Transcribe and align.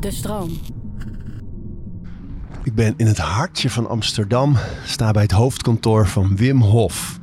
De 0.00 0.10
stroom. 0.10 0.50
Ik 2.62 2.74
ben 2.74 2.94
in 2.96 3.06
het 3.06 3.18
hartje 3.18 3.70
van 3.70 3.88
Amsterdam, 3.88 4.56
sta 4.84 5.10
bij 5.10 5.22
het 5.22 5.30
hoofdkantoor 5.30 6.06
van 6.06 6.36
Wim 6.36 6.60
Hof. 6.60 7.18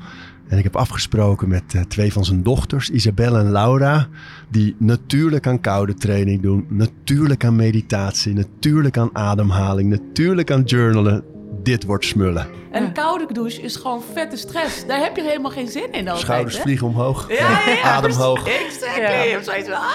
En 0.48 0.58
ik 0.58 0.64
heb 0.64 0.76
afgesproken 0.76 1.48
met 1.48 1.74
uh, 1.74 1.82
twee 1.82 2.14
van 2.14 2.26
zijn 2.26 2.44
dochters, 2.44 2.90
Isabelle 2.90 3.40
en 3.40 3.52
Laura, 3.52 4.08
die 4.50 4.76
natuurlijk 4.78 5.48
aan 5.48 5.62
koude 5.62 5.94
training 5.94 6.42
doen, 6.42 6.66
natuurlijk 6.70 7.46
aan 7.46 7.56
meditatie, 7.56 8.34
natuurlijk 8.34 8.98
aan 8.98 9.16
ademhaling, 9.16 9.90
natuurlijk 9.90 10.52
aan 10.52 10.64
journalen. 10.64 11.24
Dit 11.70 11.84
wordt 11.84 12.06
smullen. 12.06 12.48
En 12.72 12.84
een 12.84 12.94
koude 12.94 13.34
douche 13.34 13.62
is 13.62 13.76
gewoon 13.76 14.04
vette 14.14 14.38
stress. 14.38 14.86
Daar 14.88 15.00
heb 15.00 15.16
je 15.16 15.22
helemaal 15.22 15.52
geen 15.52 15.68
zin 15.68 15.92
in 15.92 16.08
altijd. 16.08 16.18
Schouders 16.18 16.56
hè? 16.56 16.62
vliegen 16.62 16.88
omhoog. 16.88 17.30
Ja, 17.30 17.36
ja, 17.36 17.72
ja. 17.72 17.82
Adem 17.82 18.12
hoog. 18.12 18.48
Exactly. 18.48 19.44
Zoiets 19.44 19.70
van, 19.70 19.78
ah. 19.78 19.92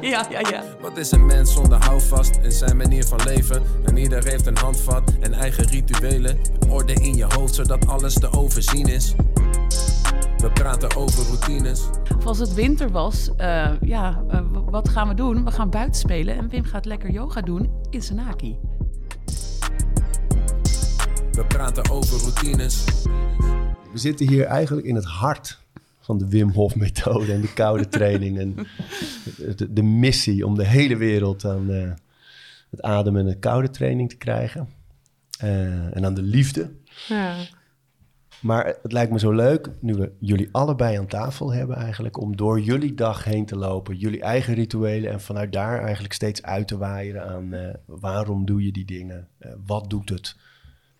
ja, 0.12 0.26
ja, 0.30 0.38
ja. 0.50 0.64
Wat 0.80 0.96
is 0.96 1.10
een 1.10 1.26
mens 1.26 1.52
zonder 1.52 1.84
houvast 1.84 2.38
in 2.42 2.52
zijn 2.52 2.76
manier 2.76 3.04
van 3.04 3.20
leven? 3.24 3.62
En 3.84 3.96
ieder 3.96 4.24
heeft 4.24 4.46
een 4.46 4.58
handvat 4.58 5.12
en 5.20 5.32
eigen 5.32 5.64
rituelen. 5.64 6.38
Orde 6.68 6.92
in 6.92 7.14
je 7.14 7.26
hoofd 7.28 7.54
zodat 7.54 7.86
alles 7.86 8.14
te 8.14 8.32
overzien 8.32 8.86
is. 8.86 9.14
We 10.36 10.50
praten 10.52 10.96
over 10.96 11.24
routines. 11.26 11.88
Of 12.16 12.26
als 12.26 12.38
het 12.38 12.54
winter 12.54 12.90
was, 12.90 13.30
uh, 13.40 13.68
ja, 13.80 14.22
uh, 14.32 14.40
wat 14.70 14.88
gaan 14.88 15.08
we 15.08 15.14
doen? 15.14 15.44
We 15.44 15.50
gaan 15.50 15.70
buiten 15.70 16.00
spelen 16.00 16.36
en 16.36 16.48
Wim 16.48 16.64
gaat 16.64 16.84
lekker 16.84 17.10
yoga 17.10 17.40
doen 17.40 17.70
in 17.90 18.02
Sanaki. 18.02 18.58
We 21.32 21.44
praten 21.44 21.90
over 21.90 22.18
routines. 22.18 22.84
We 23.92 23.98
zitten 23.98 24.28
hier 24.28 24.44
eigenlijk 24.44 24.86
in 24.86 24.94
het 24.94 25.04
hart 25.04 25.58
van 26.00 26.18
de 26.18 26.28
Wim 26.28 26.50
Hof 26.50 26.76
methode 26.76 27.32
en 27.32 27.40
de 27.40 27.52
koude 27.52 27.88
training. 27.98 28.38
En 28.38 28.54
de, 29.56 29.72
de, 29.72 29.82
missie 29.82 30.46
om 30.46 30.54
de 30.54 30.66
hele 30.66 30.96
wereld 30.96 31.44
aan 31.44 31.70
uh, 31.70 31.92
het 32.70 32.82
ademen 32.82 33.20
en 33.20 33.26
de 33.26 33.38
koude 33.38 33.70
training 33.70 34.08
te 34.08 34.16
krijgen. 34.16 34.68
Uh, 35.44 35.96
en 35.96 36.04
aan 36.04 36.14
de 36.14 36.22
liefde. 36.22 36.70
Ja. 37.08 37.36
Maar 38.40 38.66
het 38.82 38.92
lijkt 38.92 39.12
me 39.12 39.18
zo 39.18 39.32
leuk, 39.32 39.68
nu 39.80 39.94
we 39.94 40.12
jullie 40.18 40.48
allebei 40.52 40.98
aan 40.98 41.06
tafel 41.06 41.52
hebben 41.52 41.76
eigenlijk, 41.76 42.20
om 42.20 42.36
door 42.36 42.60
jullie 42.60 42.94
dag 42.94 43.24
heen 43.24 43.46
te 43.46 43.56
lopen, 43.56 43.96
jullie 43.96 44.20
eigen 44.20 44.54
rituelen 44.54 45.10
en 45.10 45.20
vanuit 45.20 45.52
daar 45.52 45.82
eigenlijk 45.82 46.14
steeds 46.14 46.42
uit 46.42 46.68
te 46.68 46.78
waaieren 46.78 47.28
aan 47.28 47.54
uh, 47.54 47.68
waarom 47.84 48.44
doe 48.44 48.64
je 48.64 48.72
die 48.72 48.84
dingen, 48.84 49.28
wat 49.64 49.90
doet 49.90 50.08
het. 50.08 50.36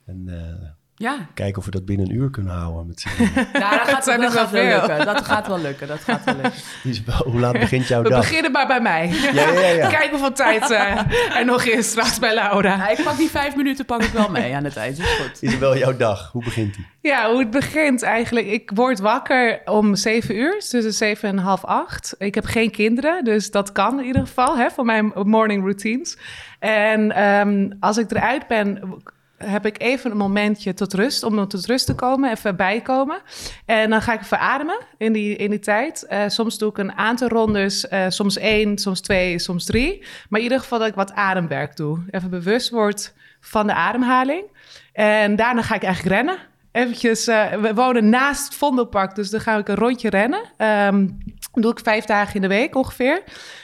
En 0.07 0.25
uh, 0.29 0.69
ja. 0.95 1.29
kijken 1.35 1.59
of 1.59 1.65
we 1.65 1.71
dat 1.71 1.85
binnen 1.85 2.07
een 2.07 2.15
uur 2.15 2.31
kunnen 2.31 2.53
houden. 2.53 2.87
Met 2.87 3.05
nou, 3.53 3.77
dat 3.77 3.89
gaat, 3.89 4.05
dat 4.05 4.33
gaat 4.33 4.51
wel 4.51 4.65
lukken. 4.65 5.05
Dat 5.07 5.25
gaat 5.25 5.47
wel 5.47 5.61
lukken. 5.61 5.89
Dat 5.89 6.01
gaat 6.01 6.25
wel 6.25 6.35
lukken. 6.35 6.61
Isabel, 6.91 7.31
hoe 7.31 7.41
laat 7.41 7.53
begint 7.53 7.89
jouw 7.89 8.03
we 8.03 8.09
dag? 8.09 8.19
We 8.19 8.29
beginnen 8.29 8.53
maar 8.53 8.67
bij 8.67 8.81
mij. 8.81 9.09
Ja, 9.09 9.51
ja, 9.51 9.67
ja. 9.67 9.89
Kijken 9.99 10.11
hoeveel 10.11 10.33
tijd 10.33 10.71
uh, 10.71 11.37
er 11.37 11.45
nog 11.45 11.65
is 11.65 11.89
straks 11.91 12.19
bij 12.19 12.35
Laura. 12.35 12.77
Ja, 12.77 12.89
ik 12.89 13.05
pak 13.05 13.17
die 13.17 13.31
vijf 13.31 13.57
minuten 13.57 13.85
pak 13.85 14.03
ik 14.03 14.13
wel 14.13 14.29
mee 14.29 14.55
aan 14.55 14.65
het 14.65 14.77
eind. 14.77 14.99
Is 14.99 15.17
goed. 15.21 15.43
Isabel, 15.43 15.77
jouw 15.77 15.97
dag, 15.97 16.33
hoe 16.33 16.45
begint 16.45 16.75
die? 16.75 16.87
Ja, 17.01 17.31
hoe 17.31 17.39
het 17.39 17.51
begint 17.51 18.03
eigenlijk. 18.03 18.47
Ik 18.47 18.71
word 18.75 19.01
wakker 19.01 19.61
om 19.65 19.95
zeven 19.95 20.37
uur, 20.37 20.53
dus 20.53 20.69
tussen 20.69 20.93
zeven 20.93 21.29
en 21.29 21.39
half 21.39 21.65
acht. 21.65 22.15
Ik 22.19 22.35
heb 22.35 22.45
geen 22.45 22.71
kinderen, 22.71 23.25
dus 23.25 23.51
dat 23.51 23.73
kan 23.73 24.01
in 24.01 24.07
ieder 24.07 24.27
geval 24.27 24.57
hè, 24.59 24.71
van 24.71 24.87
mijn 24.87 25.13
morning 25.15 25.63
routines. 25.63 26.19
En 26.59 27.25
um, 27.25 27.77
als 27.81 27.97
ik 27.97 28.11
eruit 28.11 28.47
ben 28.47 29.01
heb 29.45 29.67
ik 29.67 29.83
even 29.83 30.11
een 30.11 30.17
momentje 30.17 30.75
tot 30.75 30.95
rust, 30.95 31.23
om 31.23 31.49
tot 31.49 31.67
rust 31.67 31.87
te 31.87 31.95
komen, 31.95 32.31
even 32.31 32.57
bijkomen. 32.57 33.23
En 33.65 33.91
dan 33.91 34.03
ga 34.03 34.13
ik 34.13 34.21
even 34.21 34.39
ademen 34.39 34.79
in 34.99 35.13
die, 35.13 35.37
in 35.37 35.51
die 35.51 35.59
tijd. 35.59 36.07
Uh, 36.11 36.23
soms 36.27 36.59
doe 36.59 36.71
ik 36.71 36.79
een 36.79 36.93
aantal 36.93 37.29
rondes, 37.29 37.87
uh, 37.91 38.05
soms 38.09 38.37
één, 38.37 38.79
soms 38.79 39.01
twee, 39.01 39.39
soms 39.39 39.65
drie. 39.65 40.05
Maar 40.29 40.39
in 40.41 40.45
ieder 40.47 40.61
geval 40.61 40.79
dat 40.79 40.89
ik 40.89 40.95
wat 40.95 41.13
ademwerk 41.13 41.77
doe. 41.77 41.99
Even 42.11 42.31
bewust 42.31 42.71
word 42.71 43.15
van 43.41 43.67
de 43.67 43.75
ademhaling. 43.75 44.45
En 44.93 45.37
daarna 45.37 45.63
ga 45.63 45.75
ik 45.75 45.83
eigenlijk 45.83 46.15
rennen. 46.15 46.37
Eventjes, 46.73 47.29
uh, 47.29 47.53
we 47.53 47.75
wonen 47.75 48.09
naast 48.09 48.55
Vondelpark, 48.55 49.15
dus 49.15 49.31
dan 49.31 49.41
ga 49.41 49.57
ik 49.57 49.69
een 49.69 49.75
rondje 49.75 50.11
rennen. 50.11 50.41
Um, 50.57 51.19
doe 51.53 51.71
ik 51.71 51.81
vijf 51.83 52.05
dagen 52.05 52.35
in 52.35 52.41
de 52.41 52.49
week 52.49 52.75
ongeveer. 52.75 53.23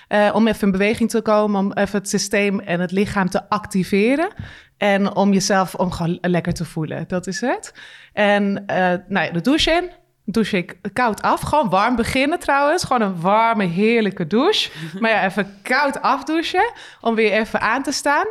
Uh, 0.09 0.31
om 0.34 0.47
even 0.47 0.62
in 0.62 0.71
beweging 0.71 1.10
te 1.10 1.21
komen, 1.21 1.60
om 1.60 1.72
even 1.72 1.99
het 1.99 2.09
systeem 2.09 2.60
en 2.60 2.81
het 2.81 2.91
lichaam 2.91 3.31
te 3.31 3.49
activeren. 3.49 4.28
En 4.76 5.15
om 5.15 5.32
jezelf 5.32 5.75
om 5.75 5.91
gewoon 5.91 6.19
lekker 6.21 6.53
te 6.53 6.65
voelen. 6.65 7.04
Dat 7.09 7.27
is 7.27 7.41
het. 7.41 7.72
En 8.12 8.65
uh, 8.71 8.77
nou 9.09 9.27
ja, 9.27 9.31
de 9.31 9.41
douche 9.41 9.71
in. 9.71 9.91
Douche 10.25 10.56
ik 10.56 10.77
koud 10.93 11.22
af. 11.22 11.41
Gewoon 11.41 11.69
warm 11.69 11.97
beginnen 11.97 12.38
trouwens. 12.38 12.84
Gewoon 12.84 13.03
een 13.03 13.21
warme, 13.21 13.65
heerlijke 13.65 14.27
douche. 14.27 14.71
maar 15.00 15.10
ja, 15.10 15.25
even 15.25 15.54
koud 15.62 16.03
afdouchen. 16.03 16.72
Om 17.00 17.15
weer 17.15 17.32
even 17.32 17.60
aan 17.60 17.82
te 17.82 17.93
staan. 17.93 18.27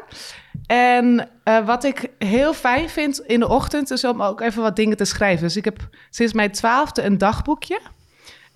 En 0.67 1.29
uh, 1.43 1.65
wat 1.65 1.83
ik 1.83 2.11
heel 2.17 2.53
fijn 2.53 2.89
vind 2.89 3.19
in 3.19 3.39
de 3.39 3.47
ochtend... 3.47 3.91
is 3.91 4.03
om 4.03 4.21
ook 4.21 4.41
even 4.41 4.61
wat 4.61 4.75
dingen 4.75 4.97
te 4.97 5.05
schrijven. 5.05 5.43
Dus 5.43 5.57
ik 5.57 5.65
heb 5.65 5.89
sinds 6.09 6.33
mijn 6.33 6.51
twaalfde 6.51 7.03
een 7.03 7.17
dagboekje... 7.17 7.79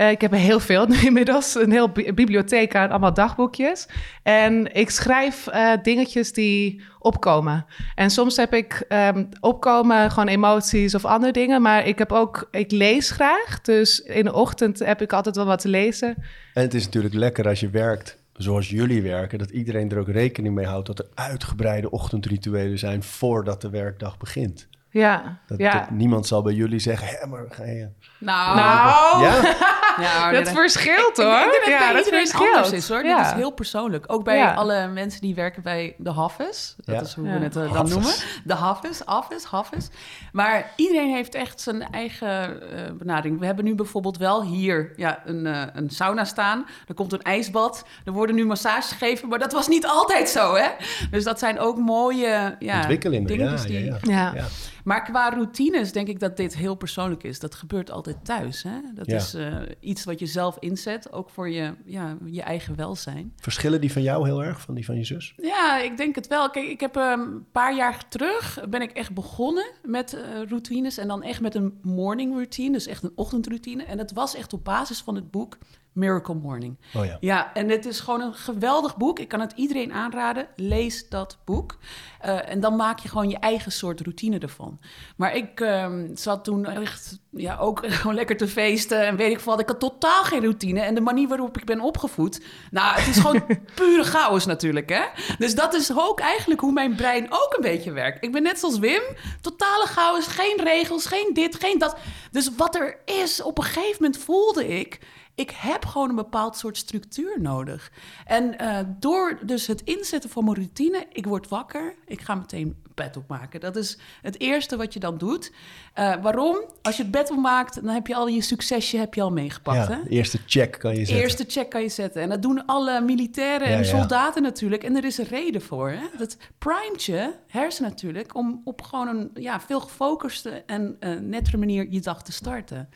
Uh, 0.02 0.10
ik 0.10 0.22
heb 0.22 0.32
er 0.32 0.38
heel 0.38 0.60
veel 0.60 0.88
inmiddels, 1.08 1.56
een 1.56 1.72
heel 1.72 1.90
bi 1.90 2.14
bibliotheek 2.14 2.76
aan 2.76 2.90
allemaal 2.90 3.14
dagboekjes. 3.14 3.88
En 4.24 4.74
ik 4.74 4.90
schrijf 4.90 5.48
uh, 5.48 5.74
dingetjes 5.82 6.34
die 6.34 6.82
opkomen. 7.00 7.66
En 7.96 8.10
soms 8.10 8.36
heb 8.36 8.54
ik 8.54 8.86
um, 8.90 9.30
opkomen 9.40 10.12
gewoon 10.12 10.28
emoties 10.28 10.96
of 10.96 11.06
andere 11.06 11.32
dingen. 11.32 11.62
Maar 11.62 11.88
ik 11.88 11.98
heb 11.98 12.12
ook, 12.12 12.48
ik 12.52 12.72
lees 12.72 13.12
graag. 13.12 13.62
Dus 13.62 14.00
in 14.00 14.24
de 14.24 14.34
ochtend 14.34 14.80
heb 14.80 15.02
ik 15.02 15.14
altijd 15.14 15.36
wel 15.36 15.46
wat 15.46 15.62
te 15.62 15.68
lezen. 15.68 16.16
En 16.54 16.62
het 16.62 16.74
is 16.74 16.86
natuurlijk 16.86 17.14
lekker 17.14 17.48
als 17.48 17.60
je 17.60 17.70
werkt 17.70 18.20
zoals 18.34 18.70
jullie 18.70 19.02
werken, 19.02 19.40
dat 19.40 19.50
iedereen 19.50 19.92
er 19.92 20.00
ook 20.00 20.10
rekening 20.10 20.56
mee 20.56 20.66
houdt 20.66 20.88
dat 20.88 21.00
er 21.00 21.08
uitgebreide 21.14 21.92
ochtendrituelen 21.92 22.80
zijn 22.80 23.04
voordat 23.04 23.62
de 23.62 23.70
werkdag 23.70 24.18
begint. 24.18 24.68
Ja, 24.94 25.38
dat, 25.48 25.58
ja. 25.60 25.80
Dat 25.80 25.90
niemand 25.90 26.28
zal 26.28 26.42
bij 26.42 26.54
jullie 26.54 26.80
zeggen, 26.80 27.08
hé, 27.08 27.28
maar 27.28 27.44
ga 27.50 27.64
je... 27.64 27.90
Nou, 28.18 28.56
nou. 28.56 29.24
Ja? 29.24 29.56
ja 30.02 30.32
dat 30.32 30.50
verschilt 30.50 31.18
hoor. 31.18 31.40
Ik, 31.40 31.46
ik 31.46 31.52
denk 31.52 31.64
dat 31.64 31.74
ja, 31.74 31.78
bij 31.80 31.94
dat 31.94 32.06
iedereen 32.06 32.28
verschilt. 32.28 32.56
anders 32.56 32.72
is 32.72 32.90
hoor. 32.90 33.04
Ja. 33.06 33.18
Dit 33.18 33.26
is 33.26 33.32
heel 33.32 33.52
persoonlijk. 33.52 34.04
Ook 34.08 34.24
bij 34.24 34.38
Ja. 34.38 34.54
alle 34.54 34.88
mensen 34.88 35.22
die 35.22 35.36
werken 35.36 35.64
bij 35.64 35.96
de 35.98 36.12
Hafes. 36.12 36.76
Dat 36.78 36.96
Ja. 36.96 37.02
is 37.02 37.14
hoe 37.14 37.28
Ja. 37.28 37.38
we 37.38 37.44
het 37.44 37.56
eh, 37.56 37.74
dan 37.74 37.90
noemen. 37.90 38.14
De 38.44 38.54
Hafes, 38.54 39.02
Hafes, 39.06 39.44
Hafes. 39.44 39.90
Maar 40.32 40.72
iedereen 40.76 41.14
heeft 41.14 41.36
echt 41.36 41.62
zijn 41.62 41.82
eigen 41.92 42.62
eh, 42.72 42.92
benadering. 42.94 43.40
We 43.40 43.46
hebben 43.46 43.66
nu 43.66 43.76
bijvoorbeeld 43.76 44.18
wel 44.18 44.44
hier 44.44 44.94
ja, 44.96 45.20
een, 45.26 45.46
eh, 45.46 45.62
een 45.74 45.90
sauna 45.90 46.24
staan. 46.24 46.66
Er 46.88 46.94
komt 46.94 47.14
een 47.14 47.22
ijsbad. 47.22 47.86
Er 48.06 48.12
worden 48.12 48.36
nu 48.36 48.46
massages 48.46 48.92
gegeven. 48.92 49.28
Maar 49.30 49.40
dat 49.40 49.52
was 49.54 49.68
niet 49.68 49.86
altijd 49.88 50.30
zo 50.30 50.56
hè. 50.56 50.68
Dus 51.12 51.24
dat 51.24 51.40
zijn 51.40 51.60
ook 51.60 51.78
mooie 51.78 52.56
ja, 52.60 52.78
Ontwikkelingen, 52.78 53.28
dingetjes 53.28 53.62
ja, 53.64 53.68
die... 53.68 53.86
ja, 53.86 53.98
Ja. 54.02 54.32
Ja. 54.36 54.44
Maar 54.84 55.04
qua 55.04 55.30
routines 55.30 55.92
denk 55.92 56.08
ik 56.08 56.20
dat 56.20 56.38
dit 56.38 56.56
heel 56.56 56.76
persoonlijk 56.76 57.24
is. 57.24 57.40
Dat 57.40 57.56
gebeurt 57.56 57.92
altijd 57.92 58.18
thuis. 58.24 58.64
Hè? 58.64 58.80
Dat 58.94 59.06
Ja. 59.08 59.16
is 59.16 59.34
eh, 59.34 59.58
iets 59.80 60.04
wat 60.04 60.20
je 60.20 60.26
zelf 60.26 60.58
inzet, 60.60 61.12
ook 61.14 61.30
voor 61.30 61.50
je, 61.50 61.74
ja, 61.86 62.18
je 62.26 62.42
eigen 62.42 62.76
welzijn. 62.76 63.34
Verschillen 63.38 63.82
die 63.82 63.92
van 63.92 64.02
jou 64.02 64.26
heel 64.26 64.44
erg, 64.44 64.62
van 64.62 64.76
die 64.76 64.86
van 64.86 64.96
je 64.96 65.04
zus? 65.04 65.34
Ja, 65.38 65.80
ik 65.80 65.98
denk 65.98 66.16
het 66.16 66.28
wel. 66.28 66.50
Kijk, 66.50 66.68
ik 66.68 66.80
heb 66.80 66.96
ehm, 66.96 67.20
een 67.20 67.46
paar 67.52 67.76
jaar 67.76 68.10
terug 68.10 68.60
ben 68.70 68.82
ik 68.82 68.92
echt 68.92 69.14
begonnen 69.14 69.66
met 69.84 70.14
eh, 70.14 70.22
routines. 70.50 70.98
En 70.98 71.08
dan 71.08 71.24
echt 71.24 71.42
met 71.42 71.56
een 71.56 71.80
morning 71.82 72.34
routine, 72.34 72.72
dus 72.72 72.88
echt 72.88 73.04
een 73.04 73.12
ochtendroutine. 73.16 73.84
En 73.84 73.98
dat 73.98 74.12
was 74.12 74.36
echt 74.36 74.54
op 74.54 74.64
basis 74.64 75.00
van 75.02 75.16
het 75.16 75.32
boek 75.32 75.58
Miracle 75.94 76.36
Morning. 76.36 76.78
Oh 76.94 77.06
ja. 77.06 77.18
Ja, 77.20 77.54
en 77.54 77.70
het 77.70 77.86
is 77.86 78.00
gewoon 78.00 78.22
een 78.22 78.34
geweldig 78.34 78.98
boek. 78.98 79.20
Ik 79.20 79.28
kan 79.28 79.40
het 79.40 79.54
iedereen 79.56 79.94
aanraden. 79.94 80.48
Lees 80.56 81.10
dat 81.10 81.38
boek. 81.46 81.78
Eh, 82.20 82.50
en 82.50 82.60
dan 82.60 82.76
maak 82.76 83.00
je 83.00 83.10
gewoon 83.10 83.30
je 83.30 83.38
eigen 83.38 83.72
soort 83.72 84.02
routine 84.02 84.40
ervan. 84.40 84.80
Maar 85.16 85.36
ik 85.36 85.60
ehm, 85.60 86.16
zat 86.16 86.44
toen 86.44 86.66
echt 86.66 87.20
ja, 87.30 87.58
ook 87.58 87.86
gewoon 87.88 88.16
lekker 88.16 88.38
te 88.38 88.48
feesten. 88.48 89.06
En 89.06 89.16
weet 89.16 89.32
ik 89.32 89.40
veel 89.40 89.52
wat. 89.52 89.62
Ik 89.62 89.68
had 89.68 89.80
totaal 89.80 90.24
geen 90.24 90.42
routine. 90.42 90.80
En 90.80 90.96
de 90.96 91.02
manier 91.02 91.28
waarop 91.28 91.58
ik 91.58 91.66
ben 91.66 91.80
opgevoed. 91.80 92.42
Nou, 92.72 93.00
het 93.00 93.08
is 93.08 93.20
gewoon 93.20 93.46
pure 93.76 94.04
chaos 94.04 94.46
natuurlijk, 94.46 94.90
hè. 94.90 95.04
Dus 95.38 95.56
dat 95.56 95.74
is 95.74 95.92
ook 95.96 96.20
eigenlijk 96.20 96.62
hoe 96.62 96.72
mijn 96.74 96.96
brein 96.96 97.26
ook 97.30 97.54
een 97.56 97.64
beetje 97.64 97.92
werkt. 97.92 98.24
Ik 98.24 98.32
ben 98.32 98.44
net 98.44 98.60
zoals 98.60 98.80
Wim. 98.80 99.02
Totale 99.42 99.86
chaos. 99.86 100.28
Geen 100.28 100.62
regels, 100.64 101.06
geen 101.06 101.30
dit, 101.34 101.56
geen 101.56 101.78
dat. 101.78 101.98
Dus 102.32 102.56
wat 102.56 102.76
er 102.76 103.00
is, 103.06 103.42
op 103.42 103.58
een 103.58 103.64
gegeven 103.64 104.04
moment 104.04 104.18
voelde 104.18 104.80
ik 104.80 105.00
ik 105.36 105.52
heb 105.56 105.86
gewoon 105.86 106.10
een 106.10 106.16
bepaald 106.16 106.58
soort 106.58 106.78
structuur 106.78 107.42
nodig. 107.42 107.92
En 108.26 108.58
eh, 108.58 108.80
door 109.00 109.40
dus 109.42 109.68
het 109.68 109.82
inzetten 109.82 110.30
van 110.30 110.44
mijn 110.44 110.56
routine, 110.56 111.06
ik 111.12 111.26
word 111.26 111.48
wakker, 111.48 111.96
ik 112.06 112.22
ga 112.22 112.36
meteen 112.36 112.76
bed 112.96 113.18
opmaken. 113.18 113.60
Dat 113.60 113.76
is 113.76 113.98
het 114.22 114.40
eerste 114.40 114.78
wat 114.78 114.94
je 114.94 115.00
dan 115.00 115.18
doet. 115.18 115.52
Eh, 115.94 116.16
waarom? 116.22 116.58
Als 116.82 116.98
je 116.98 117.02
het 117.02 117.12
bed 117.12 117.32
opmaakt, 117.32 117.76
dan 117.76 117.94
heb 117.94 118.08
je 118.08 118.16
al 118.16 118.28
je 118.28 118.42
succesje 118.42 118.98
heb 118.98 119.14
je 119.14 119.22
al 119.22 119.32
meegepakt. 119.32 119.88
Ja, 119.88 119.94
hè? 119.94 120.10
eerste 120.10 120.40
check 120.46 120.80
kan 120.80 120.92
je 120.92 120.98
zetten. 120.98 121.16
Eerste 121.16 121.46
check 121.48 121.70
kan 121.70 121.82
je 121.82 121.90
zetten. 121.90 122.22
En 122.22 122.30
dat 122.30 122.42
doen 122.42 122.66
alle 122.66 123.02
militairen 123.02 123.70
Ja, 123.70 123.74
en 123.74 123.84
ja. 123.84 124.00
soldaten 124.00 124.42
natuurlijk. 124.42 124.84
En 124.84 124.96
er 124.96 125.06
is 125.06 125.18
een 125.18 125.26
reden 125.26 125.62
voor. 125.62 125.90
Hè? 125.90 126.18
Dat 126.18 126.38
primet 126.58 127.04
je 127.04 127.34
hersen 127.48 127.84
natuurlijk 127.84 128.36
om 128.36 128.62
op 128.64 128.82
gewoon 128.82 129.08
een 129.08 129.32
ja, 129.34 129.62
veel 129.62 129.80
gefocuste 129.80 130.64
en 130.66 130.96
eh, 131.00 131.14
nettere 131.20 131.58
manier 131.58 131.88
je 131.90 132.00
dag 132.02 132.24
te 132.24 132.32
starten. 132.32 132.90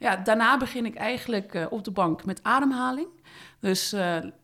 Ja, 0.00 0.16
daarna 0.16 0.56
begin 0.56 0.86
ik 0.86 0.94
eigenlijk 0.94 1.54
eh, 1.54 1.66
op 1.70 1.84
de 1.84 1.90
bank 1.90 2.24
met 2.24 2.42
ademhaling. 2.42 3.08
Dus 3.58 3.92
uh, 3.92 4.00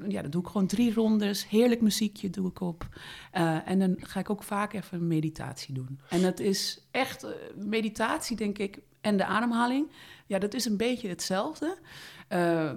ja, 0.08 0.22
dan 0.22 0.30
doe 0.30 0.40
ik 0.40 0.46
gewoon 0.46 0.66
drie 0.66 0.94
rondes. 0.94 1.48
Heerlijk 1.48 1.80
muziekje 1.80 2.30
doe 2.30 2.48
ik 2.48 2.60
op. 2.60 2.88
Uh, 3.34 3.68
en 3.68 3.78
dan 3.78 3.96
ga 3.98 4.20
ik 4.20 4.30
ook 4.30 4.42
vaak 4.42 4.72
even 4.72 5.06
meditatie 5.06 5.74
doen. 5.74 6.00
En 6.08 6.22
dat 6.22 6.40
is 6.40 6.86
echt 6.90 7.26
meditatie, 7.54 8.36
denk 8.36 8.58
ik, 8.58 8.78
en 9.00 9.16
de 9.16 9.24
ademhaling. 9.24 9.90
Ja, 10.26 10.38
dat 10.38 10.54
is 10.54 10.64
een 10.64 10.76
beetje 10.76 11.08
hetzelfde. 11.08 11.78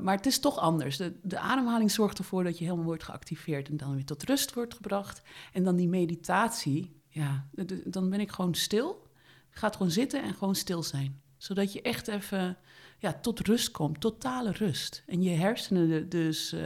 maar 0.02 0.16
het 0.16 0.26
is 0.26 0.40
toch 0.40 0.58
anders. 0.58 0.98
De, 0.98 1.20
de 1.24 1.40
ademhaling 1.40 1.92
zorgt 1.92 2.18
ervoor 2.18 2.44
dat 2.44 2.58
je 2.58 2.64
helemaal 2.64 2.86
wordt 2.86 3.04
geactiveerd 3.04 3.70
en 3.70 3.78
dan 3.78 3.96
weer 3.96 4.06
tot 4.06 4.24
rust 4.24 4.54
wordt 4.54 4.74
gebracht. 4.74 5.22
En 5.54 5.64
dan 5.64 5.76
die 5.76 5.88
meditatie, 5.88 7.02
ja, 7.08 7.48
dan 7.86 8.10
ben 8.10 8.20
ik 8.20 8.32
gewoon 8.32 8.56
stil. 8.56 9.08
Gaat 9.50 9.76
gewoon 9.76 9.92
zitten 9.92 10.24
en 10.24 10.34
gewoon 10.34 10.56
stil 10.56 10.84
zijn. 10.84 11.22
Zodat 11.38 11.74
je 11.74 11.82
echt 11.82 12.08
even 12.08 12.58
ja, 13.00 13.14
tot 13.22 13.40
rust 13.40 13.72
komt, 13.72 14.02
totale 14.02 14.52
rust. 14.52 15.04
En 15.08 15.22
je 15.22 15.30
hersenen 15.30 16.10
dus, 16.10 16.54
uh, 16.54 16.62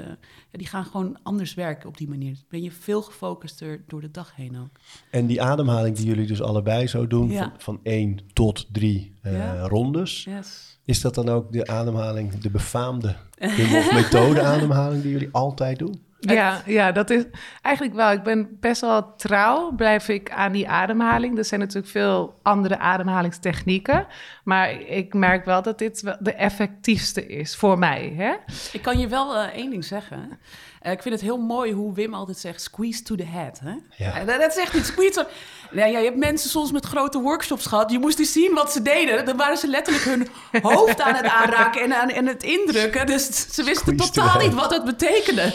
ja, 0.52 0.58
die 0.58 0.68
gaan 0.68 0.86
gewoon 0.86 1.18
anders 1.24 1.54
werken 1.54 1.90
op 1.90 1.98
die 1.98 2.10
manier. 2.10 2.38
Ben 2.50 2.62
je 2.62 2.72
veel 2.72 3.02
gefocuster 3.02 3.84
door 3.88 4.02
de 4.02 4.12
dag 4.12 4.36
heen 4.36 4.58
ook. 4.58 4.80
En 5.12 5.26
die 5.26 5.42
ademhaling 5.42 5.96
die 5.96 6.06
jullie 6.06 6.28
dus 6.28 6.42
allebei 6.42 6.88
zo 6.88 7.08
doen, 7.08 7.30
ja. 7.30 7.42
van, 7.42 7.52
van 7.58 7.80
één 7.84 8.20
tot 8.34 8.68
drie 8.72 9.14
uh, 9.24 9.34
ja. 9.34 9.68
rondes. 9.68 10.24
Yes. 10.24 10.80
Is 10.86 11.02
dat 11.02 11.16
dan 11.16 11.30
ook 11.30 11.52
de 11.52 11.68
ademhaling, 11.68 12.34
de 12.34 12.50
befaamde 12.50 13.16
methode 13.94 14.42
ademhaling 14.42 15.02
die 15.02 15.12
jullie 15.12 15.30
altijd 15.32 15.80
doen? 15.80 16.02
Ja, 16.32 16.62
ja, 16.66 16.92
dat 16.92 17.10
is 17.10 17.24
eigenlijk 17.62 17.96
wel. 17.96 18.12
Ik 18.12 18.24
ben 18.24 18.58
best 18.60 18.82
wel 18.82 19.16
trouw, 19.16 19.72
blijf 19.72 20.10
ik 20.10 20.32
aan 20.32 20.52
die 20.52 20.70
ademhaling. 20.70 21.38
Er 21.38 21.46
zijn 21.46 21.60
natuurlijk 21.60 21.92
veel 21.92 22.40
andere 22.42 22.78
ademhalingstechnieken. 22.78 24.08
Maar 24.44 24.82
ik 24.82 25.14
merk 25.14 25.46
wel 25.46 25.62
dat 25.62 25.78
dit 25.78 26.02
wel 26.02 26.16
de 26.20 26.34
effectiefste 26.34 27.28
is 27.28 27.56
voor 27.56 27.80
mij. 27.80 28.14
Hè? 28.18 28.34
Ik 28.72 28.82
kan 28.82 29.00
je 29.00 29.08
wel 29.08 29.36
uh, 29.36 29.44
één 29.44 29.70
ding 29.70 29.86
zeggen. 29.86 30.40
Uh, 30.84 30.92
ik 30.92 31.02
vind 31.02 31.14
het 31.14 31.24
heel 31.24 31.38
mooi 31.38 31.72
hoe 31.72 31.94
Wim 31.94 32.14
altijd 32.14 32.38
zegt: 32.38 32.62
squeeze 32.62 33.02
to 33.04 33.16
the 33.16 33.26
head. 33.26 33.60
Hè? 33.60 33.76
Ja. 33.98 34.22
Uh, 34.22 34.40
dat 34.40 34.54
zegt 34.54 34.74
niet 34.74 34.86
squeeze. 34.86 35.28
Nou 35.72 35.92
ja, 35.92 35.98
je 35.98 36.06
hebt 36.06 36.18
mensen 36.18 36.50
soms 36.50 36.72
met 36.72 36.86
grote 36.86 37.20
workshops 37.20 37.66
gehad. 37.66 37.92
Je 37.92 38.00
moest 38.00 38.20
eens 38.20 38.32
zien 38.32 38.54
wat 38.54 38.72
ze 38.72 38.82
deden. 38.82 39.26
Dan 39.26 39.38
waren 39.38 39.58
ze 39.58 39.68
letterlijk 39.68 40.06
hun 40.06 40.28
hoofd 40.72 41.02
aan 41.02 41.16
het 41.16 41.26
aanraken 41.26 41.82
en 41.82 41.94
aan 41.94 42.10
en 42.10 42.28
het 42.28 42.44
indrukken. 42.44 43.06
Dus 43.06 43.54
ze 43.54 43.64
wisten 43.64 43.96
totaal 43.98 44.40
niet 44.40 44.54
wat 44.54 44.74
het 44.74 44.84
betekende. 44.86 45.54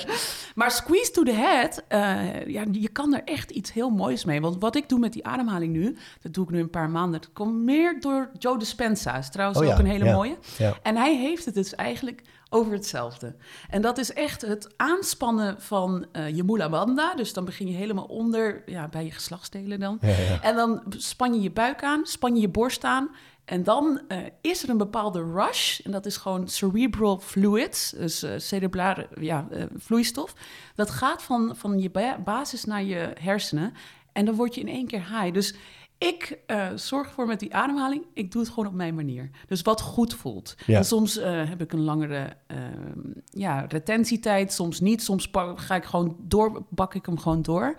Maar 0.55 0.71
squeeze 0.71 1.11
to 1.11 1.23
the 1.23 1.33
head, 1.33 1.83
uh, 1.89 2.47
ja, 2.47 2.65
je 2.71 2.89
kan 2.89 3.15
er 3.15 3.23
echt 3.25 3.51
iets 3.51 3.73
heel 3.73 3.91
moois 3.91 4.25
mee. 4.25 4.41
Want 4.41 4.61
wat 4.61 4.77
ik 4.77 4.89
doe 4.89 4.99
met 4.99 5.13
die 5.13 5.27
ademhaling 5.27 5.73
nu, 5.73 5.97
dat 6.23 6.35
doe 6.35 6.45
ik 6.45 6.51
nu 6.51 6.61
een 6.61 6.71
paar 6.71 6.91
maanden. 6.91 7.21
Dat 7.21 7.33
komt 7.33 7.55
meer 7.55 8.01
door 8.01 8.31
Joe 8.39 8.59
Dispenza. 8.59 9.17
Is 9.17 9.31
trouwens 9.31 9.61
Oh 9.61 9.67
ja, 9.67 9.73
ook 9.73 9.79
een 9.79 9.87
hele 9.87 10.05
ja, 10.05 10.15
mooie. 10.15 10.37
ja. 10.59 10.75
En 10.83 10.97
hij 10.97 11.17
heeft 11.17 11.45
het 11.45 11.55
dus 11.55 11.75
eigenlijk 11.75 12.23
over 12.51 12.73
hetzelfde. 12.73 13.37
En 13.71 13.83
dat 13.83 13.99
is 13.99 14.13
echt 14.13 14.43
het 14.43 14.69
aanspannen 14.77 15.61
van 15.61 16.07
eh, 16.13 16.37
je 16.37 16.45
mula 16.45 16.69
bandha. 16.69 17.15
Dus 17.15 17.33
dan 17.33 17.45
begin 17.45 17.67
je 17.67 17.77
helemaal 17.77 18.05
onder, 18.05 18.63
ja, 18.67 18.89
bij 18.89 19.05
je 19.05 19.11
geslachtsdelen 19.11 19.81
dan. 19.81 19.99
Ja, 20.01 20.09
ja. 20.09 20.43
En 20.43 20.57
dan 20.57 20.83
span 20.89 21.35
je 21.35 21.41
je 21.41 21.51
buik 21.51 21.83
aan, 21.83 22.07
span 22.07 22.35
je 22.35 22.41
je 22.41 22.49
borst 22.49 22.85
aan. 22.85 23.11
En 23.45 23.63
dan 23.63 24.01
eh, 24.09 24.19
is 24.41 24.63
er 24.63 24.69
een 24.69 24.79
bepaalde 24.79 25.33
rush. 25.33 25.81
En 25.81 25.91
dat 25.91 26.07
is 26.07 26.17
gewoon 26.17 26.49
cerebral 26.49 27.19
fluids, 27.19 27.91
dus 27.91 28.23
eh, 28.23 28.31
cerebrale 28.37 29.09
ja, 29.21 29.49
vloeistof. 29.77 30.35
Dat 30.75 30.91
gaat 30.91 31.23
van, 31.23 31.57
van 31.57 31.79
je 31.79 31.91
ba- 31.91 32.19
basis 32.25 32.65
naar 32.65 32.83
je 32.83 33.13
hersenen. 33.21 33.75
En 34.13 34.25
dan 34.25 34.35
word 34.35 34.55
je 34.55 34.61
in 34.61 34.69
één 34.69 34.87
keer 34.87 35.21
high. 35.21 35.33
Dus 35.33 35.55
ik 35.99 36.39
eh, 36.47 36.69
zorg 36.75 37.07
ervoor 37.07 37.27
met 37.27 37.41
die 37.41 37.55
ademhaling, 37.55 38.05
ik 38.13 38.33
doe 38.33 38.41
het 38.43 38.51
gewoon 38.51 38.67
op 38.67 38.75
mijn 38.75 38.95
manier. 38.95 39.31
Dus 39.47 39.63
wat 39.63 39.81
goed 39.81 40.15
voelt. 40.15 40.55
Ja. 40.67 40.77
En 40.77 40.85
soms 40.85 41.17
eh, 41.17 41.49
heb 41.49 41.61
ik 41.61 41.73
een 41.73 41.85
langere 41.85 42.37
ehm, 42.47 43.01
ja, 43.25 43.67
retentietijd, 43.69 44.53
soms 44.53 44.81
niet. 44.81 45.03
Soms 45.03 45.31
ga 45.55 45.75
ik 45.75 45.85
gewoon 45.85 46.17
door, 46.19 46.63
bak 46.69 46.95
ik 46.95 47.07
hem 47.07 47.19
gewoon 47.19 47.43
door. 47.43 47.75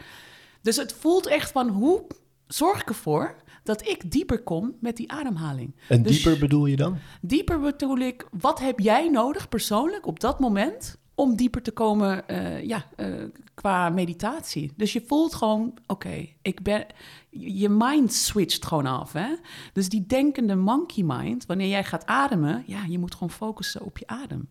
Dus 0.62 0.76
het 0.76 0.94
voelt 0.94 1.28
echt 1.28 1.52
van 1.52 1.70
hoe 1.70 2.06
zorg 2.48 2.82
ik 2.82 2.90
ervoor 2.90 3.36
dat 3.64 3.88
ik 3.88 4.12
dieper 4.12 4.44
kom 4.44 4.76
met 4.80 4.98
die 4.98 5.12
ademhaling. 5.12 5.76
En 5.88 6.04
Dus- 6.04 6.12
dieper 6.12 6.40
bedoel 6.40 6.66
je 6.66 6.76
dan? 6.76 6.98
Dieper 7.22 7.60
bedoel 7.60 7.98
ik, 7.98 8.28
wat 8.32 8.60
heb 8.60 8.80
jij 8.80 9.10
nodig 9.10 9.50
persoonlijk 9.50 10.08
op 10.08 10.20
dat 10.20 10.40
moment 10.40 10.98
om 11.16 11.36
dieper 11.36 11.62
te 11.62 11.72
komen 11.72 12.28
eh, 12.28 12.64
ja, 12.64 12.86
eh, 12.96 13.08
qua 13.54 13.90
meditatie? 13.90 14.74
Dus 14.76 14.94
je 14.94 15.04
voelt 15.08 15.36
gewoon, 15.36 15.74
oké, 15.88 16.28
ik 16.42 16.62
ben, 16.64 16.86
je 17.30 17.70
mind 17.70 18.14
switcht 18.14 18.66
gewoon 18.66 18.86
af. 18.86 19.14
Hè? 19.14 19.36
Dus 19.74 19.90
die 19.90 20.06
denkende 20.06 20.56
monkey 20.56 21.04
mind, 21.04 21.46
wanneer 21.46 21.68
jij 21.68 21.84
gaat 21.84 22.06
ademen, 22.06 22.64
ja, 22.68 22.84
je 22.88 23.00
moet 23.00 23.14
gewoon 23.14 23.30
focussen 23.32 23.82
op 23.86 23.98
je 23.98 24.08
adem. 24.08 24.50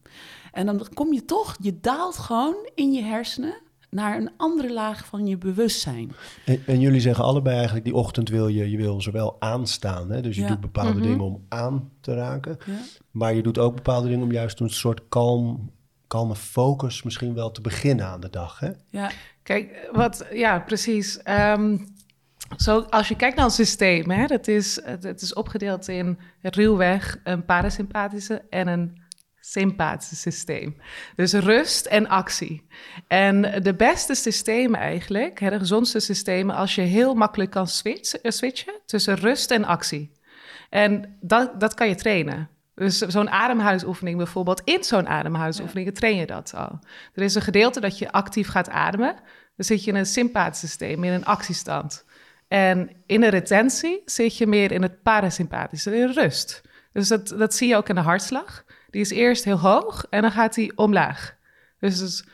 En 0.53 0.67
dan 0.67 0.87
kom 0.95 1.13
je 1.13 1.25
toch, 1.25 1.57
je 1.61 1.79
daalt 1.81 2.17
gewoon 2.17 2.55
in 2.75 2.93
je 2.93 3.03
hersenen 3.03 3.55
naar 3.91 4.17
een 4.17 4.31
andere 4.37 4.73
laag 4.73 5.07
van 5.07 5.27
je 5.27 5.39
bewustzijn. 5.39 6.13
En, 6.45 6.63
en 6.67 6.81
jullie 6.81 7.01
zeggen 7.01 7.25
allebei 7.25 7.55
eigenlijk, 7.57 7.85
die 7.85 7.95
ochtend 7.95 8.29
wil 8.29 8.49
je, 8.49 8.71
je 8.71 8.77
wil 8.77 9.01
zowel 9.01 9.37
aanstaan. 9.41 10.11
Hè? 10.11 10.21
Dus 10.21 10.37
je 10.37 10.43
Ja. 10.43 10.49
doet 10.49 10.61
bepaalde 10.61 10.93
Mhm. 10.99 11.03
dingen 11.03 11.21
om 11.21 11.45
aan 11.49 11.91
te 12.01 12.15
raken. 12.15 12.59
Ja. 12.67 12.79
Maar 13.11 13.35
je 13.35 13.43
doet 13.43 13.59
ook 13.59 13.75
bepaalde 13.75 14.09
dingen 14.09 14.23
om 14.23 14.33
juist 14.33 14.61
een 14.61 14.71
soort 14.71 15.01
kalm, 15.09 15.71
kalme 16.07 16.37
focus 16.37 17.03
misschien 17.03 17.35
wel 17.35 17.51
te 17.51 17.61
beginnen 17.61 18.07
aan 18.07 18.21
de 18.21 18.31
dag. 18.31 18.59
Hè? 18.61 18.71
Ja, 18.91 19.11
Kijk, 19.43 19.89
wat, 19.93 20.27
ja, 20.33 20.59
precies. 20.61 21.23
Ehm, 21.23 21.79
zo, 22.57 22.81
als 22.81 23.09
je 23.09 23.17
kijkt 23.17 23.37
naar 23.37 23.45
het 23.45 23.55
systeem, 23.55 24.11
hè, 24.11 24.27
dat 24.27 24.49
is, 24.49 24.81
het, 24.85 25.23
is 25.23 25.35
opgedeeld 25.35 25.89
in 25.89 26.19
ruwweg 26.43 27.21
een 27.25 27.45
parasympathische 27.45 28.43
en 28.51 28.69
een 28.69 29.03
sympathische 29.41 30.17
systeem. 30.17 30.77
Dus 31.17 31.33
rust 31.33 31.87
en 31.87 32.09
actie. 32.09 32.67
En 33.07 33.63
de 33.63 33.75
beste 33.75 34.15
systemen 34.15 34.81
eigenlijk, 34.81 35.41
hè, 35.41 35.51
de 35.51 35.59
gezondste 35.59 36.01
systemen, 36.01 36.55
als 36.55 36.75
je 36.75 36.81
heel 36.81 37.15
makkelijk 37.15 37.51
kan 37.51 37.69
eh, 37.83 38.31
switchen 38.31 38.75
tussen 38.87 39.15
rust 39.15 39.51
en 39.51 39.65
actie. 39.65 40.13
En 40.71 41.17
dat, 41.21 41.61
dat 41.61 41.75
kan 41.75 41.89
je 41.89 41.95
trainen. 41.95 42.49
Dus 42.75 42.99
zo'n 42.99 43.31
ademhalingsoefening 43.31 44.17
bijvoorbeeld, 44.17 44.63
in 44.65 44.85
zo'n 44.85 45.09
ademhalingsoefening 45.09 45.95
train 45.95 46.17
je 46.17 46.27
dat 46.27 46.55
al. 46.55 46.79
Er 47.15 47.23
is 47.23 47.35
een 47.35 47.43
gedeelte 47.43 47.81
dat 47.81 47.99
je 47.99 48.13
actief 48.13 48.49
gaat 48.49 48.69
ademen. 48.69 49.15
Dan 49.57 49.67
zit 49.67 49.85
je 49.85 49.91
in 49.91 49.97
een 49.97 50.07
sympathisch 50.07 50.61
systeem, 50.61 51.05
in 51.05 51.13
een 51.13 51.25
actiestand. 51.25 52.05
En 52.49 52.91
in 53.07 53.21
de 53.21 53.29
retentie 53.29 54.03
zit 54.05 54.37
je 54.37 54.47
meer 54.47 54.73
in 54.73 54.83
het 54.83 55.03
parasympathische, 55.03 55.97
in 55.97 56.11
rust. 56.11 56.63
Dus 56.93 57.09
dat, 57.09 57.29
dat 57.29 57.55
zie 57.55 57.69
je 57.69 57.77
ook 57.77 57.89
in 57.89 57.95
de 57.95 58.01
hartslag. 58.01 58.65
Die 58.91 59.01
is 59.01 59.11
eerst 59.11 59.45
heel 59.45 59.59
hoog 59.59 60.07
en 60.11 60.23
dan 60.23 60.31
gaat 60.31 60.55
die 60.55 60.77
omlaag. 60.77 61.37
Dus 61.81 62.25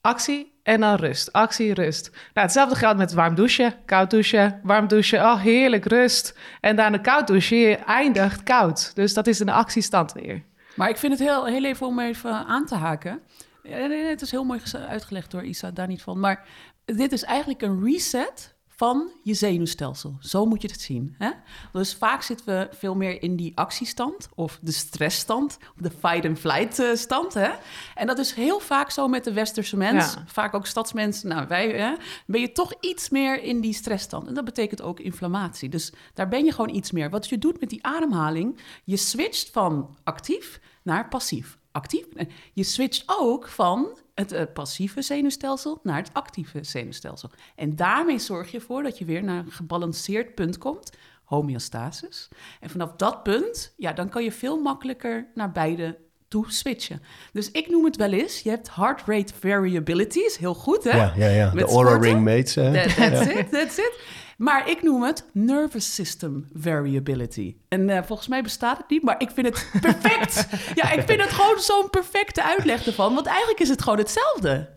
actie 0.00 0.60
en 0.62 0.80
dan 0.80 0.94
rust. 0.94 1.32
Actie, 1.32 1.74
rust. 1.74 2.10
Nou, 2.10 2.46
hetzelfde 2.46 2.74
geldt 2.74 2.98
met 2.98 3.12
warm 3.12 3.34
douchen, 3.34 3.74
koud 3.84 4.10
douchen, 4.10 4.60
warm 4.62 4.88
douchen. 4.88 5.20
Oh, 5.20 5.40
heerlijk, 5.40 5.84
rust. 5.84 6.38
En 6.60 6.76
daarna 6.76 6.98
koud 6.98 7.26
douchen, 7.26 7.56
je 7.56 7.76
eindigt 7.76 8.42
koud. 8.42 8.94
Dus 8.94 9.14
dat 9.14 9.26
is 9.26 9.38
een 9.38 9.48
actiestand 9.48 10.12
weer. 10.12 10.42
Maar 10.76 10.88
ik 10.88 10.96
vind 10.96 11.12
het 11.12 11.28
heel, 11.28 11.46
heel 11.46 11.64
even 11.64 11.86
om 11.86 12.00
even 12.00 12.32
aan 12.32 12.66
te 12.66 12.74
haken. 12.74 13.20
Het 13.62 14.22
is 14.22 14.30
heel 14.30 14.44
mooi 14.44 14.60
uitgelegd 14.88 15.30
door 15.30 15.44
Isa, 15.44 15.70
daar 15.70 15.86
niet 15.86 16.02
van. 16.02 16.20
Maar 16.20 16.46
dit 16.84 17.12
is 17.12 17.22
eigenlijk 17.22 17.62
een 17.62 17.84
reset 17.84 18.56
van 18.78 19.10
je 19.22 19.34
zenuwstelsel. 19.34 20.16
Zo 20.20 20.46
moet 20.46 20.62
je 20.62 20.68
het 20.68 20.80
zien. 20.80 21.14
Hè? 21.18 21.30
Dus 21.72 21.94
vaak 21.94 22.22
zitten 22.22 22.46
we 22.46 22.68
veel 22.72 22.94
meer 22.94 23.22
in 23.22 23.36
die 23.36 23.52
actiestand 23.54 24.28
of 24.34 24.58
de 24.62 24.72
stressstand, 24.72 25.58
of 25.76 25.82
de 25.82 25.90
fight-and-flight 25.90 26.78
eh, 26.78 26.94
stand. 26.94 27.34
Hè? 27.34 27.50
En 27.94 28.06
dat 28.06 28.18
is 28.18 28.32
heel 28.32 28.60
vaak 28.60 28.90
zo 28.90 29.08
met 29.08 29.24
de 29.24 29.32
westerse 29.32 29.76
mens, 29.76 30.14
Ja. 30.14 30.24
vaak 30.26 30.54
ook 30.54 30.66
stadsmensen. 30.66 31.28
Nou, 31.28 31.46
wij 31.48 31.68
hè, 31.68 31.92
ben 32.26 32.40
je 32.40 32.52
toch 32.52 32.72
iets 32.80 33.08
meer 33.08 33.42
in 33.42 33.60
die 33.60 33.74
stressstand. 33.74 34.26
En 34.28 34.34
dat 34.34 34.44
betekent 34.44 34.82
ook 34.82 35.00
inflammatie. 35.00 35.68
Dus 35.68 35.92
daar 36.14 36.28
ben 36.28 36.44
je 36.44 36.52
gewoon 36.52 36.74
iets 36.74 36.90
meer. 36.92 37.10
Wat 37.10 37.28
je 37.28 37.38
doet 37.38 37.60
met 37.60 37.70
die 37.70 37.84
ademhaling, 37.86 38.58
je 38.84 38.96
switcht 38.96 39.50
van 39.50 39.96
actief 40.04 40.60
naar 40.82 41.08
passief. 41.08 41.58
Actief. 41.72 42.06
En 42.16 42.28
Je 42.52 42.64
switcht 42.64 43.04
ook 43.06 43.48
van 43.48 43.98
het 44.18 44.32
eh, 44.32 44.42
passieve 44.54 45.02
zenuwstelsel 45.02 45.80
naar 45.82 45.96
het 45.96 46.10
actieve 46.12 46.58
zenuwstelsel. 46.64 47.30
En 47.56 47.76
daarmee 47.76 48.18
zorg 48.18 48.50
je 48.50 48.58
ervoor 48.58 48.82
dat 48.82 48.98
je 48.98 49.04
weer 49.04 49.22
naar 49.24 49.38
een 49.38 49.50
gebalanceerd 49.50 50.34
punt 50.34 50.58
komt, 50.58 50.90
homeostasis. 51.24 52.28
En 52.60 52.70
vanaf 52.70 52.92
dat 52.96 53.22
punt, 53.22 53.74
ja, 53.76 53.92
dan 53.92 54.08
kan 54.08 54.24
je 54.24 54.32
veel 54.32 54.62
makkelijker 54.62 55.26
naar 55.34 55.52
beide 55.52 55.98
toe 56.28 56.44
switchen. 56.52 57.02
Dus 57.32 57.50
ik 57.50 57.68
noem 57.70 57.84
het 57.84 57.96
wel 57.96 58.12
eens, 58.12 58.40
je 58.40 58.50
hebt 58.50 58.74
heart 58.74 59.02
rate 59.06 59.34
variability, 59.40 60.18
is 60.18 60.36
heel 60.36 60.54
goed 60.54 60.84
hè? 60.84 60.96
Ja, 60.96 61.12
ja, 61.16 61.28
ja. 61.28 61.52
Met 61.54 61.66
De 61.66 61.72
Aura. 61.72 61.98
Ring 61.98 62.24
mates. 62.24 62.54
hè? 62.54 62.72
That- 62.72 62.96
That's 63.12 63.26
it, 63.26 63.50
that's 63.50 63.78
it. 63.78 64.00
Maar 64.38 64.70
ik 64.70 64.82
noem 64.82 65.02
het 65.02 65.24
nervous 65.32 65.94
system 65.94 66.48
variability. 66.54 67.56
En 67.68 67.90
eh, 67.90 68.02
volgens 68.02 68.28
mij 68.28 68.42
bestaat 68.42 68.78
het 68.78 68.88
niet, 68.88 69.02
maar 69.02 69.20
ik 69.22 69.30
vind 69.30 69.46
het 69.46 69.80
perfect. 69.80 70.46
ja, 70.80 70.90
ik 70.90 71.02
vind 71.06 71.20
het 71.20 71.30
gewoon 71.30 71.60
zo'n 71.60 71.90
perfecte 71.90 72.42
uitleg 72.42 72.86
ervan. 72.86 73.14
Want 73.14 73.26
eigenlijk 73.26 73.60
is 73.60 73.68
het 73.68 73.82
gewoon 73.82 73.98
hetzelfde. 73.98 74.68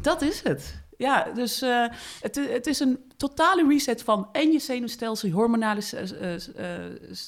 Dat 0.00 0.22
is 0.22 0.42
het. 0.42 0.82
Ja, 0.96 1.30
dus 1.34 1.62
eh, 1.62 1.86
het, 2.20 2.40
het 2.48 2.66
is 2.66 2.80
een 2.80 2.98
totale 3.16 3.66
reset 3.68 4.02
van 4.02 4.28
en 4.32 4.52
je 4.52 4.58
zenuwstelsel, 4.58 5.28
je 5.28 5.34
hormonale 5.34 5.82
eh, 6.20 6.74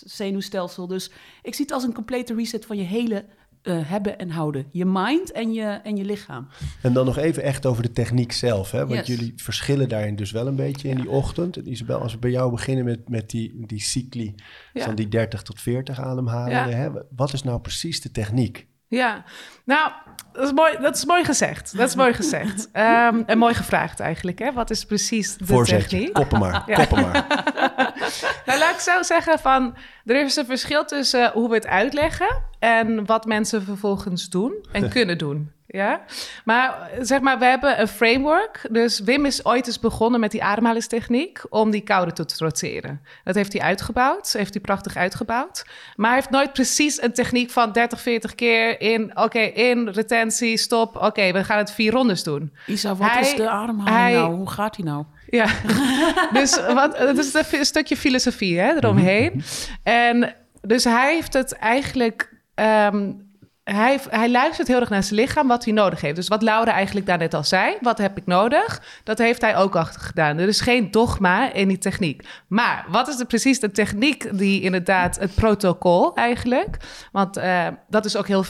zenuwstelsel. 0.05 0.87
Dus 0.87 1.11
ik 1.43 1.55
zie 1.55 1.65
het 1.65 1.75
als 1.75 1.83
een 1.83 1.95
complete 1.95 2.35
reset 2.35 2.67
van 2.67 2.77
je 2.77 2.83
hele 2.83 3.25
eh, 3.65 3.79
hebben 3.83 4.19
en 4.19 4.31
houden. 4.31 4.67
Je 4.73 4.85
mind 4.85 5.33
en 5.33 5.53
je, 5.53 5.63
en 5.63 5.97
je 5.97 6.05
lichaam. 6.05 6.49
En 6.83 6.93
dan 6.93 7.07
nog 7.07 7.17
even 7.19 7.43
echt 7.43 7.67
over 7.67 7.83
de 7.83 7.93
techniek 7.93 8.33
zelf. 8.33 8.71
Hè? 8.71 8.79
Want 8.87 9.07
Yes. 9.07 9.07
jullie 9.17 9.33
verschillen 9.37 9.89
daarin 9.89 10.17
dus 10.17 10.31
wel 10.31 10.47
een 10.47 10.57
beetje 10.57 10.89
in 10.89 10.97
die 10.97 11.11
ochtend. 11.11 11.57
En 11.57 11.71
Isabel, 11.71 11.99
als 12.01 12.13
we 12.13 12.19
bij 12.19 12.31
jou 12.31 12.51
beginnen 12.51 12.85
met, 12.85 13.09
met 13.09 13.31
die, 13.31 13.67
die 13.67 13.81
cycli 13.81 14.35
Ja. 14.73 14.85
van 14.85 14.95
die 14.95 15.09
30 15.09 15.43
tot 15.43 15.61
40 15.61 16.01
ademhalingen. 16.01 16.69
Ja. 16.69 16.77
Hè? 16.77 16.89
Wat 17.17 17.33
is 17.33 17.43
nou 17.43 17.61
precies 17.61 18.01
de 18.01 18.11
techniek? 18.11 18.67
Ja, 18.95 19.25
nou, 19.65 19.91
dat 20.33 20.45
is 20.45 20.53
mooi, 20.53 20.77
dat 20.81 20.97
is 20.97 21.05
mooi 21.05 21.25
gezegd. 21.25 21.77
Dat 21.77 21.89
is 21.89 21.95
mooi 21.95 22.13
gezegd. 22.23 22.69
Ehm, 22.73 23.23
en 23.27 23.39
mooi 23.39 23.55
gevraagd 23.55 24.01
eigenlijk. 24.01 24.39
Hè? 24.39 24.53
Wat 24.53 24.71
is 24.71 24.85
precies 24.85 25.37
de 25.37 25.45
Voorzetje, 25.47 25.89
techniek? 25.89 26.13
koppen 26.13 26.39
maar, 26.39 26.63
Ja. 26.67 26.75
koppen 26.77 27.01
maar. 27.01 27.27
Nou, 28.47 28.59
laat 28.59 28.75
ik 28.75 28.81
zo 28.81 29.03
zeggen 29.03 29.39
van... 29.39 29.77
Er 30.05 30.25
is 30.25 30.37
een 30.37 30.47
verschil 30.47 30.85
tussen 30.85 31.31
hoe 31.33 31.49
we 31.49 31.55
het 31.55 31.67
uitleggen... 31.67 32.43
en 32.59 33.07
wat 33.07 33.25
mensen 33.25 33.63
vervolgens 33.63 34.29
doen 34.29 34.67
en 34.73 34.89
kunnen 34.89 35.19
doen. 35.19 35.51
Ja? 35.75 36.01
Maar 36.45 36.91
zeg 37.01 37.21
maar, 37.21 37.39
we 37.39 37.45
hebben 37.45 37.81
een 37.81 37.89
framework. 37.89 38.67
Dus 38.71 39.01
Wim 39.01 39.25
is 39.25 39.45
ooit 39.45 39.67
eens 39.67 39.81
begonnen 39.81 40.21
met 40.21 40.31
die 40.31 40.43
ademhalingstechniek... 40.45 41.41
om 41.49 41.71
die 41.71 41.81
koude 41.81 42.13
te 42.13 42.25
troteren. 42.25 43.01
Dat 43.25 43.35
heeft 43.35 43.53
hij 43.53 43.63
uitgebouwd. 43.63 44.33
Heeft 44.33 44.53
hij 44.55 44.63
prachtig 44.63 44.97
uitgebouwd. 44.97 45.65
Maar 45.97 46.07
hij 46.07 46.19
heeft 46.19 46.31
nooit 46.31 46.53
precies 46.53 47.03
een 47.03 47.13
techniek 47.13 47.51
van 47.51 47.73
30, 47.73 48.01
40 48.01 48.35
keer 48.35 48.81
in... 48.81 49.19
oké, 49.19 49.39
in, 49.39 49.89
retentie, 49.89 50.57
stop. 50.57 50.97
Oké, 50.97 51.33
we 51.33 51.45
gaan 51.45 51.59
het 51.59 51.73
vier 51.73 51.93
rondes 51.93 52.23
doen. 52.23 52.53
Isa, 52.67 52.95
wat 52.95 53.11
Hij- 53.11 53.21
is 53.21 53.35
de 53.35 53.49
ademhaling 53.49 53.97
hij- 53.97 54.13
nou? 54.13 54.35
Hoe 54.35 54.51
gaat 54.51 54.77
die 54.77 54.85
nou? 54.85 55.05
Ja, 55.27 55.47
dus 56.33 56.67
wat, 56.67 56.99
het 56.99 57.19
is 57.19 57.35
een 57.35 57.45
een 57.59 57.65
stukje 57.65 57.97
filosofie 57.97 58.59
hè, 58.59 58.75
eromheen. 58.77 59.43
En 59.83 60.35
dus 60.63 60.85
hij 60.85 61.15
heeft 61.15 61.33
het 61.33 61.53
eigenlijk... 61.53 62.33
ehm, 62.55 63.13
hij, 63.65 64.01
hij 64.09 64.31
luistert 64.31 64.69
heel 64.69 64.81
erg 64.81 64.89
naar 64.89 65.03
zijn 65.03 65.21
lichaam, 65.21 65.49
wat 65.49 65.65
hij 65.65 65.73
nodig 65.73 66.01
heeft. 66.01 66.17
Dus 66.17 66.29
wat 66.29 66.43
Laura 66.43 66.73
eigenlijk 66.73 67.07
daarnet 67.07 67.35
al 67.35 67.45
zei, 67.45 67.77
wat 67.81 67.99
heb 67.99 68.17
ik 68.17 68.27
nodig? 68.27 68.83
Dat 69.05 69.19
heeft 69.19 69.41
hij 69.41 69.57
ook 69.57 69.77
achter 69.77 70.01
gedaan. 70.01 70.39
Er 70.39 70.49
is 70.49 70.61
geen 70.61 70.91
dogma 70.91 71.53
in 71.53 71.69
die 71.69 71.79
techniek. 71.79 72.29
Maar 72.47 72.85
wat 72.89 73.09
is 73.09 73.17
de, 73.17 73.25
precies 73.25 73.61
de 73.61 73.71
techniek 73.71 74.39
die 74.39 74.63
inderdaad 74.63 75.19
het 75.19 75.35
protocol 75.35 76.15
eigenlijk? 76.15 76.77
Want 77.13 77.37
eh, 77.37 77.67
dat 77.89 78.05
is 78.05 78.17
ook 78.17 78.27
heel 78.27 78.43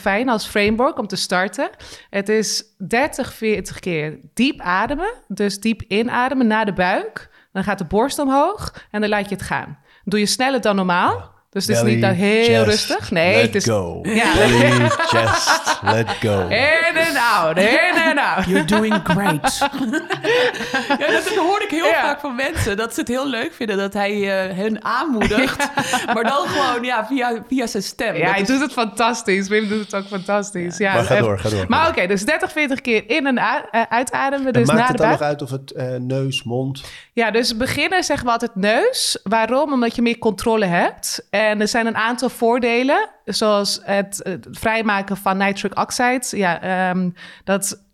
fijn 0.00 0.28
als 0.28 0.46
framework 0.46 0.98
om 0.98 1.06
te 1.06 1.16
starten. 1.16 1.70
Het 2.10 2.28
is 2.28 2.64
30, 2.78 3.34
40 3.34 3.80
keer 3.80 4.18
diep 4.34 4.60
ademen. 4.60 5.12
Dus 5.28 5.60
diep 5.60 5.82
inademen 5.82 6.46
naar 6.46 6.64
de 6.64 6.72
buik. 6.72 7.30
Dan 7.52 7.64
gaat 7.64 7.78
de 7.78 7.84
borst 7.84 8.18
omhoog 8.18 8.86
en 8.90 9.00
dan 9.00 9.10
laat 9.10 9.28
je 9.28 9.34
het 9.34 9.44
gaan. 9.44 9.78
Doe 10.04 10.20
je 10.20 10.26
sneller 10.26 10.60
dan 10.60 10.76
normaal. 10.76 11.38
Dus 11.50 11.66
het 11.66 11.76
is 11.76 11.82
Belly, 11.82 11.92
niet 11.94 12.02
dan 12.02 12.12
heel 12.12 12.44
chest, 12.64 12.64
rustig. 12.88 13.10
Nee, 13.10 13.34
let 13.34 13.42
het 13.42 13.54
is 13.54 13.64
go. 13.64 13.98
Ja. 14.02 14.34
Belly, 14.34 14.88
chest, 14.88 15.78
let 15.82 16.10
go. 16.10 16.46
in 16.48 16.96
en 16.96 17.16
out, 17.34 17.56
in 17.58 17.94
en 18.04 18.18
out. 18.18 18.44
You're 18.44 18.64
doing 18.64 19.00
great. 19.04 19.58
ja, 20.98 21.10
dat 21.10 21.28
hoor 21.36 21.62
ik 21.62 21.70
heel 21.70 21.86
Ja. 21.86 22.00
vaak 22.02 22.20
van 22.20 22.34
mensen. 22.34 22.76
Dat 22.76 22.94
ze 22.94 23.00
het 23.00 23.08
heel 23.08 23.28
leuk 23.28 23.52
vinden 23.54 23.76
dat 23.76 23.92
hij 23.92 24.12
eh, 24.12 24.56
hen 24.56 24.84
aanmoedigt. 24.84 25.68
Maar 26.14 26.24
dan 26.24 26.46
gewoon 26.48 26.84
ja, 26.84 27.06
via, 27.06 27.42
via 27.48 27.66
zijn 27.66 27.82
stem. 27.82 28.14
Ja, 28.16 28.22
Dat 28.24 28.30
hij 28.32 28.40
is- 28.40 28.46
doet 28.48 28.60
het 28.60 28.72
fantastisch. 28.72 29.48
Wim 29.48 29.68
doet 29.68 29.80
het 29.84 29.94
ook 29.94 30.06
fantastisch. 30.06 30.76
Ja, 30.78 30.92
Maar 30.94 31.04
ga 31.04 31.18
door, 31.18 31.38
ga 31.38 31.48
door. 31.48 31.64
Maar 31.68 31.88
oké, 31.88 32.06
dus 32.06 32.24
30, 32.24 32.52
40 32.52 32.80
keer 32.80 33.02
in 33.10 33.26
en 33.26 33.38
eh, 33.38 33.82
uitademen. 33.88 34.46
En 34.46 34.52
Dus 34.52 34.66
maakt 34.66 34.80
na 34.80 34.86
het 34.86 34.96
dan 34.96 35.10
nog 35.10 35.20
uit 35.20 35.42
of 35.42 35.50
het 35.50 35.72
eh, 35.72 35.86
neus, 35.98 36.42
mond... 36.42 36.82
Ja, 37.12 37.30
dus 37.30 37.56
beginnen 37.56 38.04
zeggen 38.04 38.26
we 38.26 38.32
altijd 38.32 38.54
neus. 38.54 39.18
Waarom? 39.22 39.72
Omdat 39.72 39.94
je 39.96 40.02
meer 40.02 40.18
controle 40.18 40.64
hebt. 40.66 41.26
En 41.40 41.60
er 41.60 41.68
zijn 41.68 41.86
een 41.86 41.96
aantal 41.96 42.28
voordelen, 42.28 43.08
zoals 43.24 43.80
het, 43.82 44.38
vrijmaken 44.50 45.16
van 45.16 45.36
nitric 45.36 45.78
oxide. 45.78 46.26
Ja, 46.30 46.60
ehm, 46.60 47.10
dat, 47.44 47.84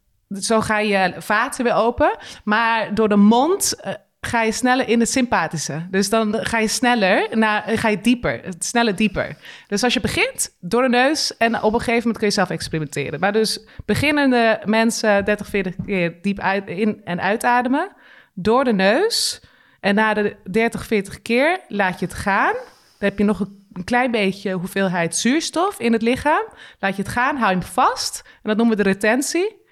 zo 0.40 0.60
ga 0.60 0.78
je 0.78 1.14
vaten 1.18 1.64
weer 1.64 1.74
open. 1.74 2.16
Maar 2.44 2.94
door 2.94 3.08
de 3.08 3.16
mond 3.16 3.74
eh, 3.80 3.92
ga 4.20 4.42
je 4.42 4.52
sneller 4.52 4.88
in 4.88 5.00
het 5.00 5.10
sympathische. 5.10 5.86
Dus 5.90 6.10
dan 6.10 6.34
ga 6.40 6.58
je 6.58 6.68
sneller, 6.68 7.28
naar, 7.38 7.62
ga 7.66 7.88
je 7.88 8.00
dieper, 8.00 8.40
sneller 8.58 8.96
dieper. 8.96 9.36
Dus 9.66 9.82
als 9.82 9.94
je 9.94 10.00
begint 10.00 10.56
door 10.60 10.82
de 10.82 10.88
neus 10.88 11.36
en 11.36 11.62
op 11.62 11.72
een 11.72 11.78
gegeven 11.78 11.98
moment 11.98 12.18
kun 12.18 12.26
je 12.26 12.32
zelf 12.32 12.50
experimenteren. 12.50 13.20
Maar 13.20 13.32
dus 13.32 13.66
beginnende 13.84 14.60
mensen 14.64 15.24
30, 15.24 15.46
40 15.46 15.74
keer 15.86 16.14
diep 16.22 16.42
in- 16.66 17.00
en 17.04 17.20
uitademen 17.20 17.92
door 18.34 18.64
de 18.64 18.72
neus. 18.72 19.40
En 19.80 19.94
na 19.94 20.14
de 20.14 20.36
30, 20.50 20.86
40 20.86 21.22
keer 21.22 21.60
laat 21.68 22.00
je 22.00 22.06
het 22.06 22.14
gaan. 22.14 22.54
Dan 22.98 23.08
heb 23.08 23.18
je 23.18 23.24
nog 23.24 23.40
een, 23.40 23.84
klein 23.84 24.10
beetje 24.10 24.52
hoeveelheid 24.52 25.16
zuurstof 25.16 25.78
in 25.78 25.92
het 25.92 26.02
lichaam. 26.02 26.44
Laat 26.80 26.96
je 26.96 27.02
het 27.02 27.10
gaan, 27.10 27.36
hou 27.36 27.50
je 27.50 27.58
hem 27.58 27.66
vast. 27.66 28.22
En 28.24 28.40
dat 28.42 28.56
noemen 28.56 28.76
we 28.76 28.82
de 28.82 28.88
retentie. 28.90 29.64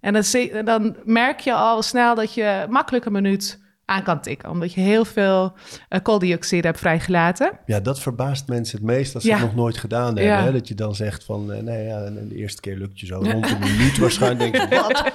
En 0.00 0.12
dan, 0.12 0.24
dan 0.64 0.96
merk 1.04 1.40
je 1.40 1.52
al 1.52 1.82
snel 1.82 2.14
dat 2.14 2.34
je 2.34 2.66
makkelijk 2.68 3.04
een 3.04 3.12
minuut 3.12 3.63
aan 3.84 4.02
kan 4.02 4.20
tikken. 4.20 4.50
Omdat 4.50 4.72
je 4.74 4.80
heel 4.80 5.04
veel 5.04 5.52
eh, 5.88 6.00
kooldioxide 6.02 6.66
hebt 6.66 6.78
vrijgelaten. 6.78 7.50
Ja, 7.66 7.80
dat 7.80 8.00
verbaast 8.00 8.48
mensen 8.48 8.76
het 8.78 8.86
meest 8.86 9.14
als 9.14 9.22
ze 9.22 9.28
Ja. 9.28 9.36
het 9.36 9.44
nog 9.46 9.54
nooit 9.54 9.76
gedaan 9.78 10.04
hebben. 10.06 10.24
Ja. 10.24 10.42
Hè? 10.42 10.52
Dat 10.52 10.68
je 10.68 10.74
dan 10.74 10.94
zegt 10.94 11.24
van, 11.24 11.52
eh, 11.52 11.62
nee 11.62 11.84
ja, 11.86 12.00
de 12.10 12.34
eerste 12.36 12.60
keer 12.60 12.76
lukt 12.76 13.00
je 13.00 13.06
zo 13.06 13.14
rond 13.32 13.50
een 13.50 13.58
minuut 13.58 13.98
waarschijnlijk. 13.98 14.52
denk 14.52 14.68
je, 14.72 14.76
wat? 14.80 15.12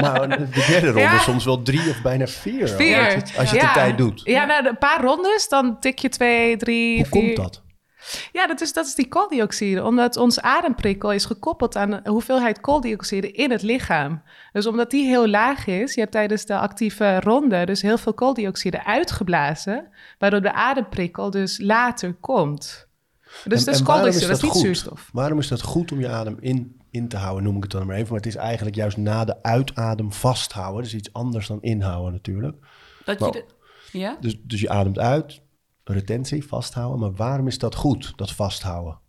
Maar 0.00 0.28
de 0.38 0.64
derde 0.66 0.86
ronde 0.86 1.00
Ja. 1.00 1.18
soms 1.18 1.44
wel 1.44 1.62
drie 1.62 1.90
of 1.90 2.02
bijna 2.02 2.26
vier. 2.26 2.62
al, 2.70 2.76
Vier. 2.76 2.98
Als 2.98 3.12
je 3.12 3.18
het, 3.18 3.32
als 3.38 3.50
je 3.50 3.56
het 3.56 3.64
Ja. 3.66 3.72
de 3.72 3.78
tijd 3.78 3.98
doet. 3.98 4.20
Ja, 4.24 4.44
na 4.44 4.66
een 4.66 4.78
paar 4.78 5.00
rondes, 5.00 5.48
dan 5.48 5.80
tik 5.80 5.98
je 5.98 6.08
twee, 6.08 6.56
drie, 6.56 6.96
Hoe 6.96 7.06
vier... 7.06 7.22
komt 7.22 7.36
dat? 7.36 7.62
Ja, 8.32 8.46
dat 8.46 8.60
is, 8.60 8.72
dat 8.72 8.86
is 8.86 8.94
die 8.94 9.08
kooldioxide. 9.08 9.84
Omdat 9.84 10.16
ons 10.16 10.40
ademprikkel 10.40 11.12
is 11.12 11.24
gekoppeld 11.24 11.76
aan 11.76 11.90
de 11.90 12.00
hoeveelheid 12.10 12.60
kooldioxide 12.60 13.32
in 13.32 13.50
het 13.50 13.62
lichaam. 13.62 14.22
Dus 14.52 14.66
omdat 14.66 14.90
die 14.90 15.06
heel 15.06 15.28
laag 15.28 15.66
is, 15.66 15.94
je 15.94 16.00
hebt 16.00 16.12
tijdens 16.12 16.44
de 16.44 16.58
actieve 16.58 17.20
ronde 17.20 17.66
dus 17.66 17.82
heel 17.82 17.98
veel 17.98 18.14
kooldioxide 18.14 18.84
uitgeblazen, 18.84 19.88
waardoor 20.18 20.40
de 20.42 20.52
ademprikkel 20.52 21.30
dus 21.30 21.58
later 21.58 22.14
komt. 22.14 22.88
Dus 23.44 23.58
En- 23.58 23.64
dat 23.64 23.74
is 23.74 23.82
kooldioxide, 23.82 24.26
dat 24.26 24.36
is 24.36 24.42
niet 24.42 24.52
goed? 24.52 24.60
zuurstof. 24.60 25.08
Waarom 25.12 25.38
is 25.38 25.48
dat 25.48 25.62
goed 25.62 25.92
om 25.92 26.00
je 26.00 26.08
adem 26.08 26.36
in, 26.40 26.80
in 26.90 27.08
te 27.08 27.16
houden, 27.16 27.44
noem 27.44 27.56
ik 27.56 27.62
het 27.62 27.72
dan 27.72 27.86
maar 27.86 27.96
even. 27.96 28.08
Maar 28.08 28.16
het 28.16 28.26
is 28.26 28.36
eigenlijk 28.36 28.76
juist 28.76 28.96
na 28.96 29.24
de 29.24 29.42
uitadem 29.42 30.12
vasthouden. 30.12 30.84
Is 30.84 30.94
iets 30.94 31.12
anders 31.12 31.46
dan 31.46 31.62
inhouden 31.62 32.12
natuurlijk. 32.12 32.56
dat 33.04 33.14
je 33.18 33.24
Nou. 33.24 33.32
de- 33.32 33.44
ja? 33.98 34.16
Dus, 34.20 34.36
dus 34.42 34.60
je 34.60 34.68
ademt 34.70 34.98
uit, 34.98 35.40
retentie, 35.92 36.46
vasthouden. 36.46 37.00
Maar 37.00 37.12
waarom 37.12 37.46
is 37.46 37.58
dat 37.58 37.74
goed, 37.74 38.12
dat 38.16 38.32
vasthouden? 38.32 39.00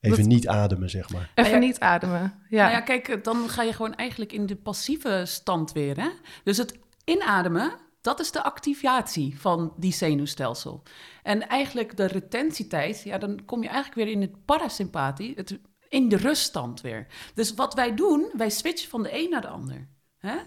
Even 0.00 0.18
Dat- 0.18 0.26
niet 0.26 0.48
ademen, 0.48 0.90
zeg 0.90 1.10
maar. 1.10 1.30
Even 1.34 1.50
ja. 1.52 1.58
niet 1.58 1.80
ademen. 1.80 2.34
Ja. 2.48 2.62
Nou 2.62 2.72
ja, 2.72 2.80
kijk, 2.80 3.24
dan 3.24 3.48
ga 3.48 3.62
je 3.62 3.72
gewoon 3.72 3.94
eigenlijk 3.94 4.32
in 4.32 4.46
de 4.46 4.56
passieve 4.56 5.22
stand 5.26 5.72
weer. 5.72 6.00
Hè? 6.00 6.08
Dus 6.44 6.56
het 6.56 6.78
inademen, 7.04 7.72
dat 8.00 8.20
is 8.20 8.30
de 8.32 8.42
activatie 8.42 9.40
van 9.40 9.72
die 9.76 9.92
zenuwstelsel. 9.92 10.82
En 11.22 11.48
eigenlijk 11.48 11.96
de 11.96 12.06
retentietijd, 12.06 13.02
ja, 13.02 13.18
dan 13.18 13.44
kom 13.44 13.62
je 13.62 13.68
eigenlijk 13.68 13.96
weer 13.96 14.14
in 14.14 14.20
het 14.20 14.44
parasympathie, 14.44 15.32
het, 15.36 15.58
in 15.88 16.08
de 16.08 16.16
ruststand 16.16 16.80
weer. 16.80 17.06
Dus 17.34 17.54
wat 17.54 17.74
wij 17.74 17.94
doen, 17.94 18.30
wij 18.36 18.50
switchen 18.50 18.90
van 18.90 19.02
de 19.02 19.22
een 19.22 19.30
naar 19.30 19.40
de 19.40 19.48
ander. 19.48 19.88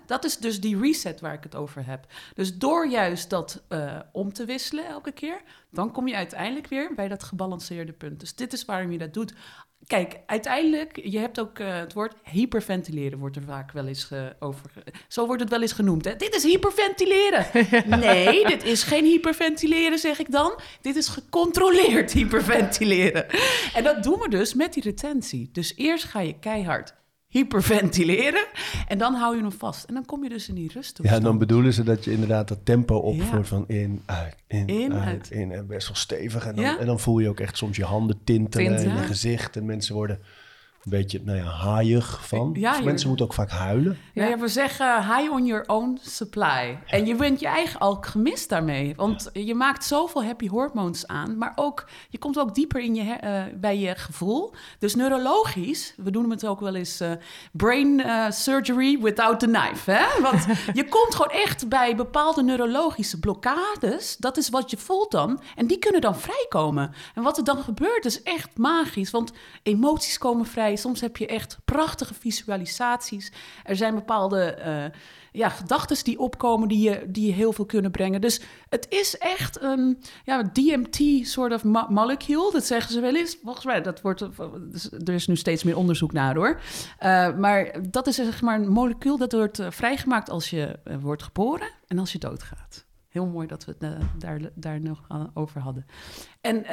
Dat 0.06 0.26
is 0.26 0.38
dus 0.38 0.60
die 0.60 0.80
reset 0.80 1.20
waar 1.20 1.34
ik 1.34 1.44
het 1.44 1.56
over 1.56 1.86
heb. 1.86 2.06
Dus 2.34 2.58
door 2.58 2.88
juist 2.88 3.30
dat 3.30 3.64
eh, 3.68 4.00
om 4.12 4.34
te 4.34 4.46
wisselen 4.46 4.86
elke 4.86 5.12
keer, 5.12 5.42
dan 5.72 5.92
kom 5.92 6.08
je 6.08 6.16
uiteindelijk 6.16 6.68
weer 6.68 6.92
bij 6.96 7.08
dat 7.08 7.24
gebalanceerde 7.24 7.94
punt. 7.94 8.20
Dus 8.20 8.36
dit 8.36 8.54
is 8.54 8.66
waarom 8.66 8.92
je 8.92 8.98
dat 8.98 9.14
doet. 9.14 9.34
Kijk, 9.88 10.20
uiteindelijk, 10.26 11.00
je 11.04 11.20
hebt 11.20 11.40
ook 11.40 11.60
eh, 11.60 11.76
het 11.76 11.94
woord 11.94 12.14
hyperventileren, 12.24 13.20
wordt 13.20 13.36
er 13.36 13.44
vaak 13.44 13.72
wel 13.72 13.88
eens 13.88 14.10
over. 14.40 14.72
Zo 15.08 15.26
wordt 15.26 15.42
het 15.42 15.50
wel 15.50 15.62
eens 15.62 15.72
genoemd. 15.72 16.06
Hè? 16.06 16.16
Dit 16.16 16.36
is 16.36 16.44
hyperventileren. 16.44 17.46
Nee, 18.00 18.46
dit 18.46 18.64
is 18.64 18.84
geen 18.84 19.06
hyperventileren, 19.06 20.00
zeg 20.00 20.20
ik 20.20 20.32
dan. 20.32 20.60
Dit 20.82 20.96
is 20.96 21.08
gecontroleerd 21.08 22.12
hyperventileren. 22.12 23.26
En 23.74 23.84
dat 23.84 24.04
doen 24.04 24.20
we 24.20 24.30
dus 24.30 24.54
met 24.54 24.74
die 24.74 24.84
retentie. 24.84 25.50
Dus 25.52 25.76
eerst 25.76 26.04
ga 26.04 26.20
je 26.20 26.40
keihard 26.40 26.96
hyperventileren 27.28 28.46
en 28.88 28.98
dan 28.98 29.14
hou 29.14 29.36
je 29.36 29.42
hem 29.42 29.52
vast. 29.52 29.84
En 29.84 29.94
dan 29.94 30.06
kom 30.06 30.24
je 30.24 30.30
dus 30.30 30.50
in 30.50 30.56
die 30.56 30.72
rust. 30.74 31.00
Ja, 31.04 31.20
dan 31.20 31.38
bedoelen 31.38 31.74
ze 31.74 31.84
dat 31.84 32.04
je 32.04 32.12
inderdaad 32.12 32.48
dat 32.48 32.60
tempo 32.64 32.96
opvoert 32.96 33.42
Ja. 33.42 33.44
van 33.44 33.64
in, 33.68 34.02
uit, 34.06 34.36
in, 34.48 34.68
In, 34.68 34.94
uit, 34.94 35.04
uit. 35.08 35.32
in. 35.32 35.52
En 35.52 35.68
best 35.68 35.88
wel 35.88 35.96
stevig. 35.96 36.46
En 36.46 36.56
dan, 36.56 36.64
Ja. 36.66 36.78
en 36.80 36.86
dan 36.86 37.00
voel 37.00 37.20
je 37.20 37.30
ook 37.30 37.40
echt 37.40 37.58
soms 37.58 37.78
je 37.78 37.84
handen 37.86 38.20
tintelen 38.24 38.84
in 38.84 38.96
je 38.96 39.02
gezicht. 39.04 39.56
En 39.56 39.66
mensen 39.66 39.96
worden 39.96 40.20
beetje 40.90 41.22
nou 41.24 41.38
ja, 41.38 41.44
haaiig 41.44 42.28
van. 42.28 42.56
Ja, 42.60 42.76
Dus 42.76 42.86
mensen 42.86 43.08
moeten 43.08 43.26
ook 43.26 43.34
vaak 43.34 43.50
huilen. 43.50 43.98
Ja, 44.14 44.26
ja, 44.26 44.38
we 44.38 44.48
zeggen 44.48 45.16
high 45.16 45.32
on 45.32 45.46
your 45.46 45.64
own 45.68 46.00
supply. 46.02 46.80
En 46.86 47.06
je 47.06 47.16
bent 47.16 47.40
je 47.40 47.48
eigen 47.48 47.80
alchemist 47.80 48.50
daarmee. 48.50 48.94
Want 48.96 49.30
je 49.34 49.56
maakt 49.56 49.84
zoveel 49.84 50.24
happy 50.24 50.48
hormones 50.48 51.08
aan. 51.08 51.38
Maar 51.38 51.52
ook, 51.56 51.88
je 52.10 52.18
komt 52.18 52.40
ook 52.40 52.56
dieper 52.56 52.82
in 52.82 52.96
je, 52.96 53.12
eh, 53.12 53.44
bij 53.56 53.78
je 53.78 53.96
gevoel. 53.96 54.54
Dus 54.80 54.96
neurologisch, 54.96 55.94
we 55.98 56.12
doen 56.12 56.30
het 56.30 56.46
ook 56.46 56.60
wel 56.60 56.76
eens 56.76 57.00
eh, 57.00 57.12
brain 57.52 58.04
eh, 58.04 58.32
surgery 58.32 59.00
without 59.02 59.40
the 59.40 59.46
knife. 59.46 59.92
Hè? 59.92 60.22
Want 60.22 60.46
je 60.80 60.88
komt 60.90 61.16
gewoon 61.16 61.42
echt 61.42 61.70
bij 61.70 61.96
bepaalde 61.96 62.44
neurologische 62.44 63.20
blokkades. 63.20 64.18
Dat 64.18 64.38
is 64.38 64.50
wat 64.50 64.70
je 64.70 64.78
voelt 64.78 65.12
dan. 65.12 65.40
En 65.56 65.68
die 65.68 65.80
kunnen 65.80 66.02
dan 66.02 66.16
vrijkomen. 66.16 66.94
En 67.16 67.24
wat 67.24 67.38
er 67.38 67.44
dan 67.44 67.58
gebeurt 67.58 68.06
is 68.06 68.24
echt 68.24 68.58
magisch. 68.58 69.12
Want 69.12 69.32
emoties 69.64 70.18
komen 70.18 70.46
vrij. 70.46 70.77
Soms 70.78 71.02
heb 71.02 71.18
je 71.18 71.28
echt 71.28 71.58
prachtige 71.66 72.14
visualisaties. 72.14 73.32
Er 73.64 73.76
zijn 73.76 73.96
bepaalde 73.96 74.44
eh, 74.44 74.86
ja, 75.32 75.50
gedachten 75.50 76.04
die 76.04 76.20
opkomen 76.20 76.68
die 76.68 76.90
je, 76.90 77.06
die 77.08 77.28
je 77.28 77.34
heel 77.34 77.54
veel 77.54 77.66
kunnen 77.66 77.92
brengen. 77.92 78.22
Dus 78.22 78.42
het 78.70 78.86
is 78.90 79.18
echt 79.18 79.62
een 79.62 80.02
ja, 80.24 80.44
DMT 80.44 81.28
soort 81.28 81.54
of 81.54 81.64
mo- 81.64 81.88
molecule. 81.90 82.52
Dat 82.52 82.66
zeggen 82.66 82.92
ze 82.92 83.00
wel 83.00 83.16
eens. 83.16 83.38
Volgens 83.44 83.66
mij, 83.66 83.82
dat 83.82 84.02
wordt, 84.02 84.22
er 85.06 85.14
is 85.14 85.28
nu 85.28 85.36
steeds 85.36 85.64
meer 85.64 85.78
onderzoek 85.78 86.12
naar 86.12 86.36
hoor. 86.36 86.62
Eh, 86.98 87.38
maar 87.38 87.90
dat 87.90 88.08
is 88.08 88.16
zeg 88.16 88.42
maar 88.42 88.60
een 88.60 88.70
molecuul 88.70 89.18
dat 89.18 89.32
wordt 89.32 89.60
eh, 89.60 89.72
vrijgemaakt 89.72 90.30
als 90.30 90.50
je 90.50 90.80
wordt 91.02 91.24
geboren 91.24 91.70
en 91.88 92.00
als 92.00 92.12
je 92.12 92.20
doodgaat. 92.20 92.86
Heel 93.08 93.26
mooi 93.26 93.48
dat 93.48 93.66
we 93.66 93.76
het 93.80 93.98
daar, 94.20 94.40
daar 94.56 94.82
nog 94.82 95.08
over 95.34 95.62
hadden. 95.62 95.86
En 96.42 96.66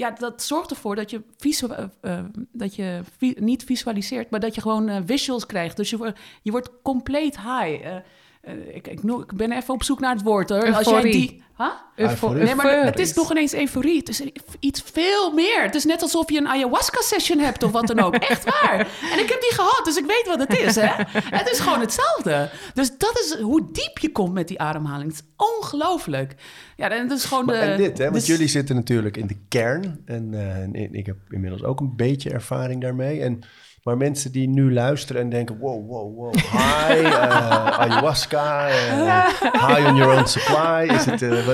ja, 0.00 0.10
dat 0.10 0.42
zorgt 0.42 0.70
ervoor 0.70 0.96
dat 0.96 1.10
je, 1.10 1.22
visu- 1.36 1.66
eh, 1.66 1.84
eh, 2.00 2.24
dat 2.52 2.74
je 2.74 3.00
niet 3.38 3.64
visualiseert, 3.64 4.30
maar 4.30 4.40
dat 4.40 4.54
je 4.54 4.60
gewoon 4.60 4.88
eh, 4.88 5.00
visuals 5.04 5.46
krijgt. 5.46 5.76
Dus 5.76 5.90
je, 5.90 6.14
je 6.42 6.50
wordt 6.50 6.70
compleet 6.82 7.36
high. 7.40 7.98
Eh, 8.40 8.74
ik, 8.74 8.88
ik, 8.88 9.00
ben 9.34 9.52
even 9.52 9.74
op 9.74 9.82
zoek 9.82 10.00
naar 10.00 10.14
het 10.14 10.22
woord 10.22 10.48
hoor. 10.48 10.74
Als 10.74 10.84
jij 10.84 10.94
Euforie. 10.94 11.12
die. 11.12 11.42
Huh? 11.56 11.66
Euforie. 11.96 12.44
Nee, 12.44 12.54
maar 12.54 12.84
het 12.84 12.98
is 12.98 13.14
nog 13.14 13.30
ineens 13.30 13.54
euforie. 13.54 13.98
Het 13.98 14.08
is 14.08 14.22
iets 14.60 14.82
veel 14.92 15.32
meer. 15.32 15.62
Het 15.62 15.74
is 15.74 15.84
net 15.84 16.02
alsof 16.02 16.30
je 16.30 16.38
een 16.38 16.48
ayahuasca-session 16.48 17.38
hebt 17.38 17.62
of 17.62 17.70
wat 17.70 17.86
dan 17.86 18.00
ook. 18.00 18.14
Echt 18.14 18.44
waar. 18.44 18.78
En 19.12 19.18
ik 19.18 19.28
heb 19.28 19.40
die 19.40 19.52
gehad, 19.54 19.80
dus 19.84 19.96
ik 19.96 20.06
weet 20.06 20.24
wat 20.26 20.38
het 20.38 20.58
is. 20.58 20.74
Hè? 20.74 20.92
Het 21.38 21.50
is 21.50 21.58
gewoon 21.58 21.80
hetzelfde. 21.80 22.50
Dus 22.74 22.98
dat 22.98 23.18
is 23.18 23.40
hoe 23.40 23.68
diep 23.72 23.98
je 23.98 24.12
komt 24.12 24.32
met 24.32 24.48
die 24.48 24.60
ademhaling. 24.60 25.10
Het 25.10 25.22
is 25.22 25.46
ongelooflijk. 25.60 26.34
Ja, 26.76 26.90
en 26.90 27.08
dat 27.08 27.18
is 27.18 27.24
gewoon 27.24 27.44
Maar 27.44 27.54
de... 27.54 27.60
en 27.60 27.76
dit, 27.76 27.98
hè, 27.98 28.04
want 28.04 28.16
dus- 28.16 28.26
jullie 28.26 28.48
zitten 28.48 28.74
natuurlijk 28.74 29.16
in 29.16 29.26
de 29.26 29.38
kern. 29.48 30.02
En, 30.04 30.34
eh, 30.34 30.62
en 30.62 30.94
ik 30.94 31.06
heb 31.06 31.16
inmiddels 31.28 31.62
ook 31.62 31.80
een 31.80 31.96
beetje 31.96 32.30
ervaring 32.30 32.80
daarmee. 32.80 33.20
En, 33.20 33.42
maar 33.82 33.96
mensen 33.96 34.32
die 34.32 34.48
nu 34.48 34.72
luisteren 34.72 35.22
en 35.22 35.28
denken... 35.28 35.58
wow, 35.58 35.88
wow, 35.88 36.16
wow, 36.16 36.34
hi, 36.34 37.02
eh, 37.02 37.78
ayahuasca, 37.82 38.68
eh, 38.68 39.26
high 39.68 39.88
on 39.88 39.96
your 39.96 40.18
own 40.18 40.26
supply. 40.26 40.94
Is 40.94 41.04
het, 41.04 41.22
eh, 41.22 41.48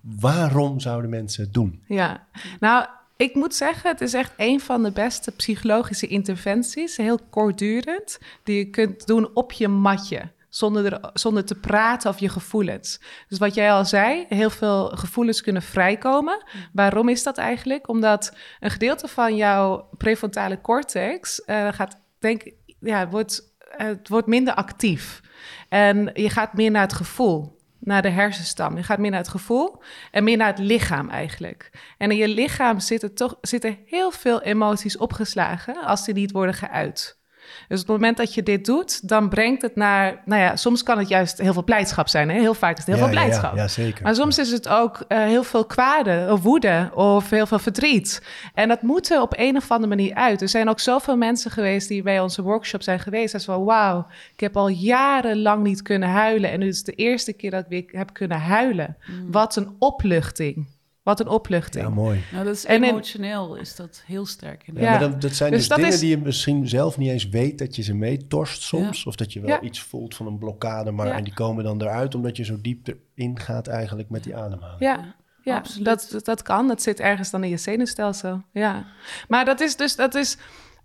waarom 0.00 0.80
zouden 0.80 1.10
mensen 1.10 1.44
het 1.44 1.54
doen? 1.54 1.82
Ja, 1.86 2.26
nou, 2.60 2.86
ik 3.16 3.34
moet 3.34 3.54
zeggen, 3.54 3.90
het 3.90 4.00
is 4.00 4.14
echt 4.14 4.32
een 4.36 4.60
van 4.60 4.82
de 4.82 4.92
beste 4.92 5.30
psychologische 5.32 6.06
interventies, 6.06 6.96
heel 6.96 7.18
kortdurend, 7.30 8.18
die 8.44 8.56
je 8.56 8.70
kunt 8.70 9.06
doen 9.06 9.30
op 9.34 9.52
je 9.52 9.68
matje. 9.68 10.22
Zonder, 10.50 10.92
er, 10.92 11.10
zonder 11.12 11.44
te 11.44 11.54
praten 11.54 12.10
over 12.10 12.22
je 12.22 12.28
gevoelens. 12.28 13.00
Dus 13.28 13.38
wat 13.38 13.54
jij 13.54 13.72
al 13.72 13.84
zei, 13.84 14.26
heel 14.28 14.50
veel 14.50 14.88
gevoelens 14.88 15.40
kunnen 15.40 15.62
vrijkomen. 15.62 16.44
Waarom 16.72 17.08
is 17.08 17.22
dat 17.22 17.38
eigenlijk? 17.38 17.88
Omdat 17.88 18.36
een 18.60 18.70
gedeelte 18.70 19.08
van 19.08 19.36
jouw 19.36 19.88
prefrontale 19.96 20.60
cortex 20.60 21.44
eh, 21.44 21.68
gaat, 21.72 22.00
denk, 22.18 22.52
ja, 22.80 23.08
wordt, 23.08 23.54
het 23.58 24.08
wordt 24.08 24.26
minder 24.26 24.54
actief. 24.54 25.20
En 25.68 26.10
je 26.14 26.30
gaat 26.30 26.54
meer 26.54 26.70
naar 26.70 26.82
het 26.82 26.92
gevoel 26.92 27.58
naar 27.80 28.02
de 28.02 28.08
hersenstam. 28.08 28.76
Je 28.76 28.82
gaat 28.82 28.98
meer 28.98 29.10
naar 29.10 29.20
het 29.20 29.28
gevoel 29.28 29.82
en 30.10 30.24
meer 30.24 30.36
naar 30.36 30.46
het 30.46 30.58
lichaam 30.58 31.08
eigenlijk. 31.08 31.70
En 31.98 32.10
in 32.10 32.16
je 32.16 32.28
lichaam 32.28 32.80
zitten 32.80 33.14
toch 33.14 33.38
zitten 33.40 33.78
heel 33.86 34.10
veel 34.10 34.42
emoties 34.42 34.96
opgeslagen 34.96 35.84
als 35.84 36.04
die 36.04 36.14
niet 36.14 36.32
worden 36.32 36.54
geuit. 36.54 37.19
Dus 37.68 37.80
op 37.80 37.86
het 37.86 37.96
moment 37.96 38.16
dat 38.16 38.34
je 38.34 38.42
dit 38.42 38.64
doet, 38.64 39.08
dan 39.08 39.28
brengt 39.28 39.62
het 39.62 39.76
naar, 39.76 40.22
nou 40.24 40.42
ja, 40.42 40.56
soms 40.56 40.82
kan 40.82 40.98
het 40.98 41.08
juist 41.08 41.38
heel 41.38 41.52
veel 41.52 41.64
blijdschap 41.64 42.08
zijn. 42.08 42.28
Hè? 42.28 42.38
Heel 42.40 42.54
vaak 42.54 42.78
is 42.78 42.84
het 42.84 42.86
heel 42.86 42.96
Ja, 42.96 43.02
veel 43.02 43.14
ja, 43.14 43.20
ja, 43.20 43.26
blijdschap. 43.26 43.56
Ja, 43.56 43.68
zeker. 43.68 44.02
Maar 44.02 44.14
soms 44.14 44.38
is 44.38 44.50
het 44.50 44.68
ook 44.68 45.04
eh, 45.08 45.18
heel 45.18 45.44
veel 45.44 45.64
kwade 45.64 46.28
of 46.30 46.42
woede 46.42 46.90
of 46.94 47.30
heel 47.30 47.46
veel 47.46 47.58
verdriet. 47.58 48.22
En 48.54 48.68
dat 48.68 48.82
moet 48.82 49.10
er 49.10 49.20
op 49.20 49.34
een 49.36 49.56
of 49.56 49.70
andere 49.70 49.88
manier 49.96 50.14
uit. 50.14 50.42
Er 50.42 50.48
zijn 50.48 50.68
ook 50.68 50.80
zoveel 50.80 51.16
mensen 51.16 51.50
geweest 51.50 51.88
die 51.88 52.02
bij 52.02 52.20
onze 52.20 52.42
workshop 52.42 52.82
zijn 52.82 53.00
geweest. 53.00 53.32
Dat 53.32 53.40
is 53.40 53.46
van 53.46 53.64
wauw, 53.64 54.06
ik 54.32 54.40
heb 54.40 54.56
al 54.56 54.68
jarenlang 54.68 55.62
niet 55.62 55.82
kunnen 55.82 56.08
huilen. 56.08 56.50
En 56.50 56.58
nu 56.58 56.66
is 56.68 56.76
het 56.76 56.86
de 56.86 56.94
eerste 56.94 57.32
keer 57.32 57.50
dat 57.50 57.64
ik 57.68 57.68
weer 57.68 58.00
heb 58.00 58.12
kunnen 58.12 58.40
huilen. 58.40 58.96
Wat 59.30 59.56
een 59.56 59.76
opluchting. 59.78 60.66
Wat 61.02 61.20
een 61.20 61.28
opluchting. 61.28 61.84
Ja, 61.84 61.90
mooi. 61.90 62.20
Nou, 62.32 62.44
dat 62.44 62.54
is 62.54 62.64
En 62.64 62.76
in- 62.84 62.90
emotioneel 62.90 63.54
is 63.56 63.76
dat 63.76 64.02
heel 64.06 64.26
sterk. 64.26 64.62
Ja, 64.74 64.90
maar 64.90 64.98
dat, 64.98 65.20
dat 65.20 65.32
zijn 65.34 65.50
Dus 65.50 65.58
dus, 65.58 65.68
dat 65.68 65.76
dingen 65.78 65.92
is- 65.92 66.00
die 66.00 66.08
je 66.10 66.18
misschien 66.18 66.68
zelf 66.68 66.98
niet 66.98 67.10
eens 67.10 67.28
weet 67.28 67.58
dat 67.58 67.76
je 67.76 67.82
ze 67.82 67.94
meetorst 67.94 68.62
soms. 68.62 69.06
Of 69.06 69.14
dat 69.16 69.32
je 69.32 69.40
wel 69.40 69.48
Ja. 69.50 69.60
iets 69.60 69.80
voelt 69.80 70.14
van 70.14 70.26
een 70.26 70.38
blokkade, 70.38 70.90
maar 70.90 71.06
Ja. 71.06 71.16
en 71.16 71.24
die 71.24 71.34
komen 71.34 71.64
dan 71.64 71.82
eruit 71.82 72.14
omdat 72.14 72.36
je 72.36 72.44
zo 72.44 72.56
diep 72.60 72.88
erin 73.14 73.38
gaat 73.38 73.66
eigenlijk 73.66 74.10
met 74.10 74.24
die 74.24 74.36
ademhaling. 74.36 74.80
Ja, 74.80 75.14
ja 75.42 75.56
Absoluut. 75.56 75.84
dat, 75.84 76.20
dat, 76.24 76.42
kan. 76.42 76.68
Dat 76.68 76.82
zit 76.82 77.00
ergens 77.00 77.30
dan 77.30 77.44
in 77.44 77.50
je 77.50 77.56
zenuwstelsel. 77.56 78.42
Ja. 78.52 78.86
Maar 79.28 79.44
dat 79.44 79.60
is 79.60 79.76
dus, 79.76 79.96
dat 79.96 80.14
is, 80.14 80.36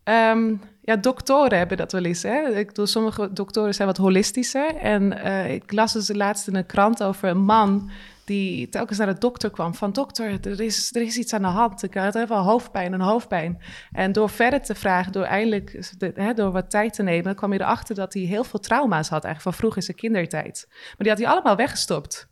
ehm, 0.04 0.54
ja, 0.82 0.96
doktoren 0.96 1.58
hebben 1.58 1.78
dat 1.78 1.92
wel 1.92 2.04
eens. 2.04 2.24
Hè? 2.24 2.58
Ik 2.58 2.68
bedoel, 2.68 2.88
sommige 2.88 3.34
doktoren 3.34 3.74
zijn 3.74 3.88
wat 3.88 3.98
holistischer. 3.98 4.76
En 4.76 5.24
eh, 5.24 5.54
ik 5.54 5.72
las 5.72 5.94
dus 5.94 6.14
laatst 6.14 6.48
in 6.48 6.56
een 6.56 6.66
krant 6.66 7.04
over 7.04 7.30
een 7.30 7.44
man 7.44 7.90
die 8.26 8.70
telkens 8.70 8.98
naar 8.98 9.14
de 9.14 9.20
dokter 9.20 9.52
kwam. 9.52 9.76
Van 9.76 9.92
dokter, 9.92 10.48
er 10.48 10.62
is, 10.62 10.96
er 10.96 11.02
is 11.02 11.18
iets 11.18 11.34
aan 11.34 11.42
de 11.42 11.48
hand. 11.48 11.84
Ik 11.84 11.94
had 11.94 12.16
even 12.16 12.36
hoofdpijn, 12.36 12.94
een 12.94 13.02
hoofdpijn. 13.02 13.62
En 13.92 14.12
door 14.12 14.30
verder 14.30 14.62
te 14.62 14.76
vragen, 14.76 15.12
door 15.12 15.24
eindelijk 15.24 15.92
de- 15.98 16.12
hè, 16.16 16.34
door 16.34 16.52
wat 16.52 16.70
tijd 16.70 16.94
te 16.94 17.04
nemen... 17.04 17.36
kwam 17.36 17.54
je 17.54 17.62
erachter 17.62 17.96
dat 17.96 18.14
hij 18.14 18.24
heel 18.24 18.44
veel 18.44 18.60
trauma's 18.60 19.10
had 19.10 19.24
eigenlijk 19.24 19.42
van 19.42 19.54
vroeg 19.54 19.76
in 19.76 19.84
zijn 19.84 19.98
kindertijd. 19.98 20.66
Maar 20.70 20.96
die 20.98 21.10
had 21.10 21.18
hij 21.18 21.28
allemaal 21.28 21.56
weggestopt. 21.56 22.28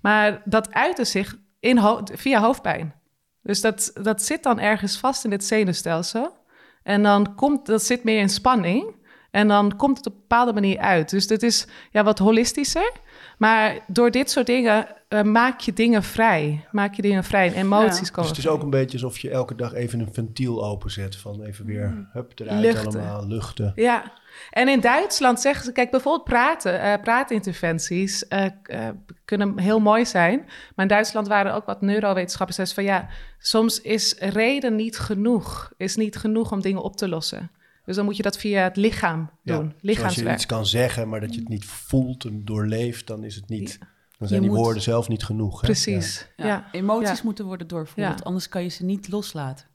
Maar 0.00 0.42
dat 0.44 0.72
uitte 0.72 1.04
zich 1.04 1.36
in 1.60 1.80
via 2.04 2.40
hoofdpijn. 2.40 2.94
Dus 3.42 3.60
dat, 3.60 3.90
dat 4.02 4.22
zit 4.22 4.42
dan 4.42 4.60
ergens 4.60 4.98
vast 4.98 5.24
in 5.24 5.30
het 5.30 5.44
zenuwstelsel. 5.44 6.36
En 6.82 7.02
dan 7.02 7.34
komt 7.34 7.66
dat 7.66 7.82
zit 7.82 8.04
meer 8.04 8.20
in 8.20 8.28
spanning. 8.28 8.96
En 9.30 9.48
dan 9.48 9.76
komt 9.76 9.96
het 9.96 10.06
op 10.06 10.12
een 10.12 10.20
bepaalde 10.20 10.52
manier 10.52 10.78
uit. 10.78 11.10
Dus 11.10 11.26
dit 11.26 11.42
is 11.42 11.66
ja, 11.90 12.04
wat 12.04 12.18
holistischer. 12.18 12.92
Maar 13.38 13.78
door 13.86 14.10
dit 14.10 14.30
soort 14.30 14.46
dingen 14.46 14.86
eh, 15.08 15.22
maak 15.22 15.60
je 15.60 15.72
dingen 15.72 16.02
vrij. 16.02 16.66
Maak 16.70 16.94
je 16.94 17.02
dingen 17.02 17.24
vrij 17.24 17.46
en 17.46 17.54
emoties 17.54 17.94
Ja. 17.94 18.00
Dus 18.00 18.10
komen 18.10 18.28
het 18.28 18.38
is 18.38 18.44
vrij. 18.44 18.54
ook 18.54 18.62
een 18.62 18.70
beetje 18.70 18.92
alsof 19.04 19.18
je 19.18 19.30
elke 19.30 19.54
dag 19.54 19.74
even 19.74 20.00
een 20.00 20.12
ventiel 20.12 20.64
openzet. 20.64 21.16
Van 21.16 21.42
even 21.42 21.64
weer, 21.64 22.08
hup, 22.12 22.32
eruit 22.40 22.60
Luchten. 22.60 23.00
allemaal, 23.00 23.26
luchten. 23.26 23.72
Ja, 23.74 24.12
en 24.50 24.68
in 24.68 24.80
Duitsland 24.80 25.40
zeggen 25.40 25.64
ze, 25.64 25.72
kijk, 25.72 25.90
bijvoorbeeld 25.90 26.24
praten, 26.24 26.80
eh, 26.80 27.02
praatinterventies 27.02 28.28
eh, 28.28 28.44
eh, 28.62 28.88
kunnen 29.24 29.58
heel 29.58 29.80
mooi 29.80 30.06
zijn. 30.06 30.38
Maar 30.74 30.84
in 30.84 30.92
Duitsland 30.92 31.28
waren 31.28 31.54
ook 31.54 31.66
wat 31.66 31.80
neurowetenschappers 31.80 32.56
zeiden 32.56 32.76
van 32.76 32.84
ja, 32.84 33.08
soms 33.38 33.80
is 33.80 34.14
reden 34.18 34.76
niet 34.76 34.98
genoeg, 34.98 35.72
is 35.76 35.96
niet 35.96 36.16
genoeg 36.16 36.52
om 36.52 36.60
dingen 36.60 36.82
op 36.82 36.96
te 36.96 37.08
lossen. 37.08 37.50
Dus 37.88 37.96
dan 37.96 38.04
moet 38.06 38.16
je 38.16 38.22
dat 38.22 38.38
via 38.38 38.62
het 38.62 38.76
lichaam 38.76 39.30
Ja, 39.42 39.54
doen, 39.56 39.62
Zoals 39.62 39.74
je 39.80 39.86
lichaamswerk. 39.86 40.34
iets 40.36 40.46
kan 40.46 40.66
zeggen, 40.66 41.08
maar 41.08 41.20
dat 41.20 41.34
je 41.34 41.40
het 41.40 41.48
niet 41.48 41.64
voelt 41.64 42.24
en 42.24 42.44
doorleeft, 42.44 43.06
dan 43.06 43.24
is 43.24 43.34
het 43.34 43.48
niet. 43.48 43.78
Dan 44.18 44.28
zijn 44.28 44.40
Je 44.40 44.46
die 44.46 44.56
moet- 44.56 44.64
woorden 44.64 44.82
zelf 44.82 45.08
niet 45.08 45.24
genoeg. 45.24 45.60
Hè? 45.60 45.66
Precies, 45.66 46.28
ja. 46.36 46.46
Ja, 46.46 46.68
Emoties 46.72 47.16
Ja. 47.16 47.24
moeten 47.24 47.44
worden 47.44 47.66
doorvoeld, 47.68 48.06
Ja. 48.06 48.14
anders 48.22 48.48
kan 48.48 48.62
je 48.62 48.68
ze 48.68 48.84
niet 48.84 49.08
loslaten. 49.08 49.66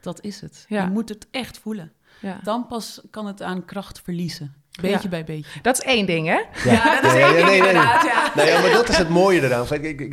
Dat 0.00 0.20
is 0.24 0.40
het. 0.40 0.64
Ja. 0.68 0.84
Je 0.84 0.90
moet 0.90 1.08
het 1.08 1.26
echt 1.30 1.58
voelen. 1.58 1.92
Ja. 2.20 2.40
Dan 2.42 2.66
pas 2.66 3.00
kan 3.10 3.26
het 3.26 3.42
aan 3.42 3.64
kracht 3.64 4.00
verliezen. 4.02 4.54
Beetje 4.80 4.98
Ja. 5.02 5.08
bij 5.08 5.24
beetje. 5.24 5.60
Dat 5.62 5.78
is 5.78 5.84
één 5.84 6.06
ding, 6.06 6.26
hè? 6.26 6.70
Ja, 6.70 7.00
dat 7.00 7.12
is 7.12 7.18
Ja, 7.18 7.26
één 7.26 7.28
ja, 7.28 7.32
ding 7.34 7.34
nee, 7.34 7.44
nee. 7.44 7.56
inderdaad, 7.68 8.02
ja. 8.04 8.32
Nou 8.34 8.48
ja, 8.48 8.60
maar 8.60 8.70
dat 8.70 8.88
is 8.88 8.96
het 8.96 9.08
mooie 9.08 9.42
eraan. 9.42 9.66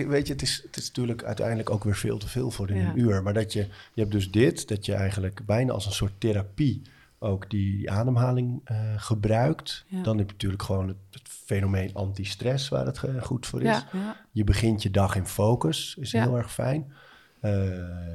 Weet 0.08 0.28
je, 0.28 0.34
het 0.34 0.42
is, 0.42 0.62
het 0.66 0.78
is 0.78 0.88
natuurlijk 0.88 1.24
uiteindelijk 1.24 1.70
ook 1.70 1.84
weer 1.84 1.96
veel 1.96 2.18
te 2.18 2.28
veel 2.28 2.52
voor 2.52 2.70
in 2.70 2.78
Ja. 2.78 2.90
een 2.90 3.00
uur. 3.00 3.24
Maar 3.24 3.34
dat 3.34 3.54
je, 3.54 3.60
je 3.94 4.02
hebt 4.02 4.12
dus 4.12 4.32
dit, 4.32 4.68
dat 4.68 4.86
je 4.86 4.94
eigenlijk 4.94 5.46
bijna 5.46 5.72
als 5.74 5.86
een 5.86 5.92
soort 5.92 6.14
therapie 6.18 6.82
ook 7.24 7.50
die 7.50 7.92
ademhaling 7.92 8.62
eh, 8.64 8.78
gebruikt. 8.96 9.86
Ja. 9.88 10.04
Dan 10.04 10.18
heb 10.18 10.28
je 10.28 10.34
natuurlijk 10.34 10.64
gewoon 10.64 10.88
het, 10.88 10.98
het 11.12 11.30
fenomeen 11.30 11.94
anti-stress 11.94 12.70
waar 12.70 12.86
het 12.86 13.04
eh, 13.04 13.22
goed 13.22 13.46
voor 13.46 13.62
is. 13.62 13.68
Ja. 13.68 13.88
Ja. 13.92 14.16
Je 14.32 14.44
begint 14.44 14.84
je 14.84 14.92
dag 14.92 15.16
in 15.16 15.26
focus, 15.26 15.96
is 16.00 16.12
heel 16.12 16.38
erg 16.38 16.54
fijn. 16.54 16.94
Eh, 17.40 17.52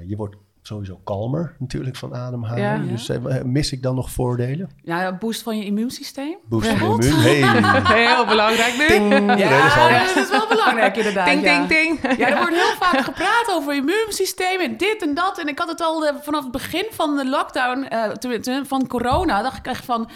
je 0.07 0.15
wordt 0.17 0.37
sowieso 0.69 1.01
kalmer 1.05 1.55
natuurlijk 1.59 1.97
van 1.97 2.15
ademhalen. 2.15 2.63
Ja. 2.63 2.91
Dus 2.91 3.09
eh, 3.09 3.43
mis 3.43 3.73
ik 3.73 3.83
dan 3.83 3.95
nog 3.95 4.11
voordelen? 4.11 4.71
Ja, 4.83 5.07
een 5.07 5.19
boost 5.19 5.43
van 5.43 5.59
je 5.59 5.65
immuunsysteem. 5.65 6.37
Boost 6.49 6.67
van 6.69 6.79
Bijvoorbeeld. 6.79 7.13
immuun. 7.25 7.65
Hey. 7.65 8.07
Heel 8.15 8.27
belangrijk 8.27 8.75
nu. 8.79 8.87
Ding. 8.89 9.13
Ja, 9.13 9.35
Nee, 9.35 9.49
dat 9.49 9.65
is 9.65 9.77
al- 9.77 9.89
dat 10.15 10.17
is 10.25 10.31
wel 10.31 10.49
belangrijk 10.49 10.97
inderdaad. 10.97 11.27
Ding, 11.27 11.43
ja. 11.45 11.67
ding, 11.67 12.01
ding. 12.01 12.19
Ja, 12.19 12.29
er 12.29 12.37
wordt 12.37 12.55
heel 12.55 12.77
vaak 12.79 13.01
gepraat 13.01 13.51
over 13.53 13.75
immuunsysteem 13.75 14.61
en 14.61 14.77
dit 14.77 15.03
en 15.03 15.15
dat. 15.15 15.39
En 15.39 15.49
ik 15.49 15.59
had 15.59 15.69
het 15.69 15.81
al 15.81 16.07
eh, 16.07 16.15
vanaf 16.23 16.43
het 16.43 16.53
begin 16.53 16.87
van 16.91 17.17
de 17.17 17.27
lockdown, 17.29 17.83
eh, 17.83 18.61
van 18.67 18.87
corona, 18.87 19.43
dacht 19.43 19.59
ik 19.59 19.67
echt 19.67 19.85
van... 19.85 20.09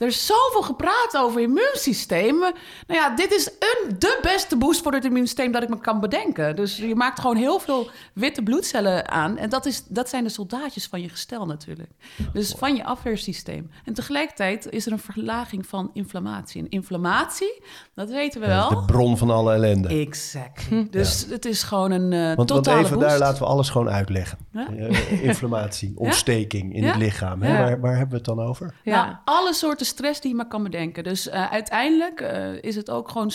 Er 0.00 0.06
is 0.06 0.26
zoveel 0.26 0.62
gepraat 0.62 1.16
over 1.16 1.40
immuunsysteem. 1.40 2.38
Nou 2.38 2.52
ja, 2.86 3.14
dit 3.14 3.32
is 3.32 3.46
een, 3.58 3.94
de 3.98 4.18
beste 4.22 4.56
boost 4.56 4.82
voor 4.82 4.92
het 4.92 5.04
immuunsysteem 5.04 5.52
dat 5.52 5.62
ik 5.62 5.68
me 5.68 5.80
kan 5.80 6.00
bedenken. 6.00 6.56
Dus 6.56 6.76
je 6.76 6.94
maakt 6.94 7.20
gewoon 7.20 7.36
heel 7.36 7.58
veel 7.58 7.90
witte 8.12 8.42
bloedcellen 8.42 9.08
aan. 9.08 9.36
En 9.38 9.48
dat, 9.48 9.66
is, 9.66 9.82
dat 9.88 10.08
zijn 10.08 10.24
de 10.24 10.30
soldaatjes 10.30 10.86
van 10.86 11.00
je 11.00 11.08
gestel 11.08 11.46
natuurlijk. 11.46 11.90
Dus 12.32 12.54
van 12.58 12.76
je 12.76 12.84
afweersysteem. 12.84 13.70
En 13.84 13.94
tegelijkertijd 13.94 14.66
is 14.70 14.86
er 14.86 14.92
een 14.92 14.98
verlaging 14.98 15.66
van 15.66 15.90
inflammatie. 15.92 16.60
En 16.62 16.68
inflammatie, 16.70 17.62
dat 17.94 18.10
weten 18.10 18.40
we 18.40 18.46
Dat 18.46 18.56
wel. 18.56 18.80
is 18.80 18.86
de 18.86 18.92
bron 18.92 19.18
van 19.18 19.30
alle 19.30 19.52
ellende. 19.52 19.88
Exactly. 19.88 20.86
Dus 20.90 21.26
het 21.30 21.44
is 21.44 21.62
gewoon 21.62 21.90
een 21.90 22.12
eh 22.12 22.36
Want, 22.36 22.50
want 22.50 22.66
even 22.66 22.82
boost. 22.98 23.08
daar 23.08 23.18
laten 23.18 23.42
we 23.42 23.48
alles 23.48 23.68
gewoon 23.70 23.88
uitleggen. 23.90 24.38
Ja? 24.52 24.68
Eh, 24.76 25.22
inflammatie, 25.22 25.92
ontsteking 26.06 26.74
in 26.74 26.82
Ja? 26.82 26.88
het 26.88 26.96
lichaam. 26.96 27.42
Hè? 27.42 27.52
Ja. 27.52 27.58
Waar, 27.64 27.80
waar 27.80 27.90
hebben 27.96 28.10
we 28.10 28.16
het 28.16 28.24
dan 28.36 28.40
over? 28.40 28.74
Ja. 28.84 29.04
Nou, 29.04 29.16
alle 29.24 29.54
soorten 29.54 29.86
stress 29.90 30.20
die 30.20 30.30
je 30.30 30.36
maar 30.36 30.48
kan 30.48 30.62
bedenken. 30.62 31.04
Dus 31.04 31.28
eh, 31.28 31.52
uiteindelijk 31.52 32.20
eh, 32.20 32.62
is 32.62 32.76
het 32.76 32.90
ook 32.90 33.10
gewoon 33.10 33.30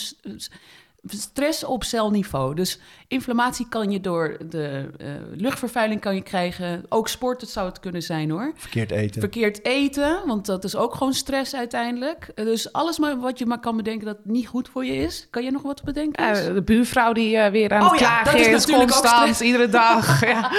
stress 1.08 1.64
op 1.64 1.84
celniveau. 1.84 2.56
Dus 2.56 2.80
inflammatie 3.08 3.66
kan 3.70 3.92
je 3.92 4.02
door 4.02 4.38
de 4.50 4.90
eh, 4.98 5.08
luchtvervuiling 5.36 6.02
kan 6.02 6.16
je 6.16 6.22
krijgen. 6.22 6.84
Ook 6.90 7.08
sport, 7.08 7.42
het 7.42 7.50
zou 7.50 7.68
het 7.68 7.80
kunnen 7.80 8.02
zijn 8.02 8.30
hoor. 8.30 8.52
Verkeerd 8.56 8.92
eten. 8.92 9.20
Verkeerd 9.22 9.66
eten, 9.66 10.20
want 10.26 10.46
dat 10.46 10.64
is 10.64 10.76
ook 10.76 10.96
gewoon 10.96 11.14
stress 11.14 11.56
uiteindelijk. 11.56 12.32
Eh, 12.36 12.46
Dus 12.46 12.72
alles 12.74 13.00
maar 13.00 13.20
wat 13.20 13.40
je 13.40 13.46
maar 13.46 13.60
kan 13.60 13.76
bedenken 13.78 14.06
dat 14.06 14.18
niet 14.24 14.48
goed 14.48 14.70
voor 14.70 14.86
je 14.86 14.96
is. 14.96 15.28
Kan 15.30 15.44
je 15.44 15.52
nog 15.52 15.62
wat 15.62 15.84
bedenken? 15.84 16.26
Ja, 16.26 16.54
de 16.54 16.64
buurvrouw 16.64 17.14
die 17.14 17.38
eh, 17.38 17.52
weer 17.52 17.74
aan 17.74 17.84
Oh 17.84 17.92
het 17.92 18.00
ja, 18.00 18.24
dat 18.24 18.34
klagen 18.34 18.40
is 18.40 18.46
is, 18.48 18.52
natuurlijk 18.66 18.82
ook 18.82 18.90
constant, 19.02 19.22
stress. 19.22 19.42
iedere 19.42 19.70
dag. 19.70 20.20
ja. 20.26 20.52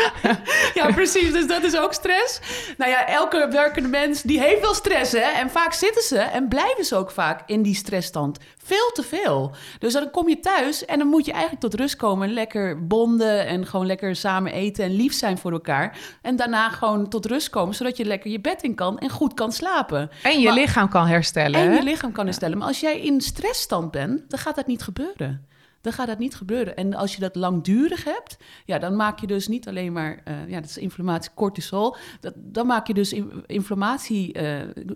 Ja, 0.74 0.92
precies. 0.92 1.32
Dus 1.32 1.46
dat 1.46 1.62
is 1.62 1.76
ook 1.78 1.92
stress. 1.92 2.40
Nou 2.76 2.90
ja, 2.90 3.06
elke 3.06 3.48
werkende 3.50 3.88
mens 3.88 4.22
die 4.22 4.40
heeft 4.40 4.60
wel 4.60 4.74
stress, 4.74 5.12
hè? 5.12 5.18
En 5.18 5.50
vaak 5.50 5.72
zitten 5.72 6.02
ze 6.02 6.18
en 6.18 6.48
blijven 6.48 6.84
ze 6.84 6.96
ook 6.96 7.10
vaak 7.10 7.42
in 7.46 7.62
die 7.62 7.74
stressstand. 7.74 8.38
Veel 8.64 8.90
te 8.92 9.02
veel. 9.02 9.54
Dus 9.78 9.92
dan 9.92 10.10
kom 10.10 10.28
je 10.28 10.35
thuis 10.40 10.84
en 10.84 10.98
dan 10.98 11.08
moet 11.08 11.24
je 11.26 11.32
eigenlijk 11.32 11.60
tot 11.62 11.74
rust 11.74 11.96
komen. 11.96 12.28
En 12.28 12.34
lekker 12.34 12.86
bonden 12.86 13.46
en 13.46 13.66
gewoon 13.66 13.86
lekker 13.86 14.16
samen 14.16 14.52
eten 14.52 14.84
en 14.84 14.96
lief 14.96 15.12
zijn 15.14 15.38
voor 15.38 15.52
elkaar. 15.52 15.98
En 16.22 16.36
daarna 16.36 16.68
gewoon 16.70 17.08
tot 17.08 17.26
rust 17.26 17.50
komen, 17.50 17.74
zodat 17.74 17.96
je 17.96 18.04
lekker 18.04 18.30
je 18.30 18.40
bed 18.40 18.62
in 18.62 18.74
kan 18.74 18.98
en 18.98 19.10
goed 19.10 19.34
kan 19.34 19.52
slapen. 19.52 20.10
En 20.22 20.40
je 20.40 20.46
Maar- 20.46 20.54
lichaam 20.58 20.88
kan 20.88 21.06
herstellen. 21.06 21.60
En 21.60 21.68
hè? 21.70 21.76
je 21.76 21.82
lichaam 21.82 22.12
kan 22.12 22.24
herstellen. 22.24 22.58
Maar 22.58 22.66
als 22.68 22.80
jij 22.80 23.00
in 23.00 23.20
stressstand 23.20 23.90
bent, 23.90 24.30
dan 24.30 24.38
gaat 24.38 24.56
dat 24.56 24.66
niet 24.66 24.82
gebeuren. 24.82 25.46
Dan 25.86 25.94
gaat 25.94 26.06
dat 26.06 26.18
niet 26.18 26.34
gebeuren. 26.34 26.76
En 26.76 26.94
als 26.94 27.14
je 27.14 27.20
dat 27.20 27.34
langdurig 27.34 28.04
hebt, 28.04 28.36
ja, 28.64 28.78
dan 28.78 28.96
maak 28.96 29.18
je 29.20 29.26
dus 29.26 29.48
niet 29.48 29.68
alleen 29.68 29.92
maar, 29.92 30.20
eh, 30.24 30.48
ja, 30.48 30.60
dat 30.60 30.70
is 30.70 30.78
inflammatie, 30.78 31.30
cortisol. 31.34 31.96
Dat, 32.20 32.32
dan 32.36 32.66
maak 32.66 32.86
je 32.86 32.94
dus 32.94 33.12
in- 33.12 33.44
inflammatie, 33.46 34.32
eh, 34.32 34.42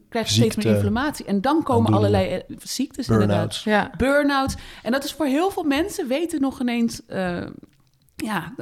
krijg 0.09 0.27
je 0.29 0.35
steeds 0.35 0.57
meer 0.57 0.75
inflammatie. 0.75 1.25
En 1.25 1.41
dan 1.41 1.63
komen 1.63 1.93
allerlei 1.95 2.29
eh, 2.31 2.57
ziektes 2.63 3.09
inderdaad. 3.09 3.57
Ja. 3.57 3.91
Burn-out. 3.97 4.55
En 4.83 4.93
dat 4.93 5.05
is 5.05 5.13
voor 5.13 5.27
heel 5.27 5.51
veel 5.51 5.65
mensen 5.65 6.09
weten 6.09 6.41
nog 6.41 6.61
ineens, 6.61 7.07
eh, 7.07 7.47
ja, 8.17 8.55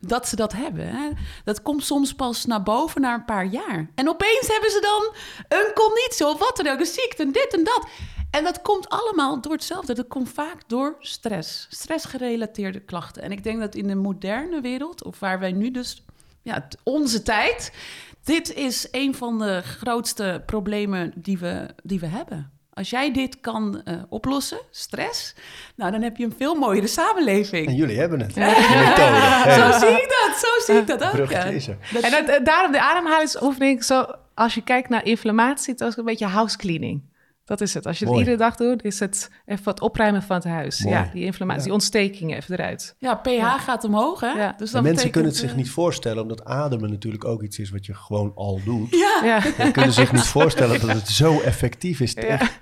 dat 0.00 0.28
ze 0.28 0.36
dat 0.36 0.52
hebben. 0.52 0.88
Hè? 0.88 1.08
Dat 1.44 1.62
komt 1.62 1.84
soms 1.84 2.14
pas 2.14 2.44
naar 2.44 2.62
boven 2.62 3.00
na 3.00 3.14
een 3.14 3.24
paar 3.24 3.46
jaar. 3.46 3.90
En 3.94 4.08
opeens 4.08 4.48
hebben 4.48 4.70
ze 4.70 4.80
dan 4.80 5.14
een 5.58 5.72
conditie 5.74 6.26
of 6.26 6.38
wat 6.38 6.56
dan 6.56 6.68
ook, 6.72 6.80
een 6.80 6.86
ziekte, 6.86 7.22
en 7.22 7.32
dit 7.32 7.54
en 7.56 7.64
dat. 7.64 7.88
En 8.36 8.44
dat 8.44 8.62
komt 8.62 8.88
allemaal 8.88 9.40
door 9.40 9.52
hetzelfde. 9.52 9.94
Dat 9.94 10.08
komt 10.08 10.28
vaak 10.28 10.56
door 10.66 10.96
stress. 10.98 11.66
Stressgerelateerde 11.70 12.80
klachten. 12.80 13.22
En 13.22 13.32
ik 13.32 13.44
denk 13.44 13.60
dat 13.60 13.74
in 13.74 13.86
de 13.86 13.94
moderne 13.94 14.60
wereld, 14.60 15.04
of 15.04 15.20
waar 15.20 15.38
wij 15.38 15.52
nu 15.52 15.70
dus, 15.70 16.04
ja, 16.42 16.68
onze 16.82 17.22
tijd, 17.22 17.72
dit 18.24 18.54
is 18.54 18.88
een 18.90 19.14
van 19.14 19.38
de 19.38 19.62
grootste 19.62 20.42
problemen 20.46 21.12
die 21.14 21.38
we, 21.38 21.68
die 21.82 22.00
we 22.00 22.06
hebben. 22.06 22.50
Als 22.72 22.90
jij 22.90 23.12
dit 23.12 23.40
kan 23.40 23.82
eh, 23.84 24.02
oplossen, 24.08 24.58
stress, 24.70 25.34
nou 25.76 25.90
dan 25.92 26.02
heb 26.02 26.16
je 26.16 26.24
een 26.24 26.34
veel 26.36 26.54
mooiere 26.54 26.86
samenleving. 26.86 27.66
En 27.66 27.74
jullie 27.74 27.98
hebben 27.98 28.20
het. 28.20 28.32
Zo 29.58 29.78
zie 29.78 30.02
ik 30.02 30.16
dat, 30.20 30.38
zo 30.38 30.72
zie 30.72 30.74
ik 30.74 30.86
dat 30.86 31.20
ook. 31.20 31.30
Ja. 31.30 31.44
En 31.44 32.10
dat, 32.10 32.28
eh, 32.28 32.44
daarom 32.44 32.72
de 32.72 32.80
ademhalingsoefening, 32.80 33.84
zo, 33.84 34.06
als 34.34 34.54
je 34.54 34.62
kijkt 34.62 34.88
naar 34.88 35.04
inflammatie, 35.04 35.72
het 35.72 35.80
is 35.80 35.88
ook 35.88 35.96
een 35.96 36.04
beetje 36.04 36.26
house 36.26 36.56
cleaning. 36.56 37.02
Dat 37.46 37.60
is 37.60 37.74
het. 37.74 37.86
Als 37.86 37.98
je 37.98 38.04
het 38.04 38.12
Mooi. 38.14 38.24
iedere 38.26 38.42
dag 38.44 38.56
doet, 38.56 38.84
is 38.84 39.00
het 39.00 39.30
even 39.46 39.64
wat 39.64 39.80
opruimen 39.80 40.22
van 40.22 40.36
het 40.36 40.44
huis. 40.44 40.80
Mooi. 40.82 40.94
Ja, 40.96 41.10
die 41.12 41.24
inflammatie, 41.24 41.62
die 41.64 41.72
ontsteking 41.72 42.34
even 42.34 42.54
eruit. 42.58 42.94
ja, 42.98 43.14
pH 43.14 43.44
gaat 43.58 43.84
omhoog, 43.84 44.20
hè? 44.20 44.26
Ja. 44.26 44.54
Dus 44.58 44.66
De 44.70 44.72
dat 44.74 44.82
mensen 44.82 44.82
betekent, 44.82 45.12
kunnen 45.12 45.30
het 45.30 45.40
zich 45.40 45.50
eh, 45.50 45.56
niet 45.56 45.70
voorstellen, 45.70 46.22
omdat 46.22 46.44
ademen 46.44 46.90
natuurlijk 46.90 47.24
ook 47.24 47.42
iets 47.42 47.58
is 47.58 47.70
wat 47.70 47.86
je 47.86 47.94
gewoon 47.94 48.32
al 48.34 48.60
doet. 48.64 48.90
Ja, 48.90 49.20
Ja. 49.24 49.40
Ze 49.64 49.70
kunnen 49.72 49.92
zich 49.92 50.12
niet 50.12 50.22
voorstellen 50.26 50.80
dat 50.80 50.90
het 50.92 51.08
zo 51.08 51.40
effectief 51.40 52.00
is 52.00 52.14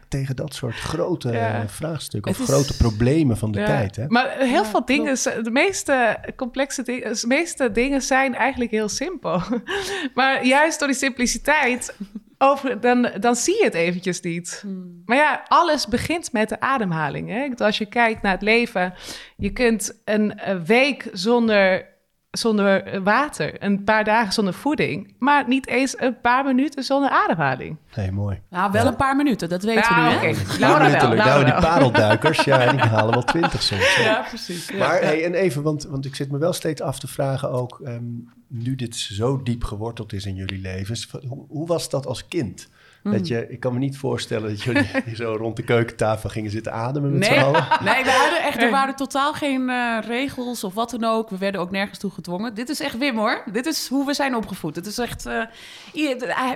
tegen 0.09 0.37
dat 0.37 0.55
soort 0.55 0.75
grote 0.75 1.33
Ja. 1.33 1.63
eh, 1.63 1.69
vraagstukken 1.69 2.31
of 2.31 2.39
Het 2.39 2.49
is- 2.49 2.55
grote 2.55 2.77
problemen 2.77 3.37
van 3.37 3.53
de 3.53 3.59
Ja. 3.61 3.67
tijd. 3.67 3.97
Hè? 3.97 4.05
Maar 4.09 4.31
heel 4.39 4.47
Ja, 4.49 4.65
veel 4.65 4.85
dingen, 4.85 5.15
de 5.43 5.51
meeste 5.53 6.19
complexe 6.37 6.83
dingen, 6.83 7.13
de 7.21 7.27
meeste 7.27 7.73
dingen 7.73 8.03
zijn 8.03 8.35
eigenlijk 8.35 8.71
heel 8.71 8.89
simpel. 8.89 9.41
Maar 10.15 10.47
juist 10.47 10.79
door 10.79 10.89
die 10.89 10.97
simpliciteit, 10.97 11.95
over, 12.39 12.81
dan, 12.81 13.11
dan 13.21 13.37
zie 13.37 13.57
je 13.57 13.65
het 13.65 13.75
eventjes 13.75 14.21
niet. 14.21 14.59
Hmm. 14.63 15.03
Maar 15.07 15.17
ja, 15.17 15.45
alles 15.49 15.87
begint 15.87 16.33
met 16.33 16.49
de 16.49 16.61
ademhaling. 16.61 17.29
Hè? 17.29 17.65
Als 17.65 17.79
je 17.79 17.87
kijkt 17.87 18.23
naar 18.23 18.33
het 18.33 18.43
leven, 18.43 18.95
je 19.37 19.53
kunt 19.53 20.01
een, 20.05 20.39
eh, 20.39 20.61
week 20.61 21.09
zonder, 21.13 21.94
zonder 22.39 23.03
water, 23.03 23.63
een 23.63 23.85
paar 23.85 24.05
dagen 24.05 24.33
zonder 24.33 24.55
voeding, 24.55 25.15
maar 25.19 25.49
niet 25.49 25.67
eens 25.67 26.01
een 26.01 26.21
paar 26.21 26.45
minuten 26.45 26.83
zonder 26.85 27.11
ademhaling. 27.11 27.77
Nee, 27.97 28.13
mooi. 28.13 28.41
nou, 28.51 28.73
wel 28.73 28.87
een 28.87 28.97
paar 28.97 29.17
minuten, 29.17 29.49
dat 29.49 29.63
weten 29.63 29.83
Ja, 29.97 30.21
we 30.21 30.27
nu, 30.27 30.33
minuten 30.33 30.59
wel, 30.59 31.09
lukt. 31.09 31.25
Laura 31.25 31.25
nou, 31.25 31.45
die 31.45 31.55
parelduikers, 31.55 32.45
ja, 32.45 32.71
die 32.71 32.81
halen 32.95 33.13
wel 33.13 33.25
twintig 33.25 33.63
soms. 33.63 33.95
hè. 33.97 34.03
Ja, 34.03 34.25
precies. 34.29 34.69
Ja. 34.69 34.77
Maar 34.79 35.01
hey, 35.01 35.25
en 35.25 35.35
even, 35.35 35.63
want, 35.63 35.85
want 35.85 36.05
ik 36.05 36.15
zit 36.15 36.31
me 36.31 36.39
wel 36.39 36.53
steeds 36.53 36.81
af 36.81 36.99
te 36.99 37.07
vragen 37.07 37.51
ook, 37.51 37.81
ehm, 37.85 38.03
nu 38.49 38.75
dit 38.75 38.97
zo 38.97 39.43
diep 39.43 39.65
geworteld 39.65 40.13
is 40.13 40.27
in 40.27 40.35
jullie 40.35 40.61
levens, 40.61 41.11
hoe 41.49 41.67
was 41.67 41.89
dat 41.91 42.07
als 42.07 42.29
kind? 42.29 42.69
Dat 43.13 43.27
je, 43.27 43.47
ik 43.49 43.61
kan 43.61 43.73
me 43.73 43.79
niet 43.79 43.97
voorstellen 43.97 44.49
dat 44.49 44.63
jullie 44.63 44.87
zo 45.15 45.37
rond 45.39 45.57
de 45.57 45.63
keukentafel 45.63 46.29
gingen 46.31 46.51
zitten 46.51 46.73
ademen 46.73 47.19
met 47.19 47.29
Nee, 47.29 47.39
z'n 47.39 47.45
allen. 47.45 47.67
nee 47.85 48.05
we 48.05 48.11
hadden 48.11 48.43
echt, 48.43 48.63
er 48.63 48.71
waren 48.71 48.97
totaal 48.97 49.33
geen 49.33 49.69
eh, 49.71 49.99
regels 50.07 50.65
of 50.65 50.75
wat 50.75 50.91
dan 50.91 51.05
ook. 51.05 51.31
We 51.31 51.39
werden 51.39 51.61
ook 51.61 51.71
nergens 51.71 51.99
toe 51.99 52.11
gedwongen. 52.11 52.55
Dit 52.55 52.69
is 52.69 52.81
echt 52.81 52.99
Wim 52.99 53.17
hoor. 53.17 53.43
Dit 53.53 53.67
is 53.67 53.89
hoe 53.89 54.07
we 54.07 54.15
zijn 54.15 54.35
opgevoed. 54.37 54.77
Het 54.77 54.87
is 54.87 54.99
echt. 54.99 55.27
eh, 55.27 55.43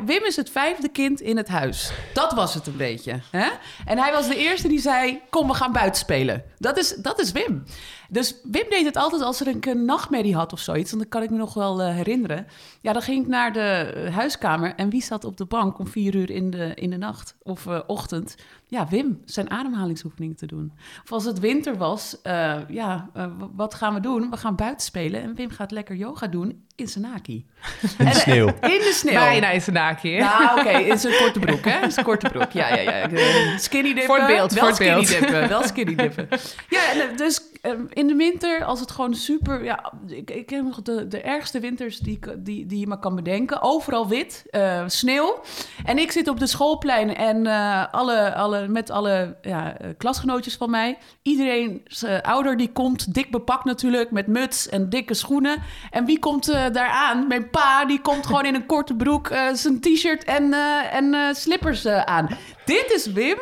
Wim 0.05 0.25
is 0.25 0.37
het 0.37 0.51
vijfde 0.51 0.89
kind 0.89 1.21
in 1.21 1.37
het 1.37 1.49
huis. 1.49 1.93
Dat 2.13 2.33
was 2.33 2.55
het 2.55 2.67
een 2.67 2.77
beetje. 2.77 3.21
Hè? 3.31 3.49
En 3.85 3.99
hij 3.99 4.13
was 4.13 4.29
de 4.29 4.37
eerste 4.37 4.69
die 4.69 4.81
zei: 4.81 5.21
Kom, 5.31 5.49
we 5.49 5.55
gaan 5.55 5.73
buiten 5.73 6.01
spelen. 6.01 6.43
Dat 6.59 6.79
is, 6.79 6.95
dat 6.95 7.21
is 7.21 7.33
Wim. 7.33 7.65
Dus 8.11 8.35
Wim 8.43 8.67
deed 8.69 8.85
het 8.85 8.97
altijd 8.97 9.23
als 9.23 9.41
er 9.41 9.57
een, 9.61 9.85
nachtmerrie 9.85 10.35
had 10.35 10.53
of 10.53 10.61
zoiets. 10.61 10.93
En 10.93 10.99
dat 10.99 11.09
kan 11.09 11.23
ik 11.23 11.31
me 11.31 11.37
nog 11.37 11.55
wel 11.55 11.83
eh, 11.83 11.95
herinneren. 11.95 12.47
Ja, 12.81 12.93
dan 12.93 13.03
ging 13.03 13.23
ik 13.23 13.29
naar 13.29 13.53
de 13.53 13.61
eh, 13.61 14.15
huiskamer. 14.15 14.75
En 14.75 14.91
wie 14.91 15.03
zat 15.03 15.25
op 15.25 15.37
de 15.37 15.45
bank 15.45 15.79
om 15.79 15.87
vier 15.87 16.15
uur 16.15 16.31
in 16.31 16.51
de, 16.51 16.75
in 16.75 16.91
de 16.91 16.97
nacht 16.97 17.37
of 17.43 17.67
eh, 17.67 17.81
ochtend? 17.87 18.37
Ja, 18.71 18.89
Wim, 18.89 19.23
zijn 19.25 19.51
ademhalingsoefeningen 19.51 20.37
te 20.37 20.47
doen. 20.47 20.73
Of 21.05 21.13
als 21.13 21.25
het 21.25 21.39
winter 21.39 21.77
was, 21.77 22.23
eh, 22.23 22.57
ja, 22.69 23.11
eh, 23.15 23.27
wat 23.55 23.75
gaan 23.75 23.95
we 23.95 24.01
doen? 24.01 24.31
We 24.31 24.37
gaan 24.37 24.57
buiten 24.57 24.87
spelen 24.87 25.23
en 25.23 25.35
Wim 25.35 25.51
gaat 25.51 25.71
lekker 25.71 25.97
yoga 25.97 26.27
doen 26.27 26.67
in 26.79 26.89
zijn 26.89 27.05
naki. 27.05 27.47
In 27.99 28.05
de 28.11 28.15
sneeuw. 28.15 28.47
In 28.47 28.59
de 28.61 28.93
sneeuw. 28.95 29.15
Bijna 29.15 29.55
een 29.55 29.63
naakje. 29.73 30.11
hè? 30.11 30.19
Nou, 30.19 30.61
oké, 30.61 30.71
in 30.79 30.99
zijn 30.99 31.15
korte 31.19 31.39
broek, 31.39 31.65
hè? 31.65 31.83
In 31.85 31.93
zijn 31.93 32.05
korte 32.05 32.29
broek, 32.29 32.51
ja, 32.51 32.75
ja, 32.75 32.81
ja. 32.81 33.09
Eh, 33.19 33.59
Skinny 33.59 33.89
dippen. 33.89 34.05
Voor 34.05 34.19
het 34.19 34.27
beeld, 34.27 34.53
wel 34.53 34.61
voor 34.61 34.69
het 34.69 34.77
skinny 34.77 35.21
dippen, 35.21 35.49
wel 35.49 35.63
skinny 35.63 35.95
dippen. 35.95 36.29
Ja, 36.69 36.93
en, 36.93 37.11
eh, 37.11 37.17
dus 37.17 37.41
eh, 37.61 37.73
in 37.89 38.07
de 38.07 38.15
winter, 38.15 38.65
als 38.65 38.81
het 38.81 38.91
gewoon 38.91 39.15
super... 39.15 39.65
Ja, 39.65 39.93
ik, 40.07 40.31
ik 40.31 40.51
heb 40.51 40.65
nog 40.65 40.83
de, 40.83 41.09
de 41.09 41.21
ergste 41.21 41.61
winters 41.61 41.99
die, 41.99 42.19
die, 42.39 42.67
die 42.67 42.79
je 42.79 42.87
maar 42.87 42.99
kan 42.99 43.15
bedenken. 43.15 43.63
Overal 43.63 44.09
wit, 44.09 44.45
eh, 44.51 44.83
sneeuw. 44.87 45.41
En 45.85 45.99
ik 45.99 46.13
zit 46.13 46.29
op 46.29 46.39
de 46.39 46.47
schoolplein 46.47 47.17
en 47.17 47.47
eh, 47.47 47.85
alle, 47.93 48.35
alle, 48.59 48.69
met 48.69 48.91
alle 48.91 49.37
ja, 49.43 49.79
eh, 49.79 49.89
klasgenootjes 49.97 50.57
van 50.57 50.71
mij. 50.71 50.99
Iedereen, 51.23 51.81
zijn 51.85 52.23
ouder, 52.23 52.57
die 52.57 52.73
komt 52.73 53.15
dik 53.15 53.31
bepakt 53.31 53.65
natuurlijk, 53.65 54.11
met 54.11 54.27
muts 54.27 54.69
en 54.69 54.89
dikke 54.89 55.15
schoenen. 55.15 55.63
En 55.91 56.05
wie 56.05 56.19
komt 56.19 56.49
eh 56.49 56.65
daar 56.73 56.91
aan? 56.91 57.27
Mijn 57.27 57.51
pa, 57.51 57.85
die 57.87 58.01
komt 58.01 58.27
gewoon 58.27 58.45
in 58.45 58.55
een 58.55 58.67
korte 58.67 58.95
broek, 58.95 59.29
eh, 59.29 59.53
zijn 59.53 59.81
t-shirt 59.81 60.25
en, 60.25 60.53
eh, 60.53 60.95
en 60.95 61.15
eh, 61.15 61.35
slippers 61.35 61.85
eh, 61.85 62.01
aan. 62.03 62.29
Dit 62.65 62.93
is 62.95 63.07
Wim 63.13 63.39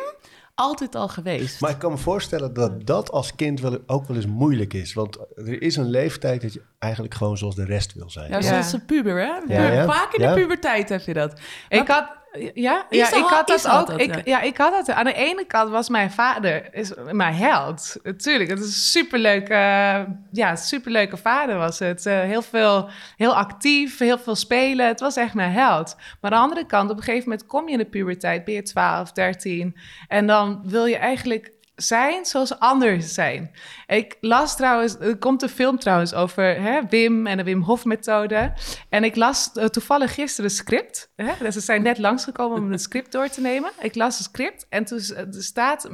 altijd 0.55 0.95
al 0.95 1.07
geweest. 1.07 1.61
Maar 1.61 1.69
ik 1.69 1.79
kan 1.79 1.91
me 1.91 1.97
voorstellen 1.97 2.53
dat 2.53 2.85
dat 2.87 3.11
als 3.11 3.35
kind 3.35 3.59
wel, 3.61 3.77
ook 3.85 4.07
wel 4.07 4.15
eens 4.15 4.25
moeilijk 4.27 4.73
is. 4.73 4.93
Want 4.93 5.17
er 5.35 5.61
is 5.61 5.75
een 5.75 5.89
leeftijd 5.89 6.41
dat 6.41 6.53
je 6.53 6.61
eigenlijk 6.79 7.13
gewoon 7.13 7.37
zoals 7.37 7.55
de 7.55 7.65
rest 7.65 7.93
wil 7.93 8.09
zijn. 8.09 8.29
Ja, 8.29 8.35
Ja. 8.35 8.41
zoals 8.41 8.73
een 8.73 8.85
puber, 8.85 9.17
hè? 9.19 9.53
Ja, 9.53 9.71
ja. 9.71 9.85
Vaak 9.85 10.13
in 10.13 10.21
Ja. 10.23 10.33
de 10.33 10.41
puberteit 10.41 10.89
heb 10.89 11.01
je 11.01 11.13
dat. 11.13 11.39
Ik 11.69 11.87
had, 11.87 12.07
ja, 12.53 12.85
ja 12.89 13.13
ik 13.13 13.23
had 13.23 13.47
dat 13.47 13.67
ook. 13.67 13.87
dat, 13.87 13.99
ik, 13.99 14.15
ja. 14.15 14.21
ja. 14.25 14.41
ik 14.41 14.57
had 14.57 14.71
dat. 14.71 14.95
Aan 14.95 15.05
de 15.05 15.13
ene 15.13 15.45
kant 15.45 15.69
was 15.69 15.89
mijn 15.89 16.11
vader 16.11 16.73
is 16.73 16.91
mijn 17.11 17.33
held. 17.33 17.95
Tuurlijk, 18.17 18.49
het 18.49 18.59
is 18.59 18.65
een 18.65 18.71
superleuke, 18.71 19.53
eh, 19.53 20.01
ja, 20.31 20.55
superleuke 20.55 21.17
vader 21.17 21.57
was 21.57 21.79
het. 21.79 22.05
Eh, 22.05 22.19
heel 22.19 22.41
veel, 22.41 22.89
heel 23.15 23.35
actief, 23.35 23.97
heel 23.97 24.19
veel 24.19 24.35
spelen. 24.35 24.87
Het 24.87 24.99
was 24.99 25.15
echt 25.15 25.33
mijn 25.33 25.51
held. 25.51 25.95
Maar 26.21 26.31
aan 26.31 26.37
de 26.37 26.43
andere 26.43 26.65
kant, 26.65 26.89
op 26.89 26.97
een 26.97 27.03
gegeven 27.03 27.29
moment 27.29 27.47
kom 27.47 27.65
je 27.65 27.71
in 27.71 27.77
de 27.77 27.85
puberteit, 27.85 28.45
ben 28.45 28.53
je 28.53 28.61
12, 28.61 29.11
13. 29.11 29.77
En 30.07 30.27
dan 30.27 30.61
wil 30.63 30.85
je 30.85 30.97
eigenlijk 30.97 31.51
zijn 31.77 32.25
zoals 32.25 32.59
anderen 32.59 33.01
zijn. 33.01 33.51
Ik 33.87 34.17
las 34.21 34.55
trouwens, 34.55 34.99
er 34.99 35.17
komt 35.17 35.41
een 35.41 35.49
film 35.49 35.79
trouwens 35.79 36.13
over 36.13 36.61
hè, 36.61 36.81
Wim 36.89 37.27
en 37.27 37.37
de 37.37 37.43
Wim 37.43 37.61
Hof 37.61 37.85
methode. 37.85 38.53
En 38.89 39.03
ik 39.03 39.15
las 39.15 39.51
eh, 39.51 39.65
toevallig 39.65 40.13
gisteren 40.13 40.49
een 40.49 40.55
script. 40.55 41.11
Hè? 41.15 41.33
Dus 41.39 41.53
ze 41.53 41.59
zijn 41.59 41.81
net 41.81 41.97
langsgekomen 41.97 42.57
om 42.57 42.71
een 42.71 42.79
script 42.79 43.11
door 43.11 43.27
te 43.27 43.41
nemen. 43.41 43.71
Ik 43.79 43.95
las 43.95 44.17
een 44.17 44.23
script 44.23 44.65
en 44.69 44.85
toen 44.85 44.99
staat 45.31 45.89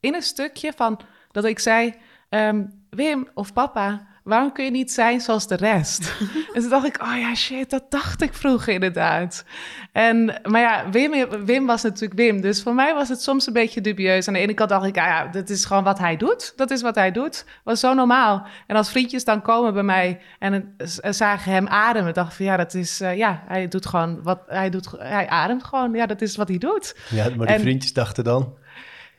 in 0.00 0.14
een 0.14 0.22
stukje 0.22 0.72
van 0.76 1.00
dat 1.30 1.44
ik 1.44 1.58
zei... 1.58 1.94
ehm, 2.28 2.64
Wim 2.90 3.28
of 3.34 3.52
papa, 3.52 4.07
waarom 4.28 4.52
kun 4.52 4.64
je 4.64 4.70
niet 4.70 4.92
zijn 4.92 5.20
zoals 5.20 5.46
de 5.46 5.54
rest? 5.56 6.14
en 6.54 6.60
toen 6.60 6.70
dacht 6.70 6.86
ik, 6.86 7.02
oh 7.02 7.16
ja, 7.18 7.34
shit, 7.34 7.70
dat 7.70 7.84
dacht 7.88 8.22
ik 8.22 8.34
vroeger 8.34 8.72
inderdaad. 8.72 9.44
En, 9.92 10.40
maar 10.44 10.60
ja, 10.60 10.90
Wim, 10.90 11.44
Wim 11.44 11.66
was 11.66 11.82
natuurlijk 11.82 12.20
Wim. 12.20 12.40
Dus 12.40 12.62
voor 12.62 12.74
mij 12.74 12.94
was 12.94 13.08
het 13.08 13.22
soms 13.22 13.46
een 13.46 13.52
beetje 13.52 13.80
dubieus. 13.80 14.28
Aan 14.28 14.34
de 14.34 14.40
ene 14.40 14.54
kant 14.54 14.68
dacht 14.70 14.86
ik, 14.86 14.96
ah 14.98 15.04
ja, 15.06 15.26
dat 15.26 15.48
is 15.50 15.64
gewoon 15.64 15.84
wat 15.84 15.98
hij 15.98 16.16
doet. 16.16 16.52
Dat 16.56 16.70
is 16.70 16.82
wat 16.82 16.94
hij 16.94 17.10
doet. 17.12 17.44
was 17.64 17.80
zo 17.80 17.94
normaal. 17.94 18.46
En 18.66 18.76
als 18.76 18.90
vriendjes 18.90 19.24
dan 19.24 19.42
komen 19.42 19.74
bij 19.74 19.82
mij 19.82 20.20
en 20.38 20.52
eh, 20.76 20.86
z- 20.86 20.98
zagen 21.10 21.52
hem 21.52 21.66
ademen, 21.68 22.14
dacht 22.14 22.30
ik 22.30 22.36
van 22.36 22.44
ja, 22.46 22.56
dat 22.56 22.74
is, 22.74 23.00
eh, 23.00 23.16
ja, 23.16 23.42
hij 23.46 23.68
doet 23.68 23.86
gewoon 23.86 24.22
wat, 24.22 24.40
hij 24.46 24.70
doet, 24.70 24.88
hij 24.98 25.28
ademt 25.28 25.64
gewoon. 25.64 25.92
Ja, 25.94 26.06
dat 26.06 26.20
is 26.20 26.36
wat 26.36 26.48
hij 26.48 26.58
doet. 26.58 26.96
Ja, 27.10 27.24
maar 27.36 27.46
die 27.46 27.56
En- 27.56 27.60
vriendjes 27.60 27.92
dachten 27.92 28.24
dan... 28.24 28.54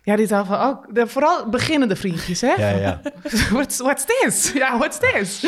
Ja, 0.04 0.16
die 0.16 0.28
dachten 0.28 0.56
van, 0.56 0.68
oh, 0.68 0.84
de, 0.90 1.08
vooral 1.08 1.50
beginnende 1.50 1.96
vriendjes, 1.96 2.42
hè? 2.42 2.54
Ja, 2.54 2.70
ja. 2.70 3.02
what's, 3.52 3.78
what's 3.78 4.06
this? 4.06 4.52
Ja, 4.52 4.78
what's 4.78 4.98
this? 4.98 5.42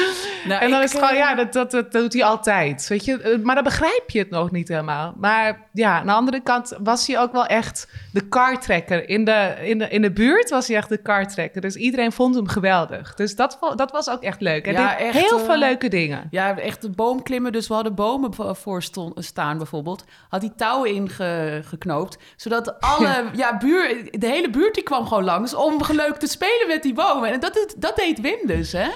Nou, 0.45 0.61
en 0.61 0.69
dan 0.69 0.79
ik, 0.79 0.85
is 0.85 0.91
het 0.91 1.01
gewoon, 1.01 1.15
eh, 1.15 1.19
ja, 1.19 1.35
dat, 1.35 1.53
dat, 1.53 1.71
dat, 1.71 1.91
doet 1.91 2.13
hij 2.13 2.23
altijd. 2.23 2.87
Weet 2.87 3.05
je, 3.05 3.21
Eh, 3.21 3.39
maar 3.43 3.55
dan 3.55 3.63
begrijp 3.63 4.03
je 4.07 4.19
het 4.19 4.29
nog 4.29 4.51
niet 4.51 4.67
helemaal. 4.67 5.13
Maar 5.17 5.69
ja, 5.73 5.99
aan 5.99 6.05
de 6.05 6.11
andere 6.11 6.41
kant 6.41 6.77
was 6.83 7.07
hij 7.07 7.19
ook 7.19 7.31
wel 7.31 7.45
echt 7.45 7.87
de 8.13 8.27
kartrekker. 8.27 9.09
In 9.09 9.25
de, 9.25 9.55
in 9.61 9.77
de, 9.77 9.89
in 9.89 10.01
de 10.01 10.11
buurt 10.11 10.49
was 10.49 10.67
hij 10.67 10.77
echt 10.77 10.89
de 10.89 10.97
kartrekker. 10.97 11.61
Dus 11.61 11.75
iedereen 11.75 12.11
vond 12.11 12.35
hem 12.35 12.47
geweldig. 12.47 13.15
Dus 13.15 13.35
dat, 13.35 13.57
dat 13.75 13.91
was 13.91 14.09
ook 14.09 14.21
echt 14.21 14.41
leuk. 14.41 14.65
En 14.65 14.73
Ja, 14.73 14.97
echt, 14.97 15.17
heel 15.17 15.39
eh, 15.39 15.45
veel 15.45 15.57
leuke 15.57 15.87
dingen. 15.87 16.27
Ja, 16.29 16.57
echt 16.57 16.81
de 16.81 16.89
boom 16.89 17.23
klimmen. 17.23 17.51
Dus 17.51 17.67
we 17.67 17.73
hadden 17.73 17.95
bomen 17.95 18.33
voor 18.55 18.83
staan 19.15 19.57
bijvoorbeeld. 19.57 20.03
Had 20.29 20.41
hij 20.41 20.51
touwen 20.55 20.93
ingeknoopt. 20.93 22.17
Zodat 22.35 22.79
alle, 22.79 23.25
ja. 23.33 23.57
buur, 23.57 24.09
de 24.11 24.27
hele 24.27 24.49
buurt 24.49 24.73
die 24.73 24.83
kwam 24.83 25.07
gewoon 25.07 25.23
langs 25.23 25.53
om 25.53 25.79
leuk 25.91 26.15
te 26.15 26.27
spelen 26.27 26.67
met 26.67 26.83
die 26.83 26.93
bomen. 26.93 27.31
En 27.31 27.39
dat, 27.39 27.75
dat 27.77 27.95
deed 27.95 28.21
Wim 28.21 28.47
dus, 28.47 28.71
hè. 28.71 28.89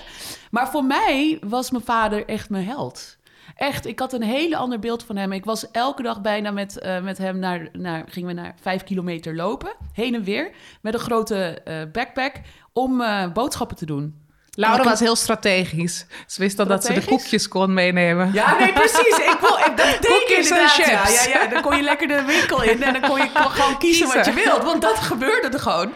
Maar 0.51 0.69
voor 0.69 0.83
mij 0.83 1.39
was 1.41 1.71
mijn 1.71 1.83
vader 1.83 2.25
echt 2.25 2.49
mijn 2.49 2.65
held. 2.65 3.17
Echt, 3.55 3.86
ik 3.86 3.99
had 3.99 4.13
een 4.13 4.23
hele 4.23 4.58
ander 4.58 4.79
beeld 4.79 5.03
van 5.03 5.15
hem. 5.15 5.31
Ik 5.31 5.45
was 5.45 5.71
elke 5.71 6.01
dag 6.01 6.21
bijna 6.21 6.51
met, 6.51 6.79
eh, 6.79 7.01
met 7.01 7.17
hem 7.17 7.39
naar, 7.39 7.69
naar, 7.71 8.05
gingen 8.10 8.36
we 8.36 8.41
naar 8.41 8.55
vijf 8.62 8.84
kilometer 8.84 9.36
lopen, 9.36 9.73
heen 9.93 10.15
en 10.15 10.23
weer, 10.23 10.51
met 10.81 10.93
een 10.93 10.99
grote 10.99 11.62
eh, 11.63 11.75
backpack, 11.91 12.41
om 12.73 13.01
eh, 13.01 13.31
boodschappen 13.31 13.77
te 13.77 13.86
doen. 13.86 14.23
Laura 14.55 14.84
was 14.84 14.99
heel 14.99 15.15
strategisch. 15.15 16.05
Ze 16.27 16.41
wist 16.41 16.58
dan 16.58 16.67
dat 16.67 16.86
ze 16.86 16.93
de 16.93 17.05
koekjes 17.05 17.47
kon 17.47 17.73
meenemen. 17.73 18.34
Ja, 18.34 18.58
nee, 18.58 18.73
precies. 18.73 19.17
Ik 19.17 19.38
wil, 19.39 19.58
ik, 19.58 19.73
dat 19.75 20.08
Koekjes 20.08 20.49
en 20.49 20.58
inderdaad. 20.58 20.77
Ja, 20.77 21.05
chips. 21.05 21.25
ja, 21.25 21.41
ja, 21.41 21.47
dan 21.47 21.62
kon 21.62 21.75
je 21.75 21.84
lekker 21.84 22.08
de 22.08 22.23
winkel 22.23 22.63
in 22.63 22.84
en 22.84 22.93
dan 22.93 23.10
kon 23.10 23.17
je 23.17 23.29
gewoon 23.34 23.77
kiezen, 23.77 24.08
wat 24.08 24.25
je 24.25 24.34
wilt. 24.34 24.63
Want 24.63 24.81
dat 24.81 24.99
gebeurde 24.99 25.49
er 25.49 25.60
gewoon. 25.60 25.93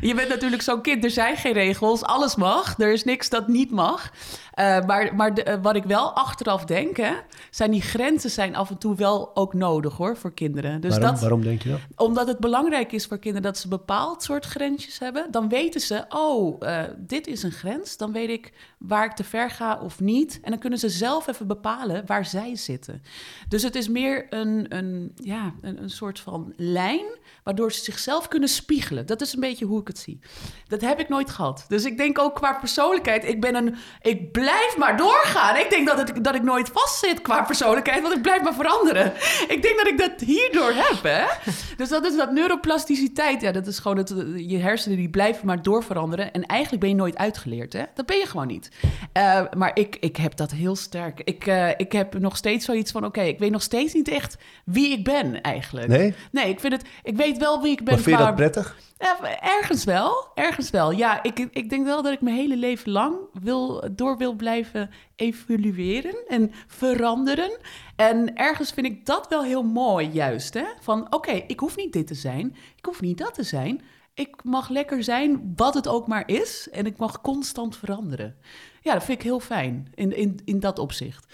Je 0.00 0.14
bent 0.14 0.28
natuurlijk 0.28 0.62
zo'n 0.62 0.82
kind, 0.82 1.04
er 1.04 1.10
zijn 1.10 1.36
geen 1.36 1.52
regels. 1.52 2.02
Alles 2.02 2.36
mag. 2.36 2.74
Er 2.78 2.92
is 2.92 3.04
niks 3.04 3.28
dat 3.28 3.48
niet 3.48 3.70
mag. 3.70 4.10
Eh, 4.52 4.84
maar 4.84 5.14
maar 5.14 5.34
de- 5.34 5.42
eh, 5.42 5.58
wat 5.62 5.76
ik 5.76 5.84
wel 5.84 6.12
achteraf 6.12 6.64
denk, 6.64 6.96
hè, 6.96 7.12
zijn 7.50 7.70
die 7.70 7.80
grenzen 7.82 8.30
zijn 8.30 8.56
af 8.56 8.70
en 8.70 8.78
toe 8.78 8.94
wel 8.96 9.30
ook 9.36 9.54
nodig 9.54 9.96
hoor, 9.96 10.16
voor 10.16 10.32
kinderen. 10.34 10.80
Dus 10.80 10.90
waarom, 10.90 11.10
dat, 11.10 11.20
waarom 11.20 11.42
denk 11.42 11.62
je 11.62 11.68
dat? 11.68 11.78
omdat 11.96 12.26
het 12.26 12.38
belangrijk 12.38 12.92
is 12.92 13.06
voor 13.06 13.18
kinderen 13.18 13.42
dat 13.42 13.56
ze 13.58 13.64
een 13.64 13.70
bepaald 13.70 14.22
soort 14.22 14.44
grensjes 14.44 14.98
hebben, 14.98 15.26
dan 15.30 15.48
weten 15.48 15.80
ze, 15.80 16.04
oh, 16.08 16.56
eh, 16.68 16.82
dit 16.98 17.26
is 17.26 17.42
een 17.42 17.50
grens. 17.52 17.96
Dan 17.96 18.12
weet 18.12 18.28
ik 18.28 18.52
waar 18.78 19.04
ik 19.04 19.12
te 19.12 19.24
ver 19.24 19.50
ga 19.50 19.78
of 19.80 20.00
niet. 20.00 20.38
En 20.42 20.50
dan 20.50 20.60
kunnen 20.60 20.78
ze 20.78 20.88
zelf 20.88 21.26
even 21.26 21.46
bepalen 21.46 22.02
waar 22.06 22.24
zij 22.26 22.56
zitten. 22.56 23.02
Dus 23.48 23.62
het 23.62 23.74
is 23.74 23.88
meer 23.88 24.26
een, 24.30 24.66
een, 24.68 25.12
ja, 25.16 25.52
een, 25.60 25.82
een 25.82 25.90
soort 25.90 26.20
van 26.20 26.52
lijn 26.56 27.04
waardoor 27.42 27.72
ze 27.72 27.84
zichzelf 27.84 28.28
kunnen 28.28 28.48
spiegelen. 28.48 29.06
Dat 29.06 29.20
is 29.20 29.32
een 29.32 29.40
beetje 29.40 29.64
hoe 29.64 29.80
ik 29.80 29.86
het 29.86 29.98
zie. 29.98 30.20
Dat 30.66 30.80
heb 30.80 31.00
ik 31.00 31.08
nooit 31.08 31.30
gehad. 31.30 31.64
Dus 31.68 31.84
ik 31.84 31.96
denk 31.96 32.18
ook 32.18 32.34
qua 32.34 32.52
persoonlijkheid, 32.52 33.24
ik 33.28 33.40
ben 33.40 33.54
een, 33.54 33.74
ik 34.00 34.32
blijf 34.32 34.76
maar 34.78 34.96
doorgaan. 34.96 35.56
Ik 35.56 35.70
denk 35.70 35.86
dat, 35.86 35.98
het, 35.98 36.24
dat 36.24 36.34
ik 36.34 36.42
nooit 36.42 36.68
vastzit 36.68 37.22
qua 37.22 37.42
persoonlijkheid, 37.42 38.02
want 38.02 38.14
ik 38.14 38.22
blijf 38.22 38.42
maar 38.42 38.54
veranderen. 38.54 39.12
Ik 39.48 39.62
denk 39.62 39.76
dat 39.76 39.86
ik 39.86 39.98
dat 39.98 40.20
hierdoor 40.20 40.72
heb, 40.74 41.02
hè. 41.02 41.52
Dus 41.76 41.88
dat 41.88 42.04
is 42.06 42.16
dat 42.16 42.32
neuroplasticiteit. 42.32 43.40
Ja, 43.40 43.52
dat 43.52 43.66
is 43.66 43.78
gewoon 43.78 43.96
het, 43.96 44.14
je 44.36 44.58
hersenen 44.58 44.96
die 44.96 45.10
blijven 45.10 45.46
maar 45.46 45.62
doorveranderen. 45.62 46.32
En 46.32 46.46
eigenlijk 46.46 46.80
ben 46.80 46.90
je 46.90 46.96
nooit 46.96 47.16
uitgeleerd, 47.16 47.72
hè. 47.72 47.82
Dat 47.94 48.06
ben 48.06 48.16
je 48.16 48.26
gewoon 48.26 48.46
niet. 48.46 48.70
Eh, 49.12 49.42
maar 49.56 49.70
ik, 49.74 49.96
ik 50.00 50.16
heb 50.16 50.36
dat 50.36 50.50
heel 50.50 50.76
sterk. 50.76 51.20
Ik, 51.24 51.46
eh, 51.46 51.68
ik 51.76 51.92
heb 51.92 52.18
nog 52.18 52.36
steeds 52.36 52.64
zoiets 52.64 52.92
van, 52.92 53.04
oké, 53.04 53.22
ik 53.22 53.38
weet 53.38 53.50
nog 53.50 53.62
steeds 53.62 53.92
niet 53.92 54.08
echt 54.08 54.36
wie 54.64 54.92
ik 54.92 55.04
ben 55.04 55.40
eigenlijk. 55.40 55.88
Nee? 55.88 56.14
Nee, 56.30 56.48
ik 56.48 56.60
vind 56.60 56.72
het, 56.72 56.84
ik 57.02 57.16
weet 57.16 57.31
wel 57.38 57.62
wie 57.62 57.70
ik 57.72 57.84
ben. 57.84 57.94
Maar 57.94 58.02
vind 58.02 58.18
je 58.18 58.24
dat 58.24 58.34
prettig? 58.34 58.76
ja, 59.02 59.40
ergens 59.40 59.84
wel. 59.84 60.26
Ergens 60.34 60.70
wel. 60.70 60.90
Ja, 60.90 61.22
ik, 61.22 61.38
ik 61.38 61.70
denk 61.70 61.84
wel 61.84 62.02
dat 62.02 62.12
ik 62.12 62.20
mijn 62.20 62.36
hele 62.36 62.56
leven 62.56 62.92
lang 62.92 63.16
wil, 63.32 63.88
door 63.92 64.16
wil 64.16 64.32
blijven 64.32 64.90
evolueren 65.16 66.26
en 66.28 66.52
veranderen. 66.66 67.58
En 67.96 68.36
ergens 68.36 68.70
vind 68.70 68.86
ik 68.86 69.06
dat 69.06 69.28
wel 69.28 69.42
heel 69.42 69.62
mooi, 69.62 70.08
juist. 70.08 70.54
Hè? 70.54 70.64
Van 70.80 71.14
oké, 71.14 71.32
ik 71.46 71.60
hoef 71.60 71.76
niet 71.76 71.92
dit 71.92 72.06
te 72.06 72.14
zijn. 72.14 72.56
Ik 72.76 72.84
hoef 72.84 73.00
niet 73.00 73.18
dat 73.18 73.34
te 73.34 73.42
zijn. 73.42 73.82
Ik 74.14 74.44
mag 74.44 74.68
lekker 74.68 75.04
zijn 75.04 75.52
wat 75.56 75.74
het 75.74 75.88
ook 75.88 76.06
maar 76.06 76.28
is. 76.28 76.68
En 76.70 76.86
ik 76.86 76.96
mag 76.96 77.20
constant 77.20 77.76
veranderen. 77.76 78.36
Ja, 78.80 78.92
dat 78.92 79.04
vind 79.04 79.18
ik 79.18 79.24
heel 79.24 79.40
fijn 79.40 79.92
in, 79.94 80.16
in, 80.16 80.40
in 80.44 80.60
dat 80.60 80.78
opzicht. 80.78 81.26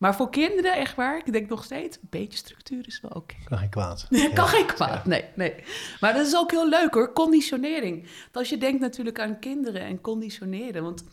Maar 0.00 0.14
voor 0.14 0.30
kinderen, 0.30 0.76
echt 0.76 0.94
waar, 0.94 1.16
ik 1.16 1.32
denk 1.32 1.48
nog 1.48 1.64
steeds, 1.64 1.96
een 1.96 2.08
beetje 2.10 2.38
structuur 2.38 2.86
is 2.86 3.00
wel 3.00 3.10
oké. 3.10 3.34
Kan 3.44 3.58
geen 3.58 3.68
kwaad. 3.68 4.06
kan 4.10 4.18
Ja. 4.18 4.46
geen 4.46 4.66
kwaad, 4.66 5.04
nee, 5.04 5.24
nee. 5.34 5.54
Maar 6.00 6.12
dat 6.12 6.26
is 6.26 6.36
ook 6.36 6.50
heel 6.50 6.68
leuk 6.68 6.94
hoor, 6.94 7.12
conditionering. 7.12 8.02
Want 8.02 8.36
als 8.36 8.48
je 8.48 8.58
denkt 8.58 8.80
natuurlijk 8.80 9.20
aan 9.20 9.38
kinderen 9.38 9.82
en 9.82 10.00
conditioneren... 10.00 10.82
want 10.82 11.04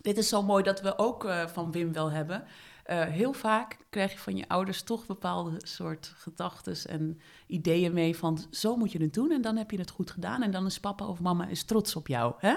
dit 0.00 0.18
is 0.18 0.28
zo 0.28 0.42
mooi 0.42 0.62
dat 0.62 0.80
we 0.80 0.98
ook 0.98 1.24
eh, 1.24 1.46
van 1.46 1.72
Wim 1.72 1.92
wel 1.92 2.10
hebben... 2.10 2.44
Eh, 2.84 3.02
heel 3.02 3.32
vaak 3.32 3.76
krijg 3.90 4.12
je 4.12 4.18
van 4.18 4.36
je 4.36 4.48
ouders 4.48 4.82
toch 4.82 5.06
bepaalde 5.06 5.56
soort 5.58 6.12
gedachten 6.16 6.76
en 6.88 7.20
ideeën 7.46 7.92
mee 7.92 8.16
van 8.16 8.38
zo 8.50 8.76
moet 8.76 8.92
je 8.92 9.02
het 9.02 9.14
doen 9.14 9.30
en 9.30 9.42
dan 9.42 9.56
heb 9.56 9.70
je 9.70 9.78
het 9.78 9.90
goed 9.90 10.10
gedaan 10.10 10.42
en 10.42 10.50
dan 10.50 10.66
is 10.66 10.80
papa 10.80 11.06
of 11.06 11.20
mama 11.20 11.46
is 11.48 11.64
trots 11.64 11.96
op 11.96 12.06
jou. 12.06 12.34
Hè? 12.38 12.54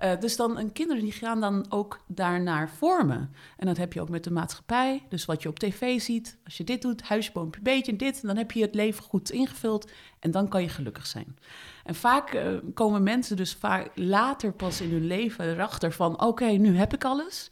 Eh, 0.00 0.20
dus 0.20 0.36
dan 0.36 0.58
een 0.58 0.72
kinderen 0.72 1.02
die 1.02 1.12
gaan 1.12 1.40
dan 1.40 1.66
ook 1.68 2.00
daarnaar 2.06 2.70
vormen. 2.70 3.34
En 3.56 3.66
dat 3.66 3.76
heb 3.76 3.92
je 3.92 4.00
ook 4.00 4.08
met 4.08 4.24
de 4.24 4.30
maatschappij. 4.30 5.02
Dus 5.08 5.24
wat 5.24 5.42
je 5.42 5.48
op 5.48 5.58
tv 5.58 6.00
ziet, 6.00 6.38
als 6.44 6.56
je 6.56 6.64
dit 6.64 6.82
doet, 6.82 7.02
huisje, 7.02 7.32
boompje, 7.32 7.60
beetje, 7.60 7.96
dit, 7.96 8.22
dan 8.22 8.36
heb 8.36 8.52
je 8.52 8.62
het 8.62 8.74
leven 8.74 9.02
goed 9.02 9.30
ingevuld 9.30 9.90
en 10.18 10.30
dan 10.30 10.48
kan 10.48 10.62
je 10.62 10.68
gelukkig 10.68 11.06
zijn. 11.06 11.36
En 11.84 11.94
vaak 11.94 12.30
eh, 12.30 12.52
komen 12.74 13.02
mensen 13.02 13.36
dus 13.36 13.54
vaak 13.54 13.90
later 13.94 14.52
pas 14.52 14.80
in 14.80 14.90
hun 14.90 15.06
leven 15.06 15.50
erachter 15.50 15.92
van 15.92 16.22
oké, 16.22 16.46
nu 16.46 16.76
heb 16.76 16.94
ik 16.94 17.04
alles. 17.04 17.50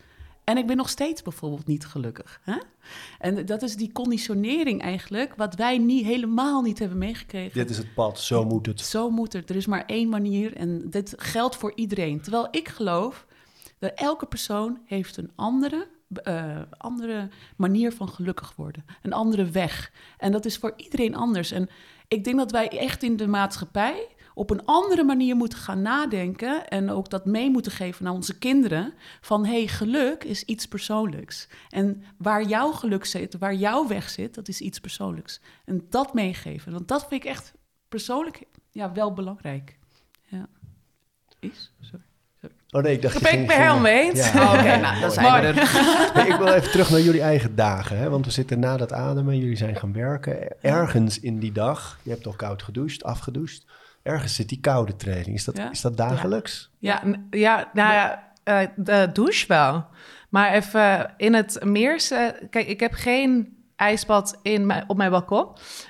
En 0.48 0.56
ik 0.56 0.66
ben 0.66 0.76
nog 0.76 0.88
steeds 0.88 1.22
bijvoorbeeld 1.22 1.66
niet 1.66 1.86
gelukkig. 1.86 2.40
Hè? 2.42 2.56
En 3.18 3.46
dat 3.46 3.62
is 3.62 3.76
die 3.76 3.92
conditionering 3.92 4.82
eigenlijk, 4.82 5.34
wat 5.36 5.54
wij 5.54 5.78
niet, 5.78 6.04
helemaal 6.04 6.62
niet 6.62 6.78
hebben 6.78 6.98
meegekregen. 6.98 7.58
Dit 7.58 7.70
is 7.70 7.76
het 7.76 7.94
pad, 7.94 8.20
zo 8.20 8.44
moet 8.44 8.66
het. 8.66 8.80
Zo 8.80 9.10
moet 9.10 9.32
het. 9.32 9.50
Er 9.50 9.56
is 9.56 9.66
maar 9.66 9.84
één 9.86 10.08
manier 10.08 10.56
en 10.56 10.90
dit 10.90 11.14
geldt 11.16 11.56
voor 11.56 11.72
iedereen. 11.74 12.20
Terwijl 12.20 12.48
ik 12.50 12.68
geloof 12.68 13.26
dat 13.78 13.92
elke 13.94 14.26
persoon 14.26 14.78
heeft 14.84 15.16
een 15.16 15.30
andere, 15.34 15.88
eh, 16.08 16.60
andere 16.70 17.28
manier 17.56 17.92
van 17.92 18.08
gelukkig 18.08 18.52
worden. 18.56 18.84
Een 19.02 19.12
andere 19.12 19.44
weg. 19.44 19.92
En 20.18 20.32
dat 20.32 20.44
is 20.44 20.56
voor 20.56 20.72
iedereen 20.76 21.16
anders. 21.16 21.50
En 21.50 21.68
ik 22.08 22.24
denk 22.24 22.36
dat 22.36 22.50
wij 22.50 22.68
echt 22.68 23.02
in 23.02 23.16
de 23.16 23.26
maatschappij 23.26 24.06
op 24.38 24.50
een 24.50 24.64
andere 24.64 25.04
manier 25.04 25.36
moeten 25.36 25.58
gaan 25.58 25.82
nadenken 25.82 26.68
en 26.68 26.90
ook 26.90 27.10
dat 27.10 27.24
mee 27.24 27.50
moeten 27.50 27.72
geven 27.72 28.04
naar 28.04 28.12
onze 28.12 28.38
kinderen 28.38 28.94
van 29.20 29.46
hey, 29.46 29.66
geluk 29.66 30.24
is 30.24 30.44
iets 30.44 30.68
persoonlijks. 30.68 31.48
En 31.68 32.02
waar 32.18 32.42
jouw 32.42 32.72
geluk 32.72 33.04
zit, 33.04 33.38
waar 33.38 33.54
jouw 33.54 33.88
weg 33.88 34.10
zit, 34.10 34.34
dat 34.34 34.48
is 34.48 34.60
iets 34.60 34.80
persoonlijks. 34.80 35.40
En 35.64 35.86
dat 35.90 36.14
meegeven, 36.14 36.72
want 36.72 36.88
dat 36.88 37.06
vind 37.08 37.24
ik 37.24 37.30
echt 37.30 37.52
persoonlijk 37.88 38.42
ja, 38.70 38.92
wel 38.92 39.12
belangrijk. 39.12 39.78
Ja. 40.26 40.46
Is? 41.40 41.72
Sorry. 41.80 42.04
Oh 42.70 42.82
nee, 42.82 42.94
ik 42.94 43.02
dacht... 43.02 43.22
Daar 43.22 43.32
ben 43.32 43.40
ik 43.40 43.48
het 43.48 43.56
helemaal 43.56 43.80
mee 43.80 44.02
eens. 44.02 44.32
Ja. 44.32 44.42
Oh, 44.42 44.52
Oké, 44.52 44.76
nou, 44.76 45.00
dan 45.00 45.10
zijn 45.10 45.54
we 45.54 45.60
er. 45.60 46.26
Ik 46.32 46.36
wil 46.38 46.48
even 46.48 46.70
terug 46.70 46.90
naar 46.90 47.00
jullie 47.00 47.20
eigen 47.22 47.54
dagen. 47.54 47.98
Hè? 47.98 48.10
Want 48.10 48.24
we 48.24 48.30
zitten 48.30 48.58
na 48.58 48.76
dat 48.76 48.92
ademen. 48.92 49.38
Jullie 49.38 49.56
zijn 49.56 49.76
gaan 49.76 49.92
werken. 49.92 50.62
Ergens 50.62 51.20
in 51.20 51.38
die 51.38 51.52
dag, 51.52 51.98
je 52.02 52.10
hebt 52.10 52.26
al 52.26 52.32
koud 52.32 52.62
gedoucht, 52.62 53.04
afgedoucht. 53.04 53.64
Ergens 54.08 54.34
zit 54.34 54.48
die 54.48 54.60
koude 54.60 54.96
training. 54.96 55.36
Is 55.36 55.44
dat, 55.44 55.56
Ja. 55.56 55.70
is 55.70 55.80
dat 55.80 55.96
dagelijks? 55.96 56.70
Ja, 56.78 57.02
ja 57.30 57.70
nou 57.72 57.92
ja, 57.92 58.32
eh, 58.44 58.68
de 58.76 59.10
douche 59.12 59.46
wel. 59.46 59.86
Maar 60.28 60.52
even 60.52 61.14
in 61.16 61.34
het 61.34 61.64
Meerse... 61.64 62.46
Kijk, 62.50 62.66
ik 62.66 62.80
heb 62.80 62.92
geen 62.92 63.56
ijsbad 63.76 64.38
in 64.42 64.66
mijn, 64.66 64.84
op 64.86 64.96
mijn 64.96 65.10
balkon. 65.10 65.46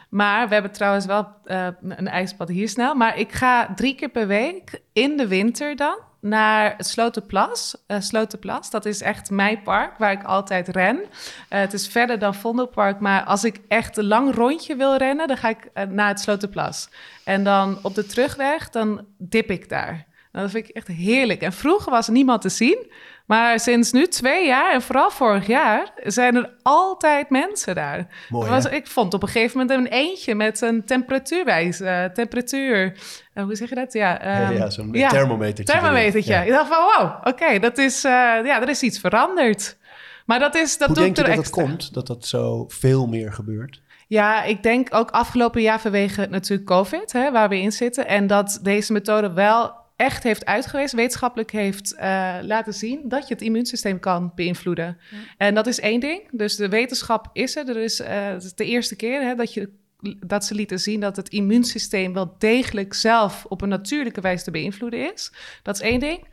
Maar 0.09 0.49
we 0.49 0.53
hebben 0.55 0.73
trouwens 0.73 1.07
wel 1.07 1.29
eh, 1.45 1.67
een 1.83 2.09
ijsbad 2.09 2.49
hier 2.49 2.69
snel. 2.69 2.95
Maar 2.95 3.19
ik 3.19 3.33
ga 3.33 3.75
drie 3.75 3.95
keer 3.95 4.09
per 4.09 4.27
week 4.27 4.83
in 4.93 5.17
de 5.17 5.29
winter 5.29 5.77
dan 5.77 5.99
naar 6.29 6.75
het 6.77 6.87
Slotenplas. 6.87 7.77
Eh 7.87 8.01
Slotenplas, 8.01 8.71
dat 8.71 8.85
is 8.85 9.01
echt 9.01 9.31
mijn 9.31 9.63
park 9.63 9.99
waar 9.99 10.13
ik 10.13 10.23
altijd 10.23 10.69
ren. 10.69 11.01
Eh, 11.49 11.61
het 11.61 11.73
is 11.73 11.89
verder 11.89 12.19
dan 12.19 12.35
Vondelpark, 12.35 13.01
maar 13.01 13.25
als 13.25 13.45
ik 13.45 13.61
echt 13.69 13.97
een 13.97 14.07
lang 14.07 14.35
rondje 14.35 14.77
wil 14.77 14.97
rennen, 14.97 15.29
dan 15.29 15.37
ga 15.37 15.49
ik 15.49 15.71
eh, 15.73 15.85
naar 15.85 16.09
het 16.09 16.21
Slotenplas. 16.21 16.89
En 17.25 17.45
dan 17.45 17.79
op 17.83 17.95
de 17.95 18.07
terugweg, 18.07 18.71
dan 18.71 19.07
dip 19.19 19.51
ik 19.51 19.69
daar. 19.69 20.08
Nou, 20.33 20.45
dat 20.45 20.51
vind 20.51 20.69
ik 20.69 20.75
echt 20.77 20.87
heerlijk. 20.87 21.41
En 21.43 21.53
vroeger 21.53 21.93
was 21.93 22.07
er 22.07 22.13
niemand 22.13 22.43
te 22.43 22.49
zien. 22.49 22.91
Maar 23.27 23.61
sinds 23.61 23.93
nu 23.93 24.07
twee 24.07 24.47
jaar, 24.47 24.73
en 24.73 24.83
vooral 24.83 25.11
vorig 25.11 25.47
jaar, 25.47 25.93
zijn 26.05 26.37
er 26.37 26.51
altijd 26.63 27.31
mensen 27.31 27.75
daar. 27.75 28.07
Mooi, 28.29 28.51
was, 28.51 28.65
ik 28.65 28.87
vond 28.87 29.15
op 29.15 29.23
een 29.23 29.29
gegeven 29.29 29.59
moment 29.59 29.79
een 29.79 29.87
eentje 29.93 30.35
met 30.35 30.61
een 30.61 30.85
temperatuurwijs, 30.85 31.81
eh, 31.81 32.05
temperatuur. 32.05 32.97
eh, 33.35 33.45
hoe 33.45 33.55
zeg 33.55 33.69
je 33.69 33.75
dat? 33.75 33.93
Ja, 33.93 34.11
Ja, 34.11 34.21
ehm, 34.49 34.53
ja, 34.57 34.71
zo'n 34.71 34.89
ja, 34.93 35.09
thermometertje. 35.09 35.73
thermometertje. 35.75 36.33
erin. 36.35 36.47
Ik 36.47 36.53
dacht 36.53 36.69
van, 36.69 36.83
wow, 36.83 37.27
oké, 37.27 37.59
dat 37.59 37.79
is, 37.79 38.05
eh, 38.05 38.11
ja, 38.45 38.61
er 38.63 38.69
is 38.69 38.83
iets 38.83 38.99
veranderd. 38.99 39.77
Maar 40.27 40.39
dat 40.39 40.55
is, 40.55 40.79
dat 40.79 40.89
Hoe 40.89 40.97
denk 40.97 41.17
je 41.17 41.23
er 41.23 41.29
dat 41.29 41.37
het 41.45 41.51
komt? 41.51 41.95
Dat 41.95 42.07
dat 42.07 42.27
zo 42.27 42.65
veel 42.69 43.07
meer 43.07 43.33
gebeurt? 43.33 43.81
Ja, 44.07 44.43
ik 44.43 44.63
denk 44.63 44.95
ook 44.95 45.11
afgelopen 45.11 45.63
jaar 45.63 45.81
vanwege 45.81 46.27
natuurlijk 46.31 46.69
COVID, 46.69 47.13
hè, 47.13 47.31
waar 47.33 47.49
we 47.49 47.61
in 47.61 47.73
zitten. 47.73 48.07
En 48.07 48.27
dat 48.27 48.59
deze 48.63 48.93
methode 48.93 49.33
wel 49.33 49.87
echt 49.99 50.23
heeft 50.23 50.45
uitgewezen, 50.45 50.97
wetenschappelijk 50.97 51.51
heeft 51.51 51.95
eh, 51.95 52.37
laten 52.43 52.75
zien 52.75 53.09
dat 53.09 53.29
je 53.29 53.35
het 53.35 53.43
immuunsysteem 53.43 54.01
kan 54.01 54.33
beïnvloeden. 54.35 54.99
En 55.37 55.55
dat 55.55 55.67
is 55.67 55.81
één 55.81 56.01
ding. 56.01 56.29
Dus 56.31 56.57
de 56.57 56.69
wetenschap 56.69 57.31
is 57.33 57.57
er. 57.57 57.69
Er 57.69 57.77
is, 57.77 58.01
eh, 58.01 58.27
het 58.27 58.45
is 58.45 58.55
de 58.55 58.65
eerste 58.65 58.97
keer 58.97 59.23
hè, 59.23 59.35
dat, 59.35 59.55
je, 59.55 59.71
dat 60.27 60.45
ze 60.45 60.55
lieten 60.55 60.81
zien 60.81 61.01
dat 61.01 61.17
het 61.17 61.29
immuunsysteem 61.29 62.13
wel 62.13 62.35
degelijk 62.39 62.95
zelf 62.95 63.45
op 63.45 63.61
een 63.61 63.69
natuurlijke 63.69 64.21
wijze 64.21 64.45
te 64.45 64.51
beïnvloeden 64.51 65.13
is. 65.13 65.33
Dat 65.63 65.75
is 65.75 65.81
één 65.81 66.01
ding. 66.01 66.27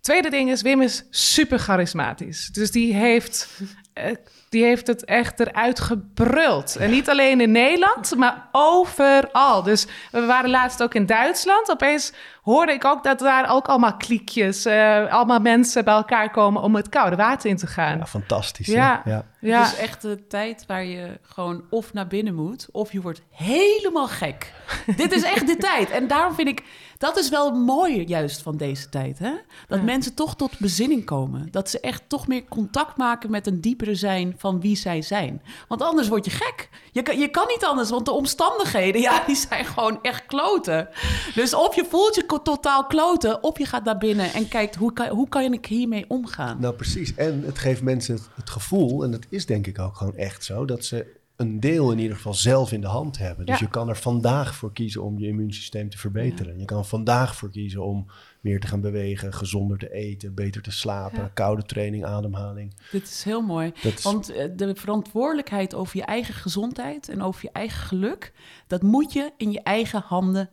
Tweede 0.00 0.30
ding 0.30 0.50
is, 0.50 0.62
Wim 0.62 0.82
is 0.82 1.04
super 1.10 1.58
charismatisch. 1.58 2.48
Dus 2.48 2.70
die 2.70 2.94
heeft, 2.94 3.60
eh, 3.92 4.12
die 4.54 4.64
heeft 4.64 4.86
het 4.86 5.04
echt 5.04 5.40
eruit 5.40 5.80
gebruld. 5.80 6.76
En 6.76 6.90
niet 6.90 7.08
alleen 7.08 7.40
in 7.40 7.52
Nederland, 7.52 8.14
maar 8.16 8.48
overal. 8.52 9.62
Dus 9.62 9.86
we 10.10 10.24
waren 10.26 10.50
laatst 10.50 10.82
ook 10.82 10.94
in 10.94 11.06
Duitsland. 11.06 11.70
Opeens 11.70 12.12
hoorde 12.42 12.72
ik 12.72 12.84
ook 12.84 13.04
dat 13.04 13.18
daar 13.18 13.50
ook 13.50 13.66
allemaal 13.68 13.96
kliekjes, 13.96 14.64
eh, 14.64 15.12
allemaal 15.12 15.40
mensen 15.40 15.84
bij 15.84 15.94
elkaar 15.94 16.30
komen 16.30 16.62
om 16.62 16.74
het 16.74 16.88
koude 16.88 17.16
water 17.16 17.50
in 17.50 17.56
te 17.56 17.66
gaan. 17.66 17.98
Ja, 17.98 18.06
fantastisch. 18.06 18.66
hè? 18.66 18.72
Ja. 18.72 19.02
ja. 19.04 19.24
Ja, 19.40 19.62
Het 19.62 19.72
is 19.72 19.78
echt 19.78 20.02
de 20.02 20.26
tijd 20.26 20.64
waar 20.66 20.84
je 20.84 21.18
gewoon 21.22 21.64
of 21.70 21.92
naar 21.92 22.06
binnen 22.06 22.34
moet, 22.34 22.68
of 22.72 22.92
je 22.92 23.00
wordt 23.00 23.22
helemaal 23.30 24.08
gek. 24.08 24.52
Dit 24.96 25.12
is 25.12 25.22
echt 25.22 25.46
de 25.46 25.56
tijd. 25.70 25.90
En 25.90 26.06
daarom 26.06 26.34
vind 26.34 26.48
ik, 26.48 26.62
dat 27.04 27.18
is 27.18 27.28
wel 27.28 27.52
mooi 27.52 28.04
juist 28.06 28.42
van 28.42 28.56
deze 28.56 28.88
tijd. 28.88 29.18
Hè? 29.18 29.32
Dat 29.68 29.78
Ja. 29.78 29.84
mensen 29.84 30.14
toch 30.14 30.36
tot 30.36 30.58
bezinning 30.58 31.04
komen. 31.04 31.48
Dat 31.50 31.70
ze 31.70 31.80
echt 31.80 32.02
toch 32.06 32.28
meer 32.28 32.44
contact 32.48 32.96
maken 32.96 33.30
met 33.30 33.46
een 33.46 33.60
diepere 33.60 33.94
zijn 33.94 34.34
van 34.38 34.60
wie 34.60 34.76
zij 34.76 35.02
zijn. 35.02 35.42
Want 35.68 35.82
anders 35.82 36.08
word 36.08 36.24
je 36.24 36.30
gek. 36.30 36.68
Je 36.92 37.02
kan, 37.02 37.18
je 37.18 37.28
kan 37.28 37.46
niet 37.48 37.64
anders, 37.64 37.90
want 37.90 38.04
de 38.04 38.12
omstandigheden, 38.12 39.00
ja, 39.00 39.24
die 39.26 39.36
zijn 39.36 39.64
gewoon 39.64 39.98
echt 40.02 40.26
kloten. 40.26 40.88
Dus 41.34 41.54
of 41.54 41.74
je 41.74 41.84
voelt 41.88 42.14
je 42.14 42.40
totaal 42.42 42.86
kloten, 42.86 43.42
of 43.42 43.58
je 43.58 43.66
gaat 43.66 43.84
naar 43.84 43.98
binnen 43.98 44.32
en 44.32 44.48
kijkt, 44.48 44.74
hoe 44.74 44.92
kan, 44.92 45.08
hoe 45.08 45.28
kan 45.28 45.52
ik 45.52 45.66
hiermee 45.66 46.04
omgaan? 46.08 46.60
Nou, 46.60 46.74
precies. 46.74 47.14
En 47.14 47.42
het 47.44 47.58
geeft 47.58 47.82
mensen 47.82 48.14
het, 48.14 48.28
het 48.34 48.50
gevoel, 48.50 49.04
en 49.04 49.10
dat 49.10 49.26
is 49.28 49.46
denk 49.46 49.66
ik 49.66 49.78
ook 49.78 49.96
gewoon 49.96 50.16
echt 50.16 50.44
zo, 50.44 50.64
dat 50.64 50.84
ze 50.84 51.22
een 51.36 51.60
deel 51.60 51.92
in 51.92 51.98
ieder 51.98 52.16
geval 52.16 52.34
zelf 52.34 52.72
in 52.72 52.80
de 52.80 52.86
hand 52.86 53.18
hebben. 53.18 53.46
Dus 53.46 53.58
Ja. 53.58 53.64
je 53.66 53.70
kan 53.70 53.88
er 53.88 53.96
vandaag 53.96 54.54
voor 54.54 54.72
kiezen 54.72 55.02
om 55.02 55.18
je 55.18 55.26
immuunsysteem 55.26 55.90
te 55.90 55.98
verbeteren. 55.98 56.58
Je 56.58 56.64
kan 56.64 56.78
er 56.78 56.84
vandaag 56.84 57.36
voor 57.36 57.50
kiezen 57.50 57.84
om 57.84 58.06
meer 58.40 58.60
te 58.60 58.66
gaan 58.66 58.80
bewegen, 58.80 59.32
gezonder 59.32 59.78
te 59.78 59.92
eten, 59.92 60.34
beter 60.34 60.62
te 60.62 60.70
slapen, 60.70 61.18
Ja. 61.20 61.30
koude 61.34 61.62
training, 61.62 62.04
ademhaling. 62.04 62.74
Dit 62.90 63.02
is 63.02 63.24
heel 63.24 63.42
mooi. 63.42 63.72
Is- 63.82 64.02
Want 64.02 64.30
eh, 64.32 64.48
de 64.56 64.74
verantwoordelijkheid 64.74 65.74
over 65.74 65.96
je 65.96 66.04
eigen 66.04 66.34
gezondheid 66.34 67.08
en 67.08 67.22
over 67.22 67.40
je 67.44 67.50
eigen 67.52 67.86
geluk, 67.86 68.32
dat 68.66 68.82
moet 68.82 69.12
je 69.12 69.32
in 69.36 69.52
je 69.52 69.62
eigen 69.62 70.00
handen 70.06 70.48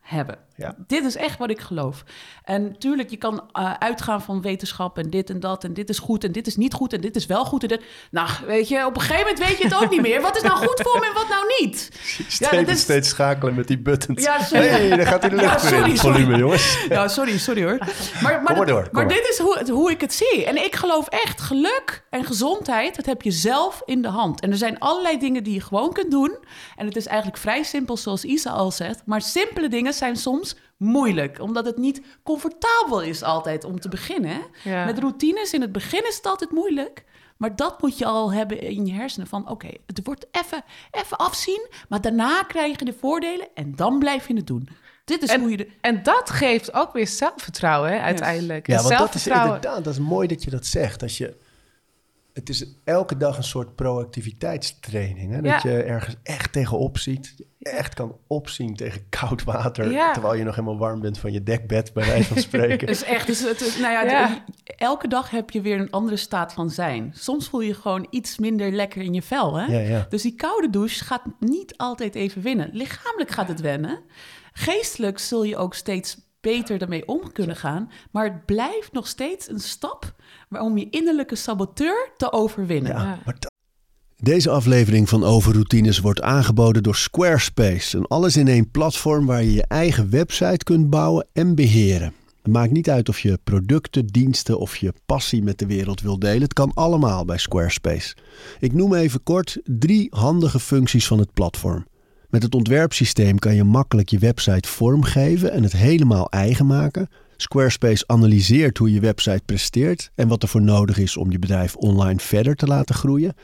hebben. 0.00 0.38
Ja. 0.58 0.74
Dit 0.86 1.04
is 1.04 1.16
echt 1.16 1.38
wat 1.38 1.50
ik 1.50 1.60
geloof. 1.60 2.04
En 2.44 2.62
natuurlijk, 2.62 3.10
je 3.10 3.16
kan 3.16 3.44
eh, 3.52 3.72
uitgaan 3.78 4.22
van 4.22 4.42
wetenschap 4.42 4.98
en 4.98 5.10
dit 5.10 5.30
en 5.30 5.40
dat 5.40 5.64
en 5.64 5.74
dit 5.74 5.88
is 5.88 5.98
goed 5.98 6.24
en 6.24 6.32
dit 6.32 6.46
is 6.46 6.56
niet 6.56 6.74
goed 6.74 6.92
en 6.92 7.00
dit 7.00 7.16
is 7.16 7.26
wel 7.26 7.44
goed 7.44 7.62
en 7.62 7.68
dit. 7.68 7.82
Nou, 8.10 8.28
weet 8.46 8.68
je, 8.68 8.86
op 8.86 8.94
een 8.94 9.00
gegeven 9.00 9.22
moment 9.26 9.38
weet 9.48 9.58
je 9.58 9.64
het 9.64 9.74
ook 9.74 9.90
niet 9.90 10.00
meer. 10.00 10.20
Wat 10.20 10.36
is 10.36 10.42
nou 10.42 10.56
goed 10.66 10.80
voor 10.82 11.00
me 11.00 11.06
en 11.06 11.14
wat 11.14 11.28
nou 11.28 11.44
niet? 11.60 11.90
Steeds, 12.28 12.50
dat 12.50 12.68
is- 12.68 12.80
steeds 12.80 13.08
schakelen 13.08 13.54
met 13.54 13.66
die 13.66 13.78
buttons. 13.78 14.22
Ja, 14.22 14.42
sorry. 14.44 14.66
hey, 14.66 14.88
daar 14.96 15.06
gaat 15.06 15.20
hij 15.20 15.30
de 15.30 15.36
lucht 15.36 15.62
Ja, 15.62 15.68
sorry, 15.68 15.90
in. 15.90 15.96
sorry. 15.96 16.20
Volume, 16.22 16.38
jongens. 16.38 16.78
Nou, 16.88 17.08
sorry, 17.08 17.38
sorry 17.38 17.62
hoor. 17.64 17.78
Maar, 18.22 18.42
maar, 18.42 18.56
maar 18.56 18.66
door, 18.66 18.88
maar 18.92 19.08
dit 19.08 19.28
is 19.30 19.38
hoe, 19.38 19.70
hoe 19.70 19.90
ik 19.90 20.00
het 20.00 20.14
zie. 20.14 20.44
En 20.44 20.64
ik 20.64 20.74
geloof 20.76 21.06
echt, 21.08 21.40
geluk 21.40 22.04
en 22.10 22.24
gezondheid, 22.24 22.96
dat 22.96 23.06
heb 23.06 23.22
je 23.22 23.30
zelf 23.30 23.82
in 23.84 24.02
de 24.02 24.08
hand. 24.08 24.40
En 24.40 24.50
er 24.50 24.56
zijn 24.56 24.78
allerlei 24.78 25.18
dingen 25.18 25.42
die 25.44 25.54
je 25.54 25.60
gewoon 25.60 25.92
kunt 25.92 26.10
doen. 26.10 26.36
En 26.76 26.86
het 26.86 26.96
is 26.96 27.06
eigenlijk 27.06 27.38
vrij 27.38 27.62
simpel, 27.62 27.96
zoals 27.96 28.24
Isa 28.24 28.50
al 28.50 28.70
zegt. 28.70 29.02
Maar 29.04 29.22
simpele 29.22 29.68
dingen 29.68 29.92
zijn 29.94 30.16
soms 30.16 30.47
moeilijk. 30.78 31.40
Omdat 31.40 31.64
het 31.66 31.76
niet 31.76 32.02
comfortabel 32.22 33.02
is 33.02 33.22
altijd 33.22 33.64
om 33.64 33.80
te 33.80 33.88
beginnen. 33.88 34.40
Ja. 34.64 34.84
Met 34.84 34.98
routines 34.98 35.52
in 35.52 35.60
het 35.60 35.72
begin 35.72 36.06
is 36.08 36.16
het 36.16 36.26
altijd 36.26 36.50
moeilijk. 36.50 37.04
Maar 37.36 37.56
dat 37.56 37.82
moet 37.82 37.98
je 37.98 38.04
al 38.04 38.32
hebben 38.32 38.60
in 38.60 38.86
je 38.86 38.92
hersenen. 38.92 39.26
Van 39.26 39.48
oké, 39.48 39.68
het 39.86 40.00
wordt 40.04 40.26
even, 40.30 40.64
even 40.90 41.16
afzien. 41.16 41.66
Maar 41.88 42.00
daarna 42.00 42.42
krijg 42.42 42.78
je 42.78 42.84
de 42.84 42.94
voordelen 43.00 43.48
en 43.54 43.76
dan 43.76 43.98
blijf 43.98 44.28
je 44.28 44.34
het 44.34 44.46
doen. 44.46 44.68
Dit 45.04 45.22
is 45.22 45.28
En- 45.28 45.40
hoe 45.40 45.50
je 45.50 45.56
de... 45.56 45.68
En 45.80 46.02
dat 46.02 46.30
geeft 46.30 46.74
ook 46.74 46.92
weer 46.92 47.06
zelfvertrouwen, 47.06 47.90
hè, 47.92 47.98
uiteindelijk. 47.98 48.66
Ja, 48.66 48.76
want 48.82 48.98
dat 48.98 49.14
is 49.14 49.26
inderdaad, 49.26 49.84
dat 49.84 49.86
is 49.86 49.98
mooi 49.98 50.28
dat 50.28 50.42
je 50.44 50.50
dat 50.50 50.66
zegt. 50.66 51.02
Als 51.02 51.18
je, 51.18 51.36
het 52.32 52.48
is 52.48 52.66
elke 52.84 53.16
dag 53.16 53.36
een 53.36 53.44
soort 53.44 53.74
proactiviteitstraining. 53.74 55.32
Hè? 55.32 55.40
Dat 55.42 55.62
Ja. 55.62 55.70
je 55.70 55.82
ergens 55.82 56.14
echt 56.22 56.52
tegenop 56.52 56.98
ziet. 56.98 57.34
Echt 57.70 57.94
kan 57.94 58.16
opzien 58.26 58.74
tegen 58.76 59.08
koud 59.08 59.44
water. 59.44 59.90
Ja. 59.90 60.12
Terwijl 60.12 60.34
je 60.34 60.44
nog 60.44 60.54
helemaal 60.54 60.78
warm 60.78 61.00
bent 61.00 61.18
van 61.18 61.32
je 61.32 61.42
dekbed, 61.42 61.92
bij 61.92 62.06
wijze 62.06 62.28
van 62.28 62.42
spreken. 62.42 62.86
Dus 62.92 63.02
echt, 63.02 63.26
dus 63.26 63.40
het, 63.40 63.60
het- 63.60 63.78
nou 63.80 63.92
ja, 63.92 64.02
de- 64.02 64.08
Ja. 64.10 64.44
elke 64.64 65.08
dag 65.08 65.30
heb 65.30 65.50
je 65.50 65.60
weer 65.60 65.80
een 65.80 65.90
andere 65.90 66.16
staat 66.16 66.52
van 66.52 66.70
zijn. 66.70 67.12
Soms 67.14 67.48
voel 67.48 67.60
je 67.60 67.74
gewoon 67.74 68.06
iets 68.10 68.38
minder 68.38 68.72
lekker 68.72 69.02
in 69.02 69.14
je 69.14 69.22
vel. 69.22 69.54
Hè? 69.58 69.64
Ja, 69.72 69.78
ja. 69.96 70.06
Dus 70.08 70.22
die 70.22 70.34
koude 70.34 70.70
douche 70.70 71.04
gaat 71.04 71.22
niet 71.40 71.76
altijd 71.76 72.14
even 72.14 72.42
winnen. 72.42 72.70
Lichamelijk 72.72 73.30
gaat 73.30 73.48
het 73.48 73.60
wennen. 73.60 74.00
Geestelijk 74.52 75.18
zul 75.18 75.42
je 75.44 75.56
ook 75.56 75.74
steeds 75.74 76.26
beter 76.40 76.82
ermee 76.82 77.06
om 77.08 77.32
kunnen 77.32 77.56
gaan. 77.56 77.90
Maar 78.10 78.24
het 78.24 78.44
blijft 78.46 78.92
nog 78.92 79.06
steeds 79.06 79.48
een 79.48 79.58
stap 79.60 80.14
om 80.50 80.78
je 80.78 80.90
innerlijke 80.90 81.34
saboteur 81.36 82.10
te 82.16 82.32
overwinnen. 82.32 82.92
Ja, 82.92 83.02
Ja. 83.02 83.18
maar 83.24 83.36
dat- 83.38 83.47
Deze 84.22 84.50
aflevering 84.50 85.08
van 85.08 85.24
Overroutines 85.24 85.98
wordt 85.98 86.22
aangeboden 86.22 86.82
door 86.82 86.96
Squarespace. 86.96 87.96
Een 87.96 88.06
alles-in-één 88.06 88.70
platform 88.70 89.26
waar 89.26 89.42
je 89.42 89.52
je 89.52 89.64
eigen 89.68 90.10
website 90.10 90.64
kunt 90.64 90.90
bouwen 90.90 91.26
en 91.32 91.54
beheren. 91.54 92.12
Het 92.42 92.52
maakt 92.52 92.72
niet 92.72 92.90
uit 92.90 93.08
of 93.08 93.20
je 93.20 93.38
producten, 93.44 94.06
diensten 94.06 94.58
of 94.58 94.76
je 94.76 94.92
passie 95.06 95.42
met 95.42 95.58
de 95.58 95.66
wereld 95.66 96.00
wil 96.00 96.18
delen. 96.18 96.42
Het 96.42 96.52
kan 96.52 96.70
allemaal 96.74 97.24
bij 97.24 97.38
Squarespace. 97.38 98.16
Ik 98.60 98.72
noem 98.72 98.94
even 98.94 99.22
kort 99.22 99.58
drie 99.64 100.06
handige 100.10 100.60
functies 100.60 101.06
van 101.06 101.18
het 101.18 101.32
platform. 101.32 101.86
Met 102.28 102.42
het 102.42 102.54
ontwerpsysteem 102.54 103.38
kan 103.38 103.54
je 103.54 103.64
makkelijk 103.64 104.08
je 104.08 104.18
website 104.18 104.68
vormgeven 104.68 105.52
en 105.52 105.62
het 105.62 105.72
helemaal 105.72 106.30
eigen 106.30 106.66
maken. 106.66 107.08
Squarespace 107.36 108.04
analyseert 108.06 108.78
hoe 108.78 108.92
je 108.92 109.00
website 109.00 109.42
presteert 109.46 110.10
en 110.14 110.28
wat 110.28 110.42
er 110.42 110.48
voor 110.48 110.62
nodig 110.62 110.98
is 110.98 111.16
om 111.16 111.30
je 111.30 111.38
bedrijf 111.38 111.76
online 111.76 112.18
verder 112.18 112.54
te 112.54 112.66
laten 112.66 112.94
groeien. 112.94 113.34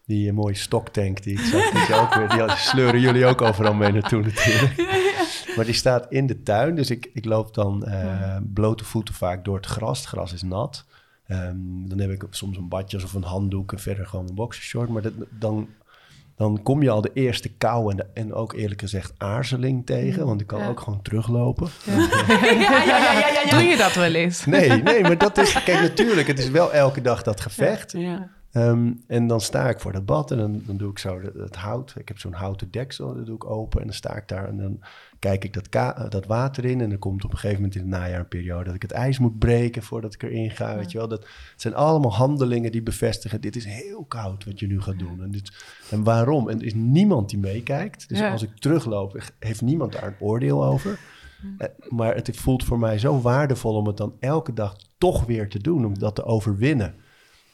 Die 0.09 0.27
eh, 0.29 0.33
mooie 0.35 0.55
stoktank 0.55 1.23
die 1.23 1.33
ik 1.33 1.39
zag, 1.45 1.69
die, 1.87 1.95
ook 1.95 2.13
weer, 2.13 2.47
die 2.47 2.55
sleuren 2.57 2.99
jullie 2.99 3.25
ook 3.25 3.41
overal 3.41 3.73
mee 3.73 3.91
naartoe 3.91 4.21
natuurlijk. 4.21 4.73
Maar 5.55 5.65
die 5.65 5.73
staat 5.73 6.05
in 6.09 6.27
de 6.27 6.43
tuin, 6.43 6.75
dus 6.75 6.89
ik, 6.89 7.09
ik 7.13 7.25
loop 7.25 7.53
dan 7.53 7.85
eh, 7.85 8.35
blote 8.53 8.83
voeten 8.83 9.13
vaak 9.13 9.45
door 9.45 9.55
het 9.55 9.65
gras. 9.65 9.97
Het 9.99 10.07
gras 10.07 10.33
is 10.33 10.41
nat. 10.41 10.85
Ehm, 11.27 11.55
dan 11.87 11.99
heb 11.99 12.09
ik 12.11 12.23
soms 12.29 12.57
een 12.57 12.67
badjas 12.67 13.03
of 13.03 13.13
een 13.13 13.23
handdoek 13.23 13.71
en 13.71 13.79
verder 13.79 14.05
gewoon 14.07 14.27
een 14.29 14.35
boxershort. 14.35 14.89
Maar 14.89 15.01
dat, 15.01 15.13
dan, 15.29 15.67
dan 16.35 16.59
kom 16.63 16.81
je 16.83 16.89
al 16.89 17.01
de 17.01 17.11
eerste 17.13 17.49
kou 17.49 17.91
en, 17.91 17.97
de- 17.97 18.07
en 18.13 18.33
ook 18.33 18.53
eerlijk 18.53 18.81
gezegd 18.81 19.13
aarzeling 19.17 19.85
tegen. 19.85 20.25
Want 20.25 20.41
ik 20.41 20.47
kan 20.47 20.59
Ja. 20.59 20.67
ook 20.67 20.79
gewoon 20.79 21.01
teruglopen. 21.01 21.67
ja, 21.85 21.93
ja, 22.39 22.83
ja, 22.83 22.83
ja, 22.83 23.11
ja, 23.11 23.41
ja. 23.45 23.49
Doe 23.49 23.61
je 23.63 23.77
dat 23.77 23.93
wel 23.95 24.13
eens? 24.13 24.45
Nee, 24.45 24.69
nee, 24.69 25.01
maar 25.01 25.17
dat 25.17 25.37
is... 25.37 25.63
Kijk, 25.63 25.79
natuurlijk, 25.81 26.27
het 26.27 26.39
is 26.39 26.49
wel 26.49 26.73
elke 26.73 27.01
dag 27.01 27.21
dat 27.23 27.41
gevecht. 27.41 27.93
Ja. 28.51 28.61
Ehm, 28.61 28.91
en 29.07 29.27
dan 29.27 29.41
sta 29.41 29.69
ik 29.69 29.79
voor 29.79 29.91
dat 29.91 30.05
bad 30.05 30.31
en 30.31 30.37
dan, 30.37 30.61
dan 30.65 30.77
doe 30.77 30.91
ik 30.91 30.99
zo 30.99 31.21
het, 31.37 31.55
hout. 31.55 31.93
Ik 31.97 32.07
heb 32.07 32.19
zo'n 32.19 32.33
houten 32.33 32.71
deksel, 32.71 33.15
dat 33.15 33.25
doe 33.25 33.35
ik 33.35 33.45
open. 33.49 33.79
En 33.79 33.85
dan 33.85 33.95
sta 33.95 34.15
ik 34.15 34.27
daar 34.27 34.47
en 34.47 34.57
dan 34.57 34.79
kijk 35.19 35.43
ik 35.43 35.53
dat, 35.53 35.67
eh, 35.69 36.09
dat 36.09 36.25
water 36.25 36.65
in. 36.65 36.81
En 36.81 36.89
dan 36.89 36.99
komt 36.99 37.23
op 37.25 37.31
een 37.31 37.37
gegeven 37.37 37.61
moment 37.61 37.75
in 37.79 37.81
het 37.81 37.89
najaar 37.99 38.19
een 38.19 38.27
periode 38.27 38.65
dat 38.65 38.75
ik 38.75 38.81
het 38.81 38.91
ijs 38.91 39.19
moet 39.19 39.39
breken 39.39 39.83
voordat 39.83 40.13
ik 40.13 40.23
erin 40.23 40.51
ga. 40.51 40.75
Weet 40.75 40.91
je 40.91 40.97
wel, 40.97 41.07
dat 41.07 41.19
het 41.19 41.61
zijn 41.61 41.75
allemaal 41.75 42.13
handelingen 42.13 42.71
die 42.71 42.83
bevestigen: 42.83 43.41
dit 43.41 43.55
is 43.55 43.65
heel 43.65 44.05
koud 44.07 44.45
wat 44.45 44.59
je 44.59 44.67
nu 44.67 44.81
gaat 44.81 44.99
doen. 44.99 45.23
En, 45.23 45.31
dit, 45.31 45.51
en 45.89 46.03
waarom? 46.03 46.49
En 46.49 46.59
er 46.59 46.65
is 46.65 46.73
niemand 46.73 47.29
die 47.29 47.39
meekijkt. 47.39 48.09
Dus 48.09 48.19
Ja. 48.19 48.31
als 48.31 48.43
ik 48.43 48.57
terugloop, 48.57 49.23
heeft 49.39 49.61
niemand 49.61 49.91
daar 49.91 50.07
een 50.07 50.15
oordeel 50.19 50.65
over. 50.65 50.99
Eh, 51.57 51.67
Maar 51.89 52.15
het 52.15 52.37
voelt 52.37 52.63
voor 52.63 52.79
mij 52.79 52.99
zo 52.99 53.21
waardevol 53.21 53.75
om 53.75 53.87
het 53.87 53.97
dan 53.97 54.13
elke 54.19 54.53
dag 54.53 54.75
toch 54.97 55.25
weer 55.25 55.49
te 55.49 55.59
doen, 55.59 55.85
om 55.85 55.99
dat 55.99 56.15
te 56.15 56.23
overwinnen. 56.23 56.95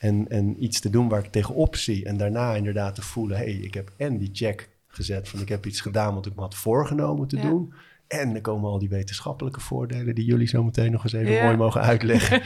En, 0.05 0.29
en 0.29 0.63
iets 0.63 0.79
te 0.79 0.89
doen 0.89 1.09
waar 1.09 1.23
ik 1.23 1.31
tegenop 1.31 1.75
zie. 1.75 2.05
En 2.05 2.17
daarna 2.17 2.53
inderdaad 2.55 2.95
te 2.95 3.01
voelen, 3.01 3.37
hé, 3.37 3.43
hey, 3.43 3.53
ik 3.53 3.73
heb 3.73 3.91
en 3.97 4.17
die 4.17 4.29
check 4.33 4.69
gezet 4.87 5.29
van 5.29 5.39
ik 5.41 5.49
heb 5.49 5.65
iets 5.65 5.81
gedaan 5.81 6.13
wat 6.13 6.25
ik 6.25 6.35
me 6.35 6.41
had 6.41 6.55
voorgenomen 6.55 7.27
te 7.27 7.35
Ja. 7.37 7.41
doen. 7.49 7.73
En 8.07 8.35
er 8.35 8.41
komen 8.41 8.69
al 8.69 8.79
die 8.79 8.89
wetenschappelijke 8.89 9.59
voordelen 9.59 10.15
die 10.15 10.25
jullie 10.25 10.47
zo 10.47 10.63
meteen 10.63 10.91
nog 10.91 11.03
eens 11.03 11.13
even 11.13 11.31
Ja. 11.33 11.43
mooi 11.43 11.57
mogen 11.57 11.81
uitleggen. 11.81 12.41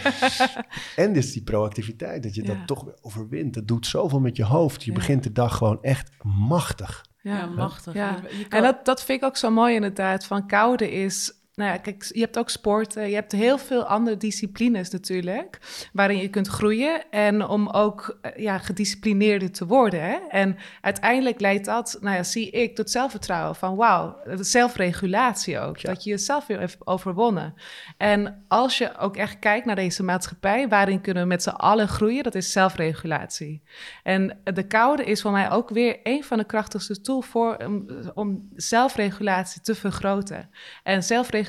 en 1.03 1.13
dus 1.13 1.33
die 1.33 1.43
proactiviteit, 1.43 2.23
dat 2.23 2.35
je 2.35 2.41
Ja. 2.41 2.47
dat 2.47 2.67
toch 2.67 2.83
weer 2.83 2.97
overwint. 3.01 3.53
Dat 3.53 3.67
doet 3.67 3.85
zoveel 3.85 4.19
met 4.19 4.35
je 4.37 4.43
hoofd. 4.45 4.83
Je 4.83 4.91
Ja. 4.91 4.97
begint 4.97 5.23
de 5.23 5.31
dag 5.31 5.57
gewoon 5.57 5.77
echt 5.83 6.11
machtig. 6.23 7.05
Ja, 7.21 7.45
machtig. 7.45 7.93
Ja. 7.93 8.19
En 8.49 8.61
dat, 8.63 8.85
dat 8.85 9.03
vind 9.03 9.21
ik 9.21 9.27
ook 9.27 9.37
zo 9.37 9.51
mooi 9.51 9.75
inderdaad. 9.75 10.25
Van 10.25 10.47
koude 10.47 10.91
is... 10.91 11.33
Nou 11.59 11.71
ja, 11.71 11.77
kijk, 11.77 12.09
je 12.13 12.19
hebt 12.19 12.37
ook 12.37 12.49
sporten. 12.49 13.09
Je 13.09 13.15
hebt 13.15 13.31
heel 13.31 13.57
veel 13.57 13.83
andere 13.83 14.17
disciplines 14.17 14.89
natuurlijk. 14.89 15.59
Waarin 15.93 16.17
je 16.17 16.27
kunt 16.27 16.47
groeien. 16.47 17.09
En 17.09 17.47
om 17.47 17.69
ook 17.69 18.17
eh, 18.21 18.43
ja, 18.43 18.57
gedisciplineerder 18.57 19.51
te 19.51 19.65
worden. 19.65 20.01
Hè? 20.01 20.17
En 20.29 20.57
uiteindelijk 20.81 21.39
leidt 21.39 21.65
dat, 21.65 21.97
nou 22.01 22.15
ja, 22.15 22.23
zie 22.23 22.49
ik, 22.49 22.75
tot 22.75 22.89
zelfvertrouwen. 22.89 23.55
Van 23.55 23.75
wauw, 23.75 24.17
de 24.23 24.43
zelfregulatie 24.43 25.59
ook. 25.59 25.77
Ja. 25.77 25.93
Dat 25.93 26.03
je 26.03 26.09
jezelf 26.09 26.47
weer 26.47 26.59
hebt 26.59 26.87
overwonnen. 26.87 27.53
En 27.97 28.43
als 28.47 28.77
je 28.77 28.97
ook 28.97 29.17
echt 29.17 29.39
kijkt 29.39 29.65
naar 29.65 29.75
deze 29.75 30.03
maatschappij. 30.03 30.67
Waarin 30.67 31.01
kunnen 31.01 31.23
we 31.23 31.29
met 31.29 31.43
z'n 31.43 31.49
allen 31.49 31.87
groeien? 31.87 32.23
Dat 32.23 32.35
is 32.35 32.51
zelfregulatie. 32.51 33.63
En 34.03 34.39
de 34.43 34.67
koude 34.67 35.03
is 35.03 35.21
voor 35.21 35.31
mij 35.31 35.51
ook 35.51 35.69
weer 35.69 35.99
een 36.03 36.23
van 36.23 36.37
de 36.37 36.45
krachtigste 36.45 37.01
tools 37.01 37.25
voor 37.25 37.57
om, 37.65 37.87
om 38.13 38.49
zelfregulatie 38.55 39.61
te 39.61 39.75
vergroten. 39.75 40.49
En 40.83 41.03
zelfregulatie, 41.03 41.47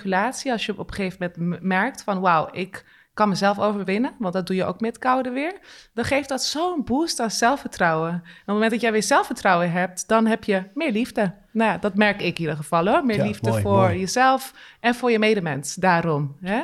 als 0.53 0.67
je 0.67 0.79
op 0.79 0.89
een 0.89 0.95
gegeven 0.95 1.33
moment 1.37 1.63
merkt 1.63 2.03
van 2.03 2.21
wauw, 2.21 2.49
ik 2.53 2.85
kan 3.15 3.29
mezelf 3.29 3.59
overwinnen, 3.59 4.15
want 4.19 4.33
dat 4.35 4.47
doe 4.47 4.57
je 4.57 4.65
ook 4.65 4.81
met 4.81 4.99
koude 4.99 5.31
weer, 5.31 5.59
dan 5.95 6.05
geeft 6.05 6.29
dat 6.29 6.43
zo'n 6.43 6.85
boost 6.85 7.21
aan 7.21 7.31
zelfvertrouwen. 7.31 8.13
En 8.13 8.19
op 8.21 8.37
het 8.37 8.47
moment 8.47 8.71
dat 8.71 8.81
jij 8.81 8.93
weer 8.93 9.03
zelfvertrouwen 9.03 9.73
hebt, 9.73 10.09
dan 10.09 10.27
heb 10.27 10.45
je 10.45 10.65
meer 10.75 10.93
liefde. 10.93 11.35
Nou 11.53 11.71
ja, 11.71 11.79
dat 11.79 11.95
merk 11.95 12.21
ik 12.21 12.35
in 12.35 12.41
ieder 12.41 12.57
geval 12.57 12.87
hoor. 12.87 13.05
Meer 13.05 13.17
Ja, 13.17 13.25
liefde 13.25 13.49
mooi, 13.51 13.63
voor 13.63 13.77
mooi. 13.77 13.99
jezelf 13.99 14.53
en 14.81 14.95
voor 14.95 15.11
je 15.11 15.19
medemens. 15.19 15.75
Daarom. 15.75 16.37
Hè? 16.41 16.63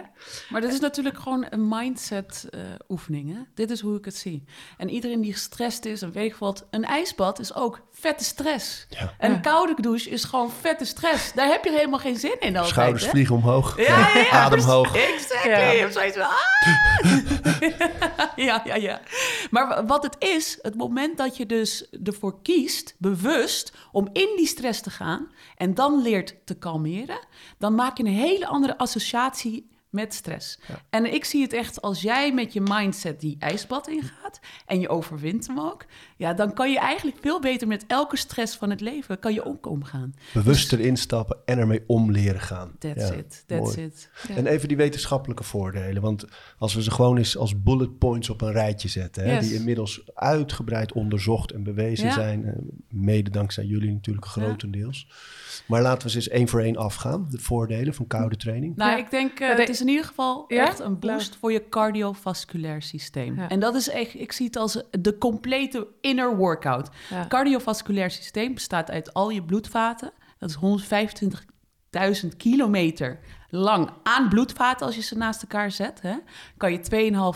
Maar 0.51 0.61
dit 0.61 0.73
is 0.73 0.81
natuurlijk 0.81 1.19
gewoon 1.19 1.47
een 1.51 1.69
mindset 1.69 2.47
eh, 2.51 2.61
oefening. 2.89 3.35
Hè? 3.35 3.39
Dit 3.55 3.71
is 3.71 3.81
hoe 3.81 3.97
ik 3.99 4.05
het 4.05 4.17
zie. 4.17 4.45
En 4.77 4.91
iedereen 4.91 5.21
die 5.21 5.33
gestrest 5.33 5.85
is 5.85 6.03
en 6.03 6.13
weet 6.13 6.31
ik 6.31 6.37
wat, 6.37 6.67
een 6.71 6.85
ijsbad 6.85 7.39
is 7.39 7.55
ook 7.55 7.81
vette 7.93 8.25
stress. 8.25 8.87
Ja. 8.89 9.15
En 9.19 9.31
een 9.33 9.41
koude 9.41 9.75
douche 9.81 10.11
is 10.11 10.25
gewoon 10.25 10.51
vette 10.61 10.85
stress. 10.85 11.33
Daar 11.33 11.49
heb 11.49 11.65
je 11.65 11.71
helemaal 11.71 11.99
geen 11.99 12.17
zin 12.17 12.37
in 12.41 12.49
altijd. 12.57 12.67
Schouders 12.75 13.05
hè? 13.05 13.11
vliegen 13.11 13.35
omhoog. 13.35 13.77
Ja, 13.77 13.85
ja, 14.15 14.21
ja. 14.21 14.31
Adem 14.31 14.61
hoog. 14.61 14.97
Exactly. 14.97 15.51
Ja. 15.51 15.71
Je 15.71 15.79
hebt 15.81 15.93
zoiets 15.95 16.17
van, 16.17 16.27
ah! 16.27 16.35
ja, 18.47 18.63
ja, 18.65 18.75
ja. 18.75 19.01
Maar 19.51 19.69
wa- 19.69 19.85
wat 19.85 20.03
het 20.03 20.17
is, 20.19 20.59
het 20.63 20.75
moment 20.75 21.17
dat 21.19 21.37
je 21.37 21.47
dus 21.47 21.89
ervoor 22.05 22.43
kiest, 22.43 22.95
bewust, 22.99 23.73
om 23.93 24.09
in 24.13 24.29
die 24.37 24.47
stress 24.47 24.76
te 24.81 24.91
gaan 24.91 25.29
en 25.57 25.75
dan 25.75 26.03
leert 26.03 26.35
te 26.45 26.59
kalmeren, 26.59 27.27
dan 27.59 27.75
maak 27.75 27.97
je 27.97 28.05
een 28.05 28.11
hele 28.11 28.47
andere 28.47 28.79
associatie 28.79 29.71
met 29.97 30.15
stress. 30.15 30.59
En 30.91 31.15
ik 31.15 31.25
zie 31.25 31.43
het 31.43 31.53
echt 31.53 31.83
als 31.83 32.01
jij 32.03 32.33
met 32.35 32.53
je 32.53 32.61
mindset 32.61 33.21
die 33.21 33.37
ijsbad 33.39 33.89
ingaat 33.89 34.41
en 34.67 34.81
je 34.81 34.89
overwint 34.89 35.47
hem 35.47 35.61
ook, 35.61 35.85
ja, 36.17 36.35
dan 36.35 36.53
kan 36.55 36.71
je 36.71 36.79
eigenlijk 36.79 37.17
veel 37.21 37.41
beter 37.41 37.69
met 37.69 37.85
elke 37.87 38.17
stress 38.17 38.57
van 38.57 38.71
het 38.71 38.81
leven 38.81 39.19
kan 39.19 39.35
je 39.35 39.45
ook 39.45 39.67
omgaan. 39.67 40.15
Bewust 40.35 40.73
erin 40.73 40.97
stappen 40.97 41.39
en 41.45 41.59
ermee 41.59 41.83
om 41.87 42.11
leren 42.11 42.41
gaan. 42.41 42.75
That's 42.79 43.09
Ja, 43.09 43.15
it, 43.15 43.45
that's 43.47 43.61
mooi. 43.77 43.87
it. 43.87 44.11
Ja. 44.29 44.35
En 44.37 44.47
even 44.47 44.69
die 44.69 44.77
wetenschappelijke 44.77 45.45
voordelen. 45.45 46.03
Want 46.03 46.25
als 46.59 46.75
we 46.75 46.83
ze 46.83 46.91
gewoon 46.91 47.17
eens 47.17 47.37
als 47.37 47.63
bullet 47.63 47.99
points 47.99 48.31
op 48.31 48.41
een 48.41 48.53
rijtje 48.53 48.89
zetten, 48.89 49.25
hè, 49.25 49.35
Yes. 49.35 49.49
die 49.49 49.55
inmiddels 49.59 50.11
uitgebreid 50.15 50.93
onderzocht 50.93 51.53
en 51.53 51.63
bewezen 51.63 52.13
zijn, 52.13 52.45
eh, 52.45 52.53
mede 52.89 53.31
dankzij 53.31 53.65
jullie 53.65 53.93
natuurlijk 53.93 54.27
grotendeels. 54.27 55.09
Maar 55.67 55.83
laten 55.83 56.03
we 56.03 56.11
ze 56.11 56.17
eens 56.17 56.29
één 56.29 56.49
voor 56.49 56.61
één 56.61 56.77
afgaan, 56.77 57.27
de 57.31 57.39
voordelen 57.39 57.95
van 57.95 58.07
koude 58.07 58.37
training. 58.37 58.77
Nou, 58.77 58.91
Ja. 58.91 58.97
ik 58.97 59.11
denk, 59.11 59.41
uh, 59.41 59.55
de- 59.55 59.61
het 59.61 59.69
is 59.69 59.81
in 59.81 59.89
ieder 59.89 60.05
geval 60.05 60.45
Ja? 60.49 60.67
echt 60.67 60.79
een 60.81 60.99
boost 60.99 61.37
voor 61.37 61.53
je 61.53 61.69
cardiovasculair 61.69 62.83
systeem. 62.83 63.37
Ja. 63.37 63.49
En 63.49 63.61
dat 63.61 63.75
is 63.75 63.89
echt, 63.89 64.15
ik 64.15 64.33
zie 64.33 64.47
het 64.47 64.57
als 64.57 64.83
de 64.91 65.19
complete 65.19 65.87
inner 66.01 66.37
workout. 66.37 66.89
Ja. 67.11 67.27
Cardiovasculair 67.29 68.11
systeem 68.11 68.55
bestaat 68.55 68.91
uit 68.91 69.15
al 69.15 69.31
je 69.31 69.43
bloedvaten. 69.45 70.13
Dat 70.39 70.49
is 70.51 70.57
125.000 70.57 72.37
kilometer 72.37 73.19
lang 73.51 73.91
aan 74.03 74.29
bloedvaten 74.29 74.87
als 74.87 74.95
je 74.95 75.03
ze 75.03 75.17
naast 75.17 75.43
elkaar 75.43 75.71
zet. 75.71 76.01
Hè. 76.03 76.15
Kan 76.57 76.73
je 76.73 76.81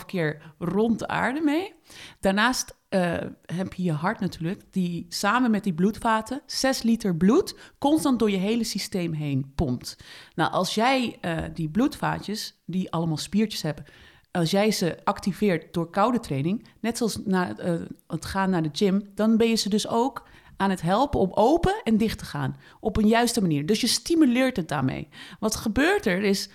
2,5 0.01 0.05
keer 0.07 0.43
rond 0.59 0.99
de 0.99 1.09
aarde 1.09 1.41
mee. 1.41 1.75
Daarnaast 2.21 2.79
eh, 2.91 3.17
heb 3.47 3.75
je 3.75 3.83
je 3.83 3.93
hart 3.93 4.21
natuurlijk, 4.21 4.63
die 4.71 5.07
samen 5.09 5.51
met 5.51 5.65
die 5.65 5.75
bloedvaten 5.75 6.43
6 6.47 6.83
liter 6.83 7.17
bloed 7.17 7.55
constant 7.79 8.19
door 8.19 8.31
je 8.31 8.37
hele 8.37 8.65
systeem 8.65 9.13
heen 9.13 9.53
pompt. 9.55 9.97
Nou, 10.35 10.53
als 10.53 10.75
jij 10.75 11.19
eh, 11.21 11.37
die 11.55 11.69
bloedvaatjes, 11.69 12.61
die 12.65 12.93
allemaal 12.93 13.17
spiertjes 13.17 13.63
hebben, 13.63 13.85
als 14.31 14.51
jij 14.51 14.71
ze 14.71 14.99
activeert 15.05 15.75
door 15.75 15.91
koude 15.91 16.21
training, 16.21 16.67
net 16.81 16.97
zoals 16.97 17.19
na, 17.25 17.57
eh, 17.57 17.75
het 18.07 18.25
gaan 18.25 18.51
naar 18.51 18.63
de 18.63 18.71
gym, 18.73 19.03
dan 19.15 19.37
ben 19.37 19.49
je 19.49 19.55
ze 19.55 19.69
dus 19.69 19.89
ook 19.89 20.29
aan 20.57 20.71
het 20.71 20.83
helpen 20.83 21.21
om 21.21 21.31
open 21.33 21.81
en 21.85 21.97
dicht 21.97 22.19
te 22.19 22.25
gaan 22.25 22.57
op 22.81 22.97
een 22.97 23.09
juiste 23.09 23.41
manier. 23.41 23.67
Dus 23.67 23.81
je 23.81 23.87
stimuleert 23.87 24.57
het 24.57 24.69
daarmee. 24.69 25.09
Wat 25.41 25.57
gebeurt 25.57 26.07
er 26.07 26.23
is, 26.23 26.49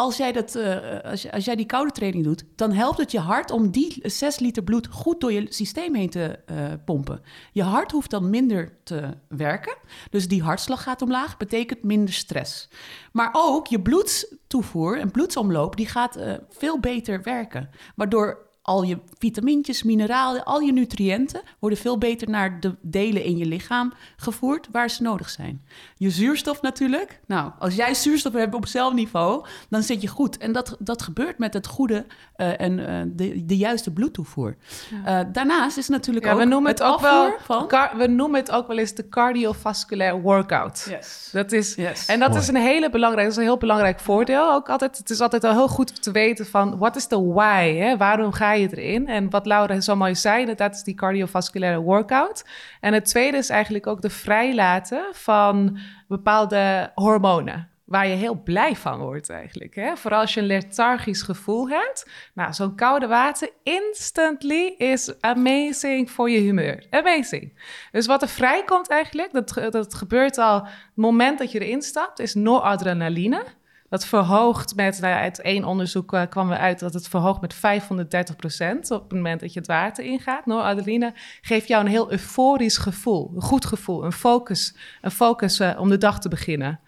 als 0.00 0.16
jij, 0.16 0.32
dat, 0.32 0.54
eh, 0.54 1.00
als, 1.10 1.30
als 1.30 1.44
jij 1.44 1.56
die 1.56 1.66
koude 1.66 1.92
training 1.92 2.24
doet, 2.24 2.44
dan 2.56 2.72
helpt 2.72 2.98
het 2.98 3.10
je 3.10 3.18
hart 3.18 3.50
om 3.50 3.70
die 3.70 4.00
6 4.02 4.38
liter 4.38 4.62
bloed 4.62 4.88
goed 4.90 5.20
door 5.20 5.32
je 5.32 5.46
systeem 5.48 5.94
heen 5.94 6.10
te 6.10 6.38
eh, 6.46 6.56
pompen. 6.84 7.22
Je 7.52 7.62
hart 7.62 7.90
hoeft 7.90 8.10
dan 8.10 8.30
minder 8.30 8.78
te 8.84 9.10
werken, 9.28 9.76
dus 10.10 10.28
die 10.28 10.42
hartslag 10.42 10.82
gaat 10.82 11.02
omlaag, 11.02 11.36
betekent 11.36 11.82
minder 11.82 12.14
stress. 12.14 12.68
Maar 13.12 13.30
ook 13.32 13.66
je 13.66 13.80
bloedtoevoer 13.80 14.98
en 14.98 15.10
bloedsomloop, 15.10 15.76
die 15.76 15.86
gaat 15.86 16.16
eh, 16.16 16.34
veel 16.48 16.80
beter 16.80 17.22
werken, 17.22 17.70
waardoor 17.94 18.49
al 18.70 18.82
je 18.82 18.98
vitamintjes, 19.18 19.82
mineralen, 19.82 20.44
al 20.44 20.60
je 20.60 20.72
nutriënten 20.72 21.40
worden 21.58 21.78
veel 21.78 21.98
beter 21.98 22.30
naar 22.30 22.60
de 22.60 22.74
delen 22.80 23.24
in 23.24 23.36
je 23.36 23.46
lichaam 23.46 23.92
gevoerd 24.16 24.68
waar 24.72 24.90
ze 24.90 25.02
nodig 25.02 25.30
zijn. 25.30 25.64
Je 25.96 26.10
zuurstof 26.10 26.62
natuurlijk. 26.62 27.20
Nou, 27.26 27.50
als 27.58 27.74
jij 27.74 27.94
zuurstof 27.94 28.32
hebt 28.32 28.54
op 28.54 28.66
celniveau, 28.66 29.44
dan 29.68 29.82
zit 29.82 30.02
je 30.02 30.08
goed. 30.08 30.38
En 30.38 30.52
dat, 30.52 30.76
dat 30.78 31.02
gebeurt 31.02 31.38
met 31.38 31.54
het 31.54 31.66
goede 31.66 32.06
eh, 32.36 32.60
en 32.60 32.88
eh, 32.88 33.02
de, 33.06 33.44
de 33.44 33.56
juiste 33.56 33.90
bloedtoevoer. 33.90 34.56
Eh, 35.04 35.20
daarnaast 35.32 35.76
is 35.76 35.88
natuurlijk 35.88 36.26
Ja, 36.26 36.32
ook 36.32 36.38
we 36.38 36.44
noemen 36.44 36.70
het, 36.70 36.82
ook 36.82 37.00
wel. 37.00 37.32
van... 37.40 37.68
we 37.96 38.06
noemen 38.06 38.40
het 38.40 38.50
ook 38.50 38.66
wel 38.66 38.78
eens 38.78 38.94
de 38.94 39.08
cardiovasculair 39.08 40.20
workout. 40.20 40.86
Yes. 40.88 41.28
Dat 41.32 41.52
is, 41.52 41.74
Yes. 41.74 42.06
En 42.06 42.18
dat 42.18 42.28
Mooi. 42.28 42.40
is 42.40 42.48
een 42.48 42.56
hele 42.56 42.90
belangrijk, 42.90 43.26
dat 43.26 43.36
is 43.36 43.42
een 43.42 43.48
heel 43.48 43.58
belangrijk 43.58 44.00
voordeel 44.00 44.52
ook 44.52 44.68
altijd. 44.68 44.98
Het 44.98 45.10
is 45.10 45.20
altijd 45.20 45.42
wel 45.42 45.52
heel 45.52 45.68
goed 45.68 46.02
te 46.02 46.10
weten 46.10 46.46
van 46.46 46.78
wat 46.78 46.96
is 46.96 47.08
de 47.08 47.22
why? 47.22 47.74
Hè? 47.76 47.96
Waarom 47.96 48.32
ga 48.32 48.52
je 48.52 48.59
erin? 48.68 49.08
En 49.08 49.30
wat 49.30 49.46
Laura 49.46 49.80
zo 49.80 49.96
mooi 49.96 50.14
zei, 50.14 50.40
inderdaad 50.40 50.74
is 50.74 50.82
die 50.82 50.94
cardiovasculaire 50.94 51.80
workout. 51.80 52.44
En 52.80 52.92
het 52.92 53.04
tweede 53.04 53.36
is 53.36 53.48
eigenlijk 53.48 53.86
ook 53.86 54.02
de 54.02 54.10
vrijlaten 54.10 55.04
van 55.12 55.78
bepaalde 56.08 56.90
hormonen. 56.94 57.68
waar 57.90 58.06
je 58.06 58.14
heel 58.14 58.42
blij 58.42 58.76
van 58.76 58.98
wordt 58.98 59.30
eigenlijk. 59.30 59.74
Hè? 59.74 59.96
Vooral 59.96 60.20
als 60.20 60.34
je 60.34 60.40
een 60.40 60.46
lethargisch 60.46 61.22
gevoel 61.22 61.68
hebt. 61.68 62.10
Nou, 62.34 62.52
zo'n 62.52 62.74
koude 62.74 63.06
water 63.06 63.50
instantly 63.62 64.74
is 64.78 65.20
amazing 65.20 66.10
voor 66.10 66.30
je 66.30 66.38
humeur. 66.38 66.86
Amazing. 66.90 67.58
Dus 67.90 68.06
wat 68.06 68.22
er 68.22 68.28
vrijkomt 68.28 68.88
eigenlijk, 68.88 69.32
dat, 69.32 69.72
dat 69.72 69.94
gebeurt 69.94 70.38
al 70.38 70.62
het 70.62 70.70
moment 70.94 71.38
dat 71.38 71.52
je 71.52 71.58
erin 71.58 71.82
stapt, 71.82 72.18
is 72.18 72.34
noradrenaline. 72.34 73.44
Dat 73.90 74.06
verhoogt 74.06 74.74
met, 74.74 75.00
nou 75.00 75.14
uit 75.14 75.40
één 75.40 75.64
onderzoek 75.64 76.12
uh, 76.12 76.22
kwam 76.28 76.48
we 76.48 76.56
uit 76.56 76.78
dat 76.78 76.94
het 76.94 77.08
verhoogt 77.08 77.40
met 77.40 77.54
530 77.54 78.36
procent 78.36 78.90
op 78.90 79.02
het 79.02 79.12
moment 79.12 79.40
dat 79.40 79.52
je 79.52 79.58
het 79.58 79.68
water 79.68 80.04
ingaat. 80.04 80.46
Noradrenaline 80.46 81.14
geeft 81.40 81.68
jou 81.68 81.84
een 81.84 81.90
heel 81.90 82.10
euforisch 82.10 82.76
gevoel, 82.76 83.32
een 83.34 83.42
goed 83.42 83.64
gevoel, 83.64 84.04
een 84.04 84.12
focus, 84.12 84.76
een 85.00 85.10
focus 85.10 85.60
uh, 85.60 85.76
om 85.78 85.88
de 85.88 85.98
dag 85.98 86.20
te 86.20 86.28
beginnen. 86.28 86.80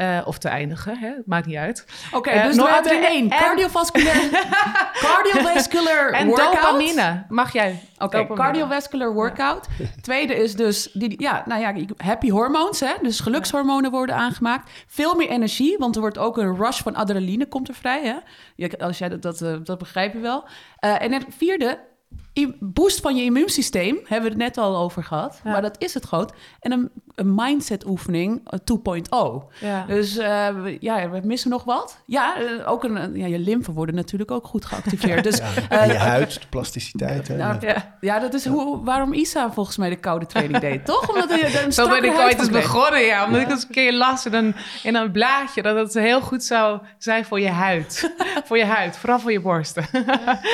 Uh, 0.00 0.20
of 0.24 0.38
te 0.38 0.48
eindigen, 0.48 0.98
hè? 0.98 1.12
maakt 1.24 1.46
niet 1.46 1.56
uit. 1.56 1.84
Oké, 2.06 2.16
okay, 2.16 2.36
uh, 2.36 2.44
dus 2.44 2.56
laten 2.56 3.00
we 3.00 3.06
één. 3.06 3.28
Cardiovasculair, 3.28 4.30
cardiovascular 5.06 6.10
en 6.10 6.26
workout. 6.26 6.52
dopamine. 6.52 7.24
Mag 7.28 7.52
jij? 7.52 7.82
Oké, 7.98 8.18
okay, 8.18 8.36
cardiovascular 8.36 9.12
workout. 9.12 9.66
Ja. 9.78 9.84
Tweede 10.00 10.34
is 10.34 10.54
dus, 10.54 10.90
die, 10.92 11.20
ja, 11.20 11.42
nou 11.46 11.60
ja, 11.60 11.94
happy 11.96 12.30
hormones, 12.30 12.80
hè? 12.80 12.92
dus 13.02 13.20
gelukshormonen 13.20 13.90
worden 13.90 14.14
aangemaakt. 14.14 14.70
Veel 14.86 15.14
meer 15.14 15.28
energie, 15.28 15.78
want 15.78 15.94
er 15.94 16.00
wordt 16.00 16.18
ook 16.18 16.38
een 16.38 16.56
rush 16.56 16.82
van 16.82 16.94
adrenaline 16.94 17.46
komt 17.46 17.68
er 17.68 17.74
vrij. 17.74 18.02
Hè? 18.02 18.16
Ja, 18.54 18.68
als 18.78 18.98
jij 18.98 19.08
dat, 19.08 19.22
dat, 19.22 19.40
uh, 19.40 19.56
dat 19.64 19.78
begrijp 19.78 20.12
je 20.12 20.18
wel. 20.18 20.44
Uh, 20.80 21.02
en 21.02 21.12
het 21.12 21.26
vierde, 21.28 21.78
boost 22.58 23.00
van 23.00 23.16
je 23.16 23.22
immuunsysteem, 23.22 24.00
hebben 24.04 24.30
we 24.30 24.36
het 24.36 24.44
net 24.44 24.58
al 24.58 24.76
over 24.76 25.04
gehad. 25.04 25.40
Ja. 25.44 25.50
Maar 25.50 25.62
dat 25.62 25.76
is 25.78 25.94
het 25.94 26.04
groot. 26.04 26.32
En 26.60 26.72
een, 26.72 26.90
een 27.20 27.34
mindset 27.34 27.86
oefening 27.86 28.40
2.0. 28.72 29.14
Ja. 29.60 29.84
Dus 29.86 30.18
uh, 30.18 30.48
ja, 30.80 31.10
we 31.10 31.20
missen 31.24 31.50
nog 31.50 31.64
wat. 31.64 32.02
Ja, 32.06 32.40
uh, 32.40 32.70
ook 32.70 32.84
een, 32.84 33.16
ja, 33.16 33.26
je 33.26 33.38
lymfen 33.38 33.74
worden 33.74 33.94
natuurlijk 33.94 34.30
ook 34.30 34.46
goed 34.46 34.64
geactiveerd. 34.64 35.24
Dus, 35.30 35.38
ja. 35.38 35.86
uh, 35.86 35.92
je 35.92 35.98
huid, 35.98 36.32
de 36.32 36.46
plasticiteit. 36.50 37.28
Nou, 37.28 37.66
ja. 37.66 37.96
ja, 38.00 38.18
dat 38.18 38.34
is 38.34 38.46
hoe, 38.46 38.84
waarom 38.84 39.12
Isa 39.12 39.52
volgens 39.52 39.76
mij 39.76 39.88
de 39.88 39.96
koude 39.96 40.26
training 40.26 40.58
deed, 40.68 40.84
toch? 40.84 41.08
Omdat 41.08 41.40
je 41.40 41.62
een 41.64 41.72
Zo 41.72 41.88
ben 41.88 42.04
ik 42.04 42.18
ooit 42.18 42.38
eens 42.38 42.50
begonnen, 42.50 43.00
ja. 43.00 43.24
Omdat 43.24 43.40
ik 43.40 43.50
eens 43.50 43.62
een 43.62 43.70
keer 43.70 43.92
las 43.92 44.26
in 44.26 44.34
een, 44.34 44.54
in 44.82 44.94
een 44.94 45.10
blaadje... 45.10 45.62
dat 45.62 45.76
het 45.76 45.94
heel 45.94 46.20
goed 46.20 46.44
zou 46.44 46.80
zijn 46.98 47.24
voor 47.24 47.40
je 47.40 47.50
huid. 47.50 48.14
voor 48.46 48.58
je 48.58 48.64
huid, 48.64 48.96
vooral 48.96 49.20
voor 49.20 49.32
je 49.32 49.40
borsten. 49.40 49.86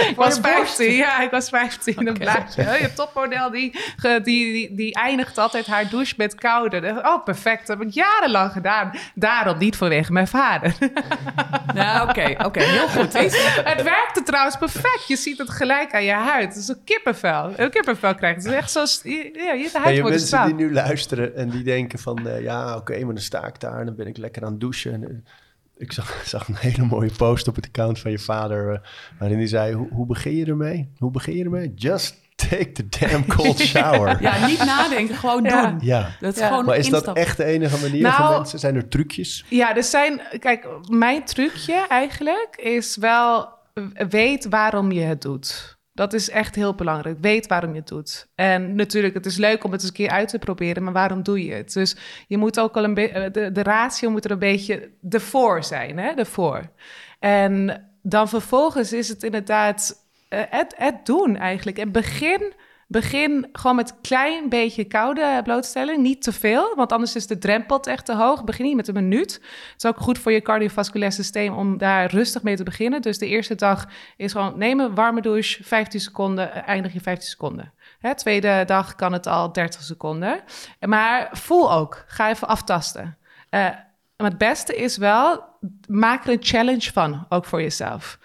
ik 0.09 0.17
was 0.17 0.39
15, 0.41 0.93
ja, 0.93 1.21
ik 1.21 1.31
was 1.31 1.49
15 1.49 1.97
in 1.97 2.07
een 2.07 2.19
blaadje. 2.19 2.62
Je 2.62 2.93
topmodel 2.95 3.51
die, 3.51 3.79
die, 4.03 4.23
die, 4.23 4.75
die 4.75 4.95
eindigt 4.95 5.39
altijd 5.39 5.67
haar 5.67 5.89
douche 5.89 6.14
met 6.17 6.35
Oh, 6.65 7.25
perfect. 7.25 7.67
Dat 7.67 7.79
heb 7.79 7.87
ik 7.87 7.95
jarenlang 7.95 8.53
gedaan. 8.53 8.91
Daarom 9.15 9.59
niet 9.59 9.77
vanwege 9.77 10.13
mijn 10.13 10.29
vader. 10.29 10.75
Nou, 11.75 12.09
oké, 12.09 12.35
oké, 12.45 12.63
heel 12.63 12.89
goed. 12.89 13.13
Het 13.73 13.83
werkte 13.83 14.23
trouwens 14.25 14.57
perfect. 14.57 15.05
Je 15.09 15.17
ziet 15.17 15.39
het 15.39 15.51
gelijk 15.51 15.95
aan 15.95 16.05
je 16.05 16.13
huid. 16.13 16.49
Het 16.49 16.57
is 16.57 16.69
een 16.69 16.85
kippenvel. 16.85 17.53
Een 17.57 17.71
kippenvel 17.71 18.15
krijgt. 18.15 18.37
Het 18.37 18.53
is 18.53 18.59
echt 18.59 18.71
zoals... 18.71 19.01
Ja, 19.03 19.53
je 19.53 19.71
huid 19.73 19.97
ja, 19.97 20.03
wordt 20.03 20.17
mensen 20.17 20.45
die 20.45 20.55
nu 20.55 20.73
luisteren 20.73 21.37
en 21.37 21.51
die 21.51 21.63
denken 21.63 21.99
van... 21.99 22.27
Uh, 22.27 22.41
ja, 22.41 22.67
oké, 22.69 22.77
okay, 22.77 23.03
maar 23.03 23.15
dan 23.15 23.23
sta 23.23 23.47
ik 23.47 23.61
daar 23.61 23.79
en 23.81 23.87
dan 23.87 23.97
ben 23.97 24.07
ik 24.07 24.17
lekker 24.17 24.45
aan 24.45 24.51
het 24.51 24.61
douchen. 24.61 24.93
En, 24.93 25.25
ik 25.77 25.93
zag, 25.93 26.23
zag, 26.27 26.49
een 26.49 26.57
hele 26.57 26.85
mooie 26.85 27.11
post 27.17 27.49
op 27.49 27.57
het 27.57 27.67
account 27.67 27.99
van 27.99 28.11
je 28.11 28.19
vader, 28.19 28.73
uh, 28.73 28.79
waarin 29.19 29.39
hij 29.39 29.47
zei: 29.47 29.75
hoe, 29.75 29.89
hoe 29.91 30.07
begin 30.07 30.37
je 30.37 30.47
ermee? 30.47 30.91
Hoe 30.99 31.11
begin 31.11 31.37
je 31.37 31.45
ermee? 31.45 31.73
Just 31.75 32.26
take 32.37 32.72
the 32.72 32.89
damn 32.89 33.26
cold 33.26 33.59
shower. 33.59 34.16
ja, 34.22 34.47
niet 34.47 34.64
nadenken, 34.64 35.14
gewoon 35.14 35.45
ja. 35.45 35.66
doen. 35.66 35.78
Ja. 35.82 36.11
Dat 36.20 36.37
is 36.37 36.43
gewoon 36.43 36.64
maar 36.64 36.76
is 36.76 36.89
dat 36.89 37.12
echt 37.12 37.37
de 37.37 37.45
enige 37.45 37.80
manier 37.80 38.03
nou, 38.03 38.22
voor 38.22 38.37
mensen? 38.37 38.59
Zijn 38.59 38.76
er 38.76 38.89
trucjes? 38.89 39.45
Ja, 39.49 39.76
er 39.76 39.82
zijn. 39.82 40.20
Kijk, 40.39 40.66
mijn 40.89 41.24
trucje 41.24 41.87
eigenlijk 41.89 42.57
is 42.57 42.97
wel 42.97 43.49
weet 44.09 44.49
waarom 44.49 44.93
je 44.93 45.01
het 45.01 45.22
doet. 45.22 45.76
Dat 45.93 46.12
is 46.12 46.30
echt 46.30 46.55
heel 46.55 46.74
belangrijk. 46.74 47.16
Weet 47.20 47.47
waarom 47.47 47.70
je 47.72 47.78
het 47.78 47.89
doet. 47.89 48.28
En 48.34 48.74
natuurlijk, 48.74 49.14
het 49.14 49.26
is 49.26 49.37
leuk 49.37 49.64
om 49.64 49.72
het 49.72 49.80
eens 49.80 49.91
een 49.91 49.97
keer 49.97 50.11
uit 50.11 50.28
te 50.28 50.39
proberen, 50.39 50.82
maar 50.82 50.93
waarom 50.93 51.22
doe 51.22 51.45
je 51.45 51.53
het? 51.53 51.72
Dus 51.72 51.97
je 52.26 52.39
moet 52.39 52.61
ook 52.61 52.76
al 52.76 52.84
een 52.84 52.95
beetje, 52.95 53.30
de, 53.30 53.53
de 53.53 53.62
ratio 53.62 54.11
moet 54.11 54.24
er 54.24 54.30
een 54.30 54.39
beetje 54.39 54.91
de 55.01 55.20
voor 55.20 55.64
zijn, 55.64 55.99
hè? 55.99 56.14
De 56.14 56.24
voor. 56.24 56.70
En 57.18 57.84
dan 58.03 58.28
vervolgens 58.28 58.93
is 58.93 59.09
het 59.09 59.22
inderdaad 59.22 60.06
uh, 60.31 60.41
het, 60.49 61.07
doen 61.07 61.37
eigenlijk. 61.37 61.79
En 61.79 61.93
begin 61.93 62.55
Begin 62.89 63.49
gewoon 63.53 63.77
met 63.77 63.91
een 63.91 64.01
klein 64.01 64.49
beetje 64.49 64.85
koude 64.85 65.41
blootstelling, 65.45 66.03
niet 66.03 66.22
te 66.22 66.33
veel, 66.33 66.74
want 66.77 66.93
anders 66.93 67.14
is 67.16 67.27
de 67.27 67.39
drempel 67.39 67.81
echt 67.81 68.05
te 68.05 68.14
hoog. 68.14 68.45
Begin 68.45 68.64
niet 68.64 68.77
met 68.77 68.89
een 68.89 68.95
minuut. 68.95 69.33
Het 69.33 69.74
is 69.77 69.87
ook 69.87 70.01
goed 70.01 70.18
voor 70.18 70.33
je 70.33 70.41
cardiovasculair 70.41 71.12
systeem 71.12 71.55
om 71.55 71.79
daar 71.79 72.11
rustig 72.11 72.43
mee 72.43 72.57
te 72.57 72.62
beginnen. 72.62 73.03
Dus 73.03 73.18
de 73.18 73.27
eerste 73.27 73.55
dag 73.55 73.89
is 74.16 74.33
gewoon 74.33 74.59
nemen, 74.59 74.95
warme 74.95 75.20
douche, 75.20 75.64
15 75.64 76.01
seconden, 76.01 76.53
eh, 76.53 76.68
eindig 76.68 76.93
je 76.93 77.01
15 77.01 77.29
seconden. 77.29 77.72
Hè, 77.99 78.14
tweede 78.14 78.62
dag 78.66 78.95
kan 78.95 79.12
het 79.12 79.27
al 79.27 79.53
30 79.53 79.83
seconden. 79.83 80.41
Maar 80.81 81.29
voel 81.33 81.72
ook, 81.72 82.05
ga 82.07 82.31
even 82.31 82.49
aftasten. 82.49 83.18
Uh, 83.51 83.68
het 84.16 84.39
beste 84.39 84.77
is 84.77 84.97
wel, 84.97 85.45
maak 85.89 86.24
er 86.24 86.33
een 86.33 86.39
challenge 86.41 86.93
van, 86.93 87.27
ook 87.29 87.45
voor 87.45 87.62
jezelf. 87.62 88.18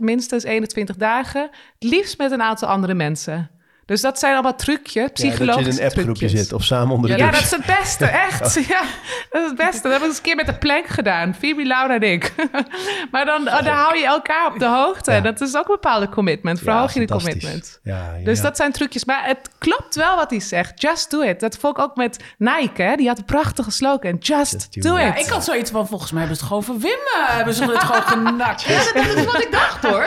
Minstens 0.00 0.44
21 0.44 0.96
dagen, 0.96 1.42
het 1.78 1.90
liefst 1.90 2.18
met 2.18 2.30
een 2.30 2.42
aantal 2.42 2.68
andere 2.68 2.94
mensen. 2.94 3.50
Dus 3.90 4.00
dat 4.00 4.18
zijn 4.18 4.32
allemaal 4.32 4.54
trucjes, 4.54 5.10
psychologische 5.12 5.44
ja, 5.44 5.54
dat 5.54 5.64
je 5.64 5.70
in 5.70 5.86
een 5.86 5.96
appgroepje 5.96 6.28
zit 6.28 6.52
of 6.52 6.64
samen 6.64 6.94
onder 6.94 7.10
de 7.10 7.16
Ja, 7.16 7.30
dat 7.30 7.40
is 7.40 7.50
het 7.50 7.66
beste, 7.66 8.04
echt. 8.06 8.54
Ja, 8.68 8.82
dat 9.30 9.42
is 9.42 9.48
het 9.48 9.56
beste. 9.56 9.82
Dat 9.82 9.90
hebben 9.90 10.00
we 10.00 10.06
eens 10.06 10.16
een 10.16 10.22
keer 10.22 10.36
met 10.36 10.46
de 10.46 10.54
plank 10.54 10.86
gedaan. 10.86 11.34
Phoebe, 11.34 11.64
Laura 11.64 11.94
en 11.94 12.02
ik. 12.02 12.34
maar 13.12 13.24
dan, 13.24 13.44
dan 13.44 13.66
hou 13.66 13.98
je 13.98 14.06
elkaar 14.06 14.46
op 14.52 14.58
de 14.58 14.66
hoogte. 14.66 15.12
Ja. 15.12 15.20
Dat 15.20 15.40
is 15.40 15.56
ook 15.56 15.68
een 15.68 15.74
bepaalde 15.74 16.08
commitment. 16.08 16.58
Verhoog 16.58 16.94
je 16.94 17.00
de 17.00 17.06
commitment. 17.06 17.80
Ja, 17.82 18.16
dus 18.24 18.40
dat 18.40 18.56
zijn 18.56 18.72
trucjes. 18.72 19.04
Maar 19.04 19.26
het 19.26 19.50
klopt 19.58 19.94
wel 19.94 20.16
wat 20.16 20.30
hij 20.30 20.40
zegt. 20.40 20.82
Just 20.82 21.10
do 21.10 21.20
it. 21.20 21.40
Dat 21.40 21.56
vond 21.56 21.78
ik 21.78 21.82
ook 21.82 21.96
met 21.96 22.24
Nike. 22.38 22.82
Hè? 22.82 22.96
Die 22.96 23.08
had 23.08 23.18
een 23.18 23.24
prachtige 23.24 23.70
slogan. 23.70 24.16
Just, 24.18 24.66
Just 24.70 24.82
do, 24.82 24.96
it. 24.96 25.18
ik 25.18 25.26
had 25.26 25.44
zoiets 25.44 25.70
van, 25.70 25.86
volgens 25.86 26.10
mij 26.10 26.20
hebben 26.20 26.38
ze 26.38 26.42
het 26.44 26.52
gewoon 26.52 26.64
van 26.64 26.80
Wim. 26.80 27.00
hebben 27.26 27.54
ze 27.54 27.64
het 27.64 27.84
gewoon 27.84 28.02
genakt. 28.02 28.62
Ja, 28.70 28.92
dat, 28.92 29.16
is 29.16 29.24
wat 29.24 29.42
ik 29.42 29.52
dacht 29.52 29.82
hoor. 29.82 30.06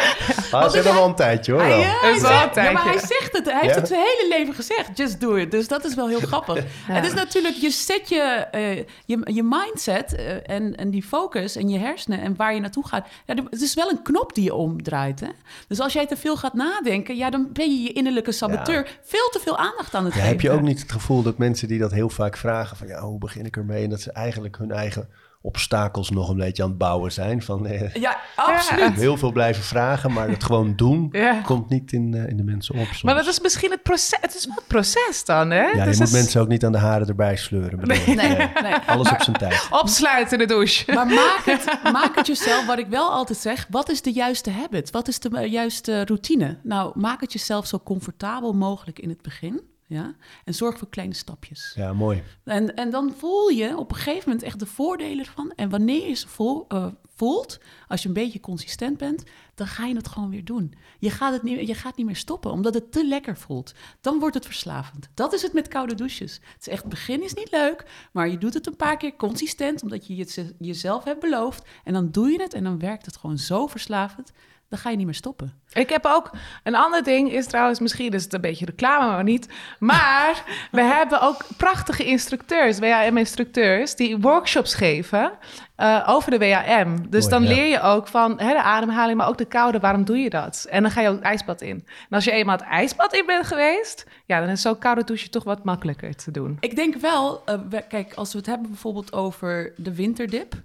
Ah, 0.51 0.61
dat 0.61 0.75
is 0.75 0.83
wel 0.83 1.05
een 1.05 1.15
tijdje 1.15 1.51
hoor. 1.51 1.61
Hij, 1.61 1.81
hij, 2.01 2.19
zegt, 2.19 2.55
ja, 2.55 2.71
maar 2.71 2.83
hij 2.83 2.99
zegt 2.99 3.29
het. 3.31 3.51
Hij 3.51 3.72
heeft 3.75 3.89
het 3.89 3.97
zijn 3.97 4.01
hele 4.01 4.37
leven 4.37 4.53
gezegd. 4.53 4.97
Just 4.97 5.21
do 5.21 5.35
it. 5.35 5.51
Dus 5.51 5.67
dat 5.67 5.85
is 5.85 5.95
wel 5.95 6.07
heel 6.07 6.19
grappig. 6.31 6.55
Ja. 6.87 6.93
Het 6.93 7.05
is 7.05 7.13
natuurlijk, 7.13 7.55
je 7.55 7.69
zet 7.69 8.09
je, 8.09 8.47
uh, 8.55 8.75
je, 9.05 9.33
je 9.33 9.43
mindset 9.43 10.13
uh, 10.13 10.49
en, 10.49 10.75
en 10.75 10.89
die 10.89 11.03
focus 11.03 11.55
en 11.55 11.69
je 11.69 11.79
hersenen 11.79 12.21
en 12.21 12.35
waar 12.35 12.53
je 12.53 12.59
naartoe 12.59 12.87
gaat. 12.87 13.07
Ja, 13.25 13.35
het 13.49 13.61
is 13.61 13.73
wel 13.73 13.89
een 13.89 14.01
knop 14.01 14.35
die 14.35 14.43
je 14.43 14.53
omdraait. 14.53 15.19
Hè? 15.19 15.29
Dus 15.67 15.79
als 15.79 15.93
jij 15.93 16.07
te 16.07 16.17
veel 16.17 16.37
gaat 16.37 16.53
nadenken, 16.53 17.15
ja, 17.15 17.29
dan 17.29 17.49
ben 17.53 17.71
je 17.71 17.81
je 17.81 17.93
innerlijke 17.93 18.31
saboteur 18.31 18.83
ja. 18.85 18.91
veel 19.03 19.29
te 19.31 19.39
veel 19.39 19.57
aandacht 19.57 19.95
aan 19.95 20.05
het 20.05 20.13
ja, 20.13 20.19
geven. 20.19 20.31
Heb 20.31 20.41
je 20.41 20.51
ook 20.51 20.61
niet 20.61 20.81
het 20.81 20.91
gevoel 20.91 21.21
dat 21.21 21.37
mensen 21.37 21.67
die 21.67 21.79
dat 21.79 21.91
heel 21.91 22.09
vaak 22.09 22.37
vragen 22.37 22.77
van 22.77 22.87
ja, 22.87 23.01
hoe 23.01 23.19
begin 23.19 23.45
ik 23.45 23.57
ermee? 23.57 23.83
En 23.83 23.89
dat 23.89 24.01
ze 24.01 24.11
eigenlijk 24.11 24.57
hun 24.57 24.71
eigen 24.71 25.09
obstakels 25.45 26.09
nog 26.09 26.29
een 26.29 26.37
beetje 26.37 26.63
aan 26.63 26.69
het 26.69 26.77
bouwen 26.77 27.11
zijn. 27.11 27.41
Van, 27.41 27.67
eh, 27.67 27.93
ja, 27.93 28.17
absoluut. 28.35 28.93
Heel 29.05 29.17
veel 29.17 29.31
blijven 29.31 29.63
vragen, 29.63 30.11
maar 30.13 30.29
het 30.29 30.43
gewoon 30.43 30.75
doen 30.75 31.09
ja. 31.11 31.41
komt 31.41 31.69
niet 31.69 31.91
in, 31.91 32.13
uh, 32.15 32.27
in 32.27 32.37
de 32.37 32.43
mensen 32.43 32.75
op. 32.75 32.85
Soms. 32.85 33.01
Maar 33.01 33.15
dat 33.15 33.27
is 33.27 33.39
misschien 33.39 33.71
het 33.71 33.83
proces. 33.83 34.17
Het 34.21 34.35
is 34.35 34.45
wel 34.45 34.55
het 34.55 34.67
proces 34.67 35.25
dan, 35.25 35.49
hè? 35.49 35.63
Ja, 35.63 35.85
dus 35.85 35.93
je 35.93 35.99
moet 35.99 36.07
is... 36.07 36.11
mensen 36.11 36.41
ook 36.41 36.47
niet 36.47 36.65
aan 36.65 36.71
de 36.71 36.77
haren 36.77 37.07
erbij 37.07 37.35
sleuren. 37.35 37.87
Nee, 37.87 38.05
nee, 38.05 38.15
nee, 38.15 38.49
nee. 38.61 38.73
Alles 38.85 39.03
maar, 39.03 39.13
op 39.13 39.21
zijn 39.21 39.37
tijd. 39.37 39.67
Opsluiten 39.81 40.37
de 40.37 40.45
douche. 40.45 40.93
Maar 40.93 41.07
maak 41.07 41.41
het, 41.45 41.79
maak 41.91 42.15
het 42.15 42.27
jezelf, 42.27 42.65
wat 42.65 42.79
ik 42.79 42.87
wel 42.87 43.11
altijd 43.11 43.39
zeg. 43.39 43.67
Wat 43.69 43.89
is 43.89 44.01
de 44.01 44.11
juiste 44.11 44.51
habit? 44.51 44.91
Wat 44.91 45.07
is 45.07 45.19
de 45.19 45.49
juiste 45.49 46.05
routine? 46.05 46.59
Nou, 46.63 46.99
maak 46.99 47.21
het 47.21 47.33
jezelf 47.33 47.67
zo 47.67 47.79
comfortabel 47.83 48.53
mogelijk 48.53 48.99
in 48.99 49.09
het 49.09 49.21
begin. 49.21 49.72
Ja? 49.93 50.15
En 50.43 50.53
zorg 50.53 50.77
voor 50.77 50.89
kleine 50.89 51.13
stapjes. 51.13 51.73
Ja, 51.75 51.93
mooi. 51.93 52.23
En, 52.43 52.75
en 52.75 52.89
dan 52.89 53.13
voel 53.17 53.49
je 53.49 53.77
op 53.77 53.89
een 53.89 53.97
gegeven 53.97 54.29
moment 54.29 54.45
echt 54.45 54.59
de 54.59 54.65
voordelen 54.65 55.25
ervan. 55.25 55.51
En 55.55 55.69
wanneer 55.69 56.07
je 56.07 56.13
ze 56.13 56.27
uh, 56.69 56.87
voelt, 57.15 57.59
als 57.87 58.01
je 58.01 58.07
een 58.07 58.13
beetje 58.13 58.39
consistent 58.39 58.97
bent, 58.97 59.23
dan 59.55 59.67
ga 59.67 59.85
je 59.85 59.95
het 59.95 60.07
gewoon 60.07 60.29
weer 60.29 60.45
doen. 60.45 60.73
Je 60.99 61.09
gaat, 61.09 61.33
het 61.33 61.43
niet, 61.43 61.67
je 61.67 61.73
gaat 61.73 61.97
niet 61.97 62.05
meer 62.05 62.15
stoppen, 62.15 62.51
omdat 62.51 62.73
het 62.73 62.91
te 62.91 63.07
lekker 63.07 63.37
voelt. 63.37 63.73
Dan 64.01 64.19
wordt 64.19 64.35
het 64.35 64.45
verslavend. 64.45 65.09
Dat 65.13 65.33
is 65.33 65.41
het 65.41 65.53
met 65.53 65.67
koude 65.67 65.95
douches. 65.95 66.33
Het 66.33 66.61
is 66.61 66.67
echt, 66.67 66.81
het 66.81 66.89
begin 66.89 67.23
is 67.23 67.33
niet 67.33 67.51
leuk, 67.51 67.85
maar 68.11 68.29
je 68.29 68.37
doet 68.37 68.53
het 68.53 68.67
een 68.67 68.75
paar 68.75 68.97
keer 68.97 69.15
consistent, 69.15 69.81
omdat 69.83 70.07
je 70.07 70.15
het 70.15 70.53
jezelf 70.59 71.03
hebt 71.03 71.19
beloofd. 71.19 71.67
En 71.83 71.93
dan 71.93 72.11
doe 72.11 72.31
je 72.31 72.41
het 72.41 72.53
en 72.53 72.63
dan 72.63 72.79
werkt 72.79 73.05
het 73.05 73.17
gewoon 73.17 73.37
zo 73.37 73.67
verslavend 73.67 74.31
dan 74.69 74.79
ga 74.79 74.89
je 74.89 74.97
niet 74.97 75.05
meer 75.05 75.15
stoppen. 75.15 75.61
Ik 75.73 75.89
heb 75.89 76.05
ook 76.05 76.31
een 76.63 76.75
ander 76.75 77.03
ding, 77.03 77.31
is 77.31 77.47
trouwens, 77.47 77.79
misschien 77.79 78.11
is 78.11 78.23
het 78.23 78.33
een 78.33 78.41
beetje 78.41 78.65
reclame, 78.65 79.11
maar 79.11 79.23
niet. 79.23 79.49
Maar 79.79 80.43
we 80.71 80.81
hebben 80.97 81.21
ook 81.21 81.45
prachtige 81.57 82.05
instructeurs, 82.05 82.79
WAM-instructeurs, 82.79 83.95
die 83.95 84.17
workshops 84.17 84.73
geven 84.73 85.31
uh, 85.77 86.03
over 86.07 86.31
de 86.31 86.37
WAM. 86.37 87.09
Dus 87.09 87.29
Mooi, 87.29 87.33
dan 87.33 87.43
ja. 87.43 87.49
leer 87.55 87.65
je 87.65 87.81
ook 87.81 88.07
van 88.07 88.39
hè, 88.39 88.53
de 88.53 88.61
ademhaling, 88.61 89.17
maar 89.17 89.27
ook 89.27 89.37
de 89.37 89.45
koude, 89.45 89.79
waarom 89.79 90.05
doe 90.05 90.17
je 90.17 90.29
dat? 90.29 90.67
En 90.69 90.81
dan 90.81 90.91
ga 90.91 91.01
je 91.01 91.09
ook 91.09 91.15
het 91.15 91.23
ijsbad 91.23 91.61
in. 91.61 91.75
En 92.09 92.15
als 92.15 92.23
je 92.23 92.31
eenmaal 92.31 92.57
het 92.57 92.65
ijsbad 92.65 93.13
in 93.13 93.25
bent 93.25 93.47
geweest, 93.47 94.05
ja, 94.25 94.39
dan 94.39 94.49
is 94.49 94.61
zo'n 94.61 94.77
koude 94.77 95.03
douche 95.03 95.29
toch 95.29 95.43
wat 95.43 95.63
makkelijker 95.63 96.15
te 96.15 96.31
doen. 96.31 96.57
Ik 96.59 96.75
denk 96.75 96.95
wel, 96.95 97.43
uh, 97.49 97.79
kijk, 97.89 98.13
als 98.13 98.31
we 98.31 98.37
het 98.37 98.47
hebben 98.47 98.67
bijvoorbeeld 98.69 99.13
over 99.13 99.73
de 99.77 99.95
winterdip 99.95 100.55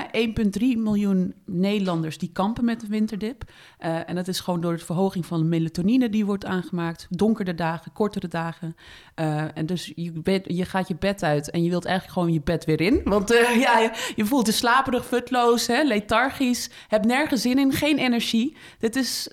1,3 0.00 0.60
miljoen 0.76 1.34
Nederlanders 1.44 2.18
die 2.18 2.30
kampen 2.32 2.64
met 2.64 2.80
de 2.80 2.86
winterdip. 2.86 3.44
Uh, 3.80 4.08
en 4.08 4.14
dat 4.14 4.28
is 4.28 4.40
gewoon 4.40 4.60
door 4.60 4.76
de 4.76 4.84
verhoging 4.84 5.26
van 5.26 5.38
de 5.38 5.44
melatonine 5.44 6.08
die 6.08 6.26
wordt 6.26 6.44
aangemaakt. 6.44 7.06
Donkere 7.10 7.54
dagen, 7.54 7.92
kortere 7.92 8.28
dagen. 8.28 8.76
Uh, 9.16 9.56
en 9.56 9.66
dus 9.66 9.92
je, 9.94 10.12
bed, 10.12 10.44
je 10.46 10.64
gaat 10.64 10.88
je 10.88 10.96
bed 10.96 11.22
uit 11.22 11.50
en 11.50 11.62
je 11.64 11.70
wilt 11.70 11.84
eigenlijk 11.84 12.18
gewoon 12.18 12.32
je 12.32 12.40
bed 12.40 12.64
weer 12.64 12.80
in. 12.80 13.00
Want 13.04 13.32
uh, 13.32 13.60
ja, 13.66 13.90
je, 14.16 14.24
voelt 14.24 14.46
je 14.46 14.52
slaperig, 14.52 15.06
futloos, 15.06 15.66
hè, 15.66 15.82
lethargisch. 15.82 16.70
Hebt 16.88 17.06
nergens 17.06 17.42
zin 17.42 17.58
in, 17.58 17.72
geen 17.72 17.98
energie. 17.98 18.56
Dit 18.78 18.96
is 18.96 19.28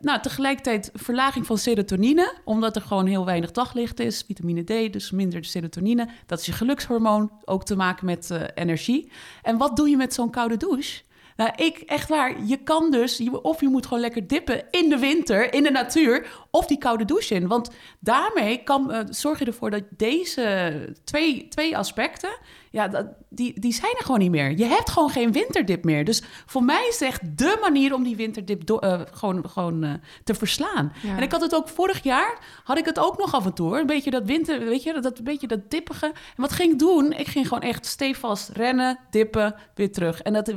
nou, 0.00 0.20
tegelijkertijd 0.20 0.90
verlaging 0.94 1.46
van 1.46 1.58
serotonine. 1.58 2.34
Omdat 2.44 2.76
er 2.76 2.82
gewoon 2.82 3.06
heel 3.06 3.24
weinig 3.24 3.50
daglicht 3.50 4.00
is. 4.00 4.24
Vitamine 4.26 4.62
D, 4.62 4.92
dus 4.92 5.10
minder 5.10 5.44
serotonine. 5.44 6.08
Dat 6.26 6.40
is 6.40 6.46
je 6.46 6.52
gelukshormoon. 6.52 7.30
Ook 7.44 7.64
te 7.64 7.76
maken 7.76 8.06
met 8.06 8.30
energie. 8.54 9.10
En 9.42 9.58
wat 9.60 9.76
doe 9.76 9.88
je 9.88 9.96
met 9.96 10.14
zo'n 10.14 10.30
koude 10.30 10.56
douche? 10.56 11.02
Nou, 11.36 11.52
ik, 11.56 11.78
echt 11.78 12.08
waar, 12.08 12.44
je 12.44 12.56
kan 12.56 12.90
dus, 12.90 13.28
of 13.30 13.60
je 13.60 13.68
moet 13.68 13.86
gewoon 13.86 14.00
lekker 14.00 14.26
dippen 14.26 14.64
in 14.70 14.88
de 14.88 14.98
winter, 14.98 15.54
in 15.54 15.62
de 15.62 15.70
natuur, 15.70 16.26
of 16.50 16.66
die 16.66 16.78
koude 16.78 17.04
douche 17.04 17.34
in. 17.34 17.46
Want 17.46 17.70
daarmee 18.00 18.62
kan, 18.62 18.94
uh, 18.94 19.00
zorg 19.08 19.38
je 19.38 19.44
ervoor 19.44 19.70
dat 19.70 19.82
deze 19.90 20.94
twee, 21.04 21.48
twee 21.48 21.76
aspecten, 21.76 22.30
ja, 22.70 22.88
dat, 22.88 23.06
die, 23.28 23.60
die 23.60 23.72
zijn 23.72 23.94
er 23.98 24.04
gewoon 24.04 24.20
niet 24.20 24.30
meer. 24.30 24.58
Je 24.58 24.64
hebt 24.64 24.90
gewoon 24.90 25.10
geen 25.10 25.32
winterdip 25.32 25.84
meer. 25.84 26.04
Dus 26.04 26.22
voor 26.46 26.62
mij 26.62 26.86
is 26.88 26.98
het 26.98 27.08
echt 27.08 27.36
dé 27.36 27.56
manier 27.60 27.94
om 27.94 28.02
die 28.02 28.16
winterdip 28.16 28.66
do, 28.66 28.78
uh, 28.80 29.00
gewoon, 29.12 29.48
gewoon 29.48 29.84
uh, 29.84 29.92
te 30.24 30.34
verslaan. 30.34 30.92
Ja. 31.02 31.16
En 31.16 31.22
ik 31.22 31.32
had 31.32 31.40
het 31.40 31.54
ook 31.54 31.68
vorig 31.68 32.02
jaar, 32.02 32.38
had 32.64 32.78
ik 32.78 32.84
het 32.84 32.98
ook 32.98 33.18
nog 33.18 33.34
af 33.34 33.46
en 33.46 33.52
toe. 33.52 33.80
Een 33.80 33.86
beetje 33.86 34.10
dat 34.10 34.24
winter, 34.24 34.58
weet 34.58 34.82
je, 34.82 34.92
dat, 34.92 35.02
dat 35.02 35.18
een 35.18 35.24
beetje 35.24 35.46
dat 35.46 35.70
dippige. 35.70 36.06
En 36.06 36.12
wat 36.36 36.52
ging 36.52 36.72
ik 36.72 36.78
doen? 36.78 37.12
Ik 37.12 37.28
ging 37.28 37.48
gewoon 37.48 37.62
echt 37.62 37.86
stevast 37.86 38.48
rennen, 38.48 38.98
dippen, 39.10 39.54
weer 39.74 39.92
terug. 39.92 40.22
En 40.22 40.32
dat 40.32 40.52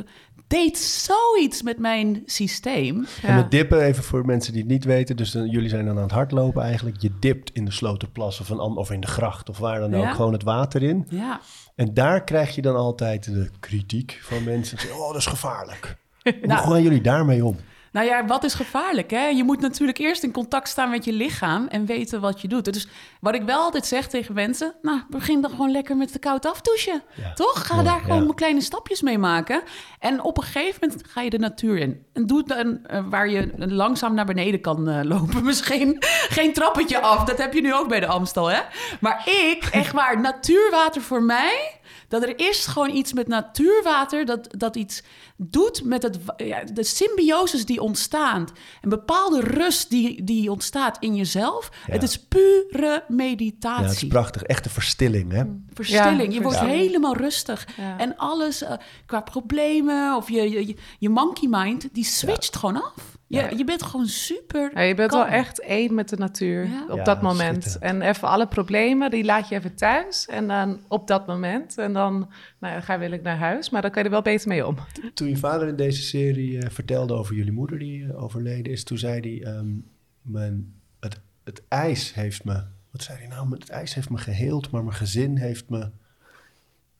deed 0.47 0.77
zoiets 0.77 1.61
met 1.61 1.79
mijn 1.79 2.21
systeem. 2.25 3.05
Ja. 3.21 3.27
En 3.27 3.35
met 3.35 3.51
dippen, 3.51 3.81
even 3.81 4.03
voor 4.03 4.25
mensen 4.25 4.53
die 4.53 4.61
het 4.61 4.71
niet 4.71 4.83
weten. 4.83 5.15
Dus 5.15 5.31
dan, 5.31 5.49
jullie 5.49 5.69
zijn 5.69 5.85
dan 5.85 5.95
aan 5.97 6.03
het 6.03 6.11
hardlopen 6.11 6.63
eigenlijk. 6.63 7.01
Je 7.01 7.11
dipt 7.19 7.51
in 7.53 7.65
de 7.65 7.71
slotenplas 7.71 8.39
of, 8.39 8.49
een, 8.49 8.59
of 8.59 8.91
in 8.91 8.99
de 8.99 9.07
gracht 9.07 9.49
of 9.49 9.57
waar 9.57 9.79
dan 9.79 9.95
ook. 9.95 10.13
Gewoon 10.13 10.33
het 10.33 10.43
water 10.43 10.83
in. 10.83 11.05
Ja. 11.09 11.39
En 11.75 11.93
daar 11.93 12.23
krijg 12.23 12.55
je 12.55 12.61
dan 12.61 12.75
altijd 12.75 13.23
de 13.23 13.49
kritiek 13.59 14.19
van 14.21 14.43
mensen. 14.43 14.77
Oh, 14.91 15.07
dat 15.07 15.15
is 15.15 15.25
gevaarlijk. 15.25 15.95
nou, 16.23 16.63
Hoe 16.63 16.73
gaan 16.73 16.83
jullie 16.83 17.01
daarmee 17.01 17.45
om? 17.45 17.57
Nou 17.93 18.07
ja, 18.07 18.25
wat 18.25 18.43
is 18.43 18.53
gevaarlijk? 18.53 19.11
Hè? 19.11 19.25
Je 19.25 19.43
moet 19.43 19.59
natuurlijk 19.59 19.97
eerst 19.97 20.23
in 20.23 20.31
contact 20.31 20.67
staan 20.67 20.89
met 20.89 21.05
je 21.05 21.13
lichaam 21.13 21.67
en 21.67 21.85
weten 21.85 22.21
wat 22.21 22.41
je 22.41 22.47
doet. 22.47 22.73
Dus 22.73 22.87
wat 23.19 23.35
ik 23.35 23.41
wel 23.43 23.59
altijd 23.59 23.85
zeg 23.85 24.07
tegen 24.07 24.33
mensen, 24.33 24.73
nou, 24.81 25.01
begin 25.09 25.41
dan 25.41 25.51
gewoon 25.51 25.71
lekker 25.71 25.97
met 25.97 26.13
de 26.13 26.19
koud 26.19 26.45
afdouchen. 26.45 27.03
Toch? 27.35 27.67
Ga 27.67 27.83
daar 27.83 27.99
gewoon 27.99 28.33
kleine 28.35 28.61
stapjes 28.61 29.01
mee 29.01 29.17
maken. 29.17 29.61
En 29.99 30.21
op 30.21 30.37
een 30.37 30.43
gegeven 30.43 30.79
moment 30.81 31.07
ga 31.07 31.21
je 31.21 31.29
de 31.29 31.39
natuur 31.39 31.77
in. 31.77 32.05
En 32.13 32.27
doe 32.27 32.37
het 32.37 32.47
dan 32.47 32.67
uh, 32.67 32.99
waar 33.09 33.29
je 33.29 33.51
langzaam 33.57 34.13
naar 34.13 34.25
beneden 34.25 34.61
kan 34.61 34.89
uh, 34.89 34.99
lopen. 35.03 35.43
Misschien 35.53 35.95
geen 36.29 36.53
trappetje 36.53 36.99
af. 36.99 37.23
Dat 37.23 37.37
heb 37.37 37.53
je 37.53 37.61
nu 37.61 37.73
ook 37.73 37.87
bij 37.87 37.99
de 37.99 38.07
Amstel, 38.07 38.47
hè? 38.47 38.59
Maar 38.99 39.23
ik, 39.25 39.65
echt 39.71 39.91
waar, 39.91 40.21
natuurwater 40.21 41.01
voor 41.01 41.23
mij 41.23 41.81
dat 42.13 42.23
er 42.23 42.39
is 42.39 42.65
gewoon 42.65 42.89
iets 42.89 43.13
met 43.13 43.27
natuurwater 43.27 44.25
dat, 44.25 44.47
dat 44.57 44.75
iets 44.75 45.03
doet 45.37 45.83
met 45.83 46.03
het, 46.03 46.19
ja, 46.37 46.63
de 46.63 46.83
symbioses 46.83 47.65
die 47.65 47.81
ontstaan. 47.81 48.47
Een 48.81 48.89
bepaalde 48.89 49.39
rust 49.39 49.89
die, 49.89 50.23
die 50.23 50.51
ontstaat 50.51 50.97
in 50.99 51.15
jezelf. 51.15 51.71
Het 51.85 52.03
is 52.03 52.19
pure 52.19 53.03
meditatie. 53.07 53.83
Ja, 53.83 53.89
het 53.89 54.01
is 54.01 54.07
prachtig. 54.07 54.41
Echte 54.43 54.69
verstilling, 54.69 55.31
hè? 55.31 55.43
Verstilling. 55.73 56.33
je 56.33 56.41
wordt 56.41 56.59
helemaal 56.59 57.15
rustig. 57.15 57.67
En 57.97 58.17
alles 58.17 58.61
uh, 58.61 58.71
qua 59.05 59.21
problemen 59.21 60.15
of 60.15 60.29
je, 60.29 60.49
je, 60.49 60.75
je 60.99 61.09
monkey 61.09 61.47
mind, 61.49 61.89
die 61.93 62.05
switcht 62.05 62.55
gewoon 62.55 62.83
af. 62.83 63.12
Ja, 63.27 63.49
je 63.49 63.63
bent 63.63 63.83
gewoon 63.83 64.05
super. 64.05 64.71
Ja, 64.73 64.81
je 64.81 64.95
bent 64.95 65.11
wel 65.11 65.25
echt 65.25 65.61
één 65.61 65.93
met 65.93 66.09
de 66.09 66.17
natuur 66.17 66.67
op 66.89 67.05
dat 67.05 67.21
moment. 67.21 67.77
En 67.79 68.01
even 68.01 68.27
alle 68.27 68.47
problemen, 68.47 69.11
die 69.11 69.23
laat 69.23 69.49
je 69.49 69.55
even 69.55 69.75
thuis. 69.75 70.27
En 70.27 70.47
dan 70.47 70.79
op 70.87 71.07
dat 71.07 71.27
moment. 71.27 71.77
En 71.77 71.93
dan, 71.93 72.29
nou 72.59 72.73
ja, 72.73 72.81
ga 72.81 72.99
wil 72.99 73.11
ik 73.11 73.21
naar 73.21 73.37
huis. 73.37 73.69
Maar 73.69 73.81
dan 73.81 73.91
kan 73.91 73.99
je 74.01 74.07
er 74.07 74.13
wel 74.13 74.23
beter 74.23 74.47
mee 74.47 74.67
om. 74.67 74.75
Toen 75.13 75.29
je 75.29 75.37
vader 75.37 75.67
in 75.67 75.75
deze 75.75 76.01
serie 76.01 76.51
uh, 76.51 76.69
vertelde 76.69 77.13
over 77.13 77.35
jullie 77.35 77.51
moeder 77.51 77.79
die 77.79 78.01
uh, 78.01 78.23
overleden 78.23 78.71
is, 78.71 78.83
toen 78.83 78.97
zei 78.97 79.19
hij: 79.19 79.55
um, 79.55 79.85
mijn, 80.21 80.73
het, 80.99 81.19
het 81.43 81.61
ijs 81.67 82.13
heeft 82.13 82.43
me. 82.43 82.63
Wat 82.91 83.03
zei 83.03 83.17
hij 83.17 83.27
nou? 83.27 83.49
Het 83.49 83.69
ijs 83.69 83.93
heeft 83.93 84.09
me 84.09 84.17
geheeld, 84.17 84.71
maar 84.71 84.83
mijn 84.83 84.95
gezin 84.95 85.37
heeft 85.37 85.69
me. 85.69 85.89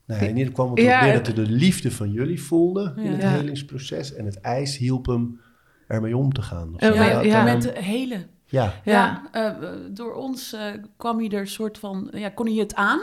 Nou, 0.06 0.22
in 0.22 0.38
ieder 0.38 0.48
geval 0.48 0.66
kwam 0.66 0.70
het 0.78 0.86
ja, 0.86 1.14
dat 1.14 1.26
hij 1.26 1.36
de 1.36 1.52
liefde 1.52 1.92
van 1.92 2.12
jullie 2.12 2.42
voelde 2.42 2.94
in 2.98 3.12
het 3.12 3.24
helingsproces. 3.24 4.14
En 4.14 4.26
het 4.26 4.42
ijs 4.42 4.78
hielp 4.78 5.06
hem 5.06 5.40
ermee 5.88 6.18
om 6.18 6.34
te 6.34 6.42
gaan. 6.42 6.74
Ja, 6.78 7.22
ja, 7.22 7.44
met 7.44 7.62
de 7.62 7.74
hele. 7.80 8.26
Ja, 8.54 8.74
ja. 8.84 9.22
Uh, 9.34 9.70
door 9.90 10.14
ons 10.14 10.54
uh, 10.54 10.62
kwam 10.98 11.18
hij 11.18 11.30
er 11.30 11.48
soort 11.48 11.78
van, 11.78 12.10
ja, 12.12 12.30
kon 12.30 12.46
hij 12.46 12.56
het 12.56 12.76
aan, 12.76 13.00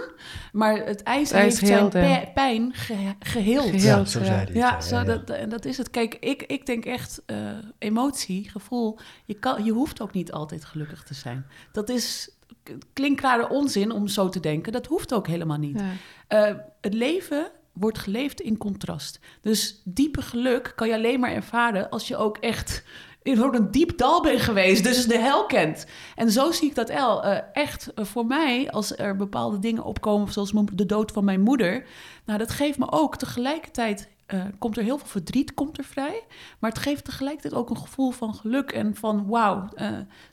maar 0.52 0.86
het 0.86 1.02
ijs, 1.02 1.30
het 1.30 1.40
heeft 1.40 1.56
zijn 1.56 1.88
pijn 2.34 2.72
ge 2.74 2.94
geheeld. 3.18 3.64
geheeld. 3.64 3.82
Ja, 3.82 4.04
zo 4.04 4.24
zei 4.24 4.44
hij. 4.44 4.54
Ja, 4.54 4.80
zo, 4.80 5.04
Dat, 5.04 5.30
en 5.30 5.48
dat 5.48 5.64
is 5.64 5.76
het. 5.76 5.90
Kijk, 5.90 6.16
ik, 6.20 6.42
ik 6.42 6.66
denk 6.66 6.84
echt, 6.84 7.22
uh, 7.26 7.36
emotie, 7.78 8.50
gevoel, 8.50 8.98
je, 9.24 9.34
kan, 9.34 9.64
je 9.64 9.72
hoeft 9.72 10.00
ook 10.00 10.12
niet 10.12 10.32
altijd 10.32 10.64
gelukkig 10.64 11.02
te 11.02 11.14
zijn. 11.14 11.46
Dat 11.72 11.88
is 11.88 12.30
klinkrare 12.92 13.48
onzin 13.48 13.90
om 13.90 14.08
zo 14.08 14.28
te 14.28 14.40
denken. 14.40 14.72
Dat 14.72 14.86
hoeft 14.86 15.14
ook 15.14 15.26
helemaal 15.26 15.58
niet. 15.58 15.80
het 16.80 16.94
leven 16.94 17.50
wordt 17.72 17.98
geleefd 17.98 18.40
in 18.40 18.56
contrast. 18.56 19.20
Dus 19.40 19.82
diepe 19.84 20.22
geluk 20.22 20.72
kan 20.76 20.88
je 20.88 20.94
alleen 20.94 21.20
maar 21.20 21.32
ervaren 21.32 21.88
als 21.90 22.08
je 22.08 22.16
ook 22.16 22.36
echt 22.36 22.84
in 23.22 23.38
een 23.40 23.70
diep 23.70 23.98
dal 23.98 24.22
bent 24.22 24.40
geweest, 24.40 24.84
dus 24.84 25.06
de 25.06 25.18
hel 25.18 25.46
kent. 25.46 25.86
En 26.14 26.30
zo 26.30 26.52
zie 26.52 26.68
ik 26.68 26.74
dat 26.74 26.88
El. 26.88 27.24
Uh, 27.24 27.38
echt 27.52 27.92
uh, 27.94 28.04
voor 28.04 28.26
mij, 28.26 28.70
als 28.70 28.96
er 28.96 29.16
bepaalde 29.16 29.58
dingen 29.58 29.84
opkomen, 29.84 30.32
zoals 30.32 30.52
de 30.72 30.86
dood 30.86 31.12
van 31.12 31.24
mijn 31.24 31.40
moeder, 31.40 31.86
nou, 32.24 32.38
dat 32.38 32.50
geeft 32.50 32.78
me 32.78 32.90
ook 32.90 33.16
tegelijkertijd 33.16 34.08
uh, 34.34 34.44
komt 34.58 34.76
er 34.76 34.82
heel 34.82 34.98
veel 34.98 35.06
verdriet 35.06 35.54
komt 35.54 35.78
er 35.78 35.84
vrij. 35.84 36.22
Maar 36.58 36.70
het 36.70 36.78
geeft 36.78 37.04
tegelijkertijd 37.04 37.54
ook 37.54 37.70
een 37.70 37.76
gevoel 37.76 38.10
van 38.10 38.34
geluk 38.34 38.72
en 38.72 38.94
van 38.94 39.26
wauw, 39.26 39.68
uh, 39.76 39.88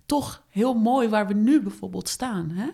toch 0.06 0.44
heel 0.50 0.74
mooi 0.74 1.08
waar 1.08 1.28
we 1.28 1.34
nu 1.34 1.62
bijvoorbeeld 1.62 2.10
staan. 2.10 2.50
Hè? 2.50 2.68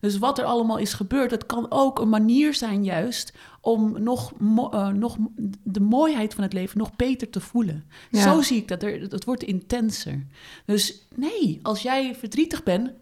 Dus 0.00 0.18
wat 0.18 0.38
er 0.38 0.44
allemaal 0.44 0.78
is 0.78 0.92
gebeurd, 0.92 1.30
dat 1.30 1.46
kan 1.46 1.66
ook 1.68 1.98
een 1.98 2.08
manier 2.08 2.54
zijn 2.54 2.84
juist 2.84 3.32
om 3.60 4.02
nog, 4.02 4.32
uh, 4.40 4.88
nog 4.88 5.16
de 5.62 5.80
mooiheid 5.80 6.34
van 6.34 6.44
het 6.44 6.52
leven 6.52 6.78
nog 6.78 6.96
beter 6.96 7.30
te 7.30 7.40
voelen. 7.40 7.84
Ja. 8.10 8.22
Zo 8.22 8.42
zie 8.42 8.56
ik 8.56 8.68
dat. 8.68 8.82
Er, 8.82 9.00
het 9.00 9.24
wordt 9.24 9.42
intenser. 9.42 10.26
Dus 10.66 11.06
nee, 11.14 11.60
als 11.62 11.82
jij 11.82 12.14
verdrietig 12.14 12.62
bent, 12.62 12.92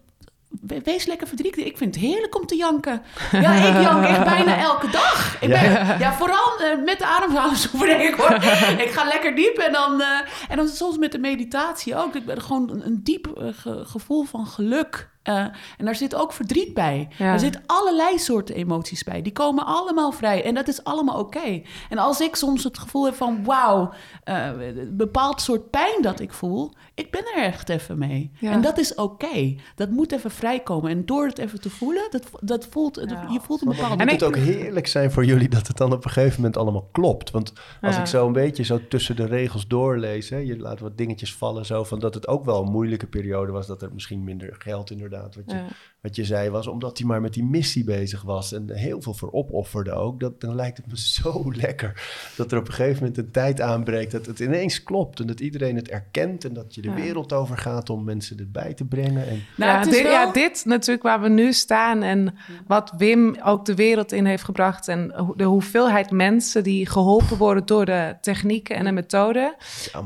Wees 0.61 1.05
lekker 1.05 1.27
verdrietig. 1.27 1.65
Ik 1.65 1.77
vind 1.77 1.95
het 1.95 2.03
heerlijk 2.03 2.35
om 2.35 2.45
te 2.45 2.55
janken. 2.55 3.01
Ja, 3.31 3.53
ik 3.53 3.81
jank 3.83 4.05
echt 4.05 4.23
bijna 4.23 4.57
elke 4.57 4.89
dag. 4.89 5.37
Ik 5.41 5.49
ben, 5.49 5.71
ja. 5.71 5.95
ja. 5.99 6.13
vooral 6.13 6.61
uh, 6.61 6.83
met 6.85 6.99
de 6.99 7.05
ademhalingsoefening. 7.05 8.01
Ik, 8.01 8.15
ik 8.85 8.91
ga 8.91 9.03
lekker 9.03 9.35
diep 9.35 9.57
en 9.57 9.71
dan, 9.71 10.01
uh, 10.01 10.07
en 10.49 10.57
dan 10.57 10.67
soms 10.67 10.97
met 10.97 11.11
de 11.11 11.19
meditatie 11.19 11.95
ook. 11.95 12.15
Ik 12.15 12.25
ben 12.25 12.41
gewoon 12.41 12.69
een, 12.69 12.85
een 12.85 13.03
diep 13.03 13.27
uh, 13.37 13.47
ge, 13.51 13.81
gevoel 13.85 14.23
van 14.23 14.47
geluk 14.47 15.11
uh, 15.29 15.35
en 15.77 15.85
daar 15.85 15.95
zit 15.95 16.15
ook 16.15 16.33
verdriet 16.33 16.73
bij. 16.73 17.07
Ja. 17.17 17.33
Er 17.33 17.39
zit 17.39 17.59
allerlei 17.65 18.19
soorten 18.19 18.55
emoties 18.55 19.03
bij. 19.03 19.21
Die 19.21 19.31
komen 19.31 19.65
allemaal 19.65 20.11
vrij. 20.11 20.43
En 20.43 20.53
dat 20.53 20.67
is 20.67 20.83
allemaal 20.83 21.19
oké. 21.19 21.37
Okay. 21.37 21.65
En 21.89 21.97
als 21.97 22.21
ik 22.21 22.35
soms 22.35 22.63
het 22.63 22.77
gevoel 22.77 23.05
heb 23.05 23.15
van... 23.15 23.43
wauw, 23.43 23.93
uh, 24.25 24.47
een 24.59 24.97
bepaald 24.97 25.41
soort 25.41 25.69
pijn 25.69 26.01
dat 26.01 26.19
ik 26.19 26.33
voel... 26.33 26.73
ik 26.93 27.11
ben 27.11 27.23
er 27.35 27.43
echt 27.43 27.69
even 27.69 27.97
mee. 27.97 28.31
Ja. 28.39 28.51
En 28.51 28.61
dat 28.61 28.77
is 28.77 28.95
oké. 28.95 29.25
Okay. 29.25 29.59
Dat 29.75 29.89
moet 29.89 30.11
even 30.11 30.31
vrijkomen. 30.31 30.91
En 30.91 31.05
door 31.05 31.25
het 31.25 31.37
even 31.37 31.61
te 31.61 31.69
voelen... 31.69 32.07
dat, 32.09 32.29
dat 32.39 32.67
voelt, 32.69 33.01
ja. 33.09 33.27
je 33.31 33.39
voelt 33.41 33.61
een 33.61 33.69
bepaalde... 33.69 33.95
En 33.95 34.09
moet 34.09 34.21
het 34.21 34.23
ook 34.23 34.35
heerlijk 34.35 34.87
zijn 34.87 35.11
voor 35.11 35.25
jullie... 35.25 35.49
dat 35.49 35.67
het 35.67 35.77
dan 35.77 35.93
op 35.93 36.05
een 36.05 36.11
gegeven 36.11 36.35
moment 36.35 36.57
allemaal 36.57 36.89
klopt. 36.91 37.31
Want 37.31 37.53
als 37.81 37.97
ik 37.97 38.05
zo 38.05 38.27
een 38.27 38.33
beetje 38.33 38.63
zo 38.63 38.79
tussen 38.89 39.15
de 39.15 39.25
regels 39.25 39.67
doorlees... 39.67 40.29
Hè, 40.29 40.37
je 40.37 40.57
laat 40.57 40.79
wat 40.79 40.97
dingetjes 40.97 41.35
vallen 41.35 41.65
zo... 41.65 41.83
van 41.83 41.99
dat 41.99 42.13
het 42.13 42.27
ook 42.27 42.45
wel 42.45 42.61
een 42.61 42.71
moeilijke 42.71 43.07
periode 43.07 43.51
was... 43.51 43.67
dat 43.67 43.81
er 43.81 43.89
misschien 43.93 44.23
minder 44.23 44.55
geld 44.57 44.91
inderdaad 44.91 45.11
wat 45.21 45.43
je, 45.45 45.55
ja. 45.55 45.65
wat 46.01 46.15
je 46.15 46.25
zei 46.25 46.49
was, 46.49 46.67
omdat 46.67 46.97
hij 46.97 47.07
maar 47.07 47.21
met 47.21 47.33
die 47.33 47.43
missie 47.43 47.83
bezig 47.83 48.21
was 48.21 48.53
en 48.53 48.69
heel 48.71 49.01
veel 49.01 49.13
voor 49.13 49.31
opofferde 49.31 49.91
ook, 49.91 50.19
dat, 50.19 50.41
dan 50.41 50.55
lijkt 50.55 50.77
het 50.77 50.87
me 50.87 50.97
zo 51.21 51.51
lekker 51.55 52.01
dat 52.35 52.51
er 52.51 52.57
op 52.57 52.67
een 52.67 52.73
gegeven 52.73 52.99
moment 52.99 53.17
een 53.17 53.31
tijd 53.31 53.61
aanbreekt 53.61 54.11
dat 54.11 54.25
het 54.25 54.39
ineens 54.39 54.83
klopt 54.83 55.19
en 55.19 55.27
dat 55.27 55.39
iedereen 55.39 55.75
het 55.75 55.89
erkent 55.89 56.45
en 56.45 56.53
dat 56.53 56.75
je 56.75 56.81
de 56.81 56.89
ja. 56.89 56.95
wereld 56.95 57.33
over 57.33 57.57
gaat 57.57 57.89
om 57.89 58.03
mensen 58.03 58.39
erbij 58.39 58.73
te 58.73 58.85
brengen. 58.85 59.27
En... 59.27 59.43
Nou, 59.55 59.71
ja, 59.71 59.83
dit, 59.83 60.01
wel... 60.01 60.11
ja, 60.11 60.31
dit 60.31 60.63
natuurlijk 60.65 61.03
waar 61.03 61.21
we 61.21 61.29
nu 61.29 61.53
staan 61.53 62.03
en 62.03 62.35
wat 62.67 62.93
Wim 62.97 63.35
ook 63.43 63.65
de 63.65 63.75
wereld 63.75 64.11
in 64.11 64.25
heeft 64.25 64.43
gebracht 64.43 64.87
en 64.87 65.33
de 65.35 65.43
hoeveelheid 65.43 66.11
mensen 66.11 66.63
die 66.63 66.89
geholpen 66.89 67.37
worden 67.37 67.65
door 67.65 67.85
de 67.85 68.15
technieken 68.21 68.75
en 68.75 68.85
de 68.85 68.91
methoden. 68.91 69.55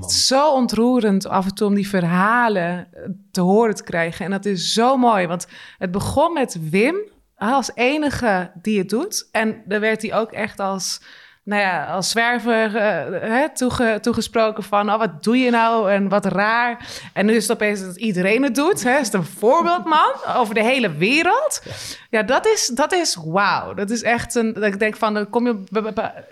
zo 0.08 0.54
ontroerend 0.54 1.28
af 1.28 1.46
en 1.46 1.56
toe 1.56 1.68
om 1.68 1.76
die 1.76 1.88
verhalen 1.88 2.88
te 3.32 3.42
horen 3.42 3.76
te 3.76 3.84
krijgen. 3.84 4.26
En 4.26 4.32
dat 4.32 4.46
is 4.46 4.74
zo 4.74 4.97
mooi, 4.98 5.28
want 5.28 5.48
het 5.78 5.92
begon 5.92 6.34
met 6.34 6.70
Wim 6.70 6.96
als 7.36 7.72
enige 7.74 8.52
die 8.62 8.80
het 8.80 8.90
doet. 8.90 9.30
En 9.32 9.64
dan 9.66 9.80
werd 9.80 10.02
hij 10.02 10.16
ook 10.16 10.32
echt 10.32 10.60
als 10.60 11.02
nou 11.48 11.62
ja, 11.62 11.86
als 11.86 12.10
zwerver 12.10 12.76
uh, 12.76 13.22
hè, 13.22 13.54
toege, 13.54 13.98
toegesproken 14.02 14.64
van... 14.64 14.90
oh, 14.90 14.98
wat 14.98 15.24
doe 15.24 15.38
je 15.38 15.50
nou 15.50 15.92
en 15.92 16.10
wat 16.10 16.26
raar. 16.26 16.88
En 17.14 17.26
nu 17.26 17.36
is 17.36 17.48
het 17.48 17.52
opeens 17.52 17.82
dat 17.82 17.98
iedereen 17.98 18.44
het 18.44 18.56
doet. 18.56 18.84
Hè? 18.84 18.98
Is 18.98 19.06
het 19.06 19.14
een 19.14 19.24
voorbeeldman 19.24 20.14
over 20.36 20.54
de 20.54 20.64
hele 20.64 20.92
wereld? 20.92 21.62
Ja, 22.10 22.24
dat 22.24 22.46
is, 22.46 22.72
dat 22.74 22.94
is 22.94 23.18
wauw. 23.26 23.74
Dat 23.74 23.90
is 23.90 24.04
echt 24.04 24.36
een... 24.36 24.54
Dat 24.54 24.64
ik 24.64 24.80
denk 24.80 24.96
van, 24.96 25.14
dan 25.14 25.30
kom 25.30 25.46
je 25.46 25.64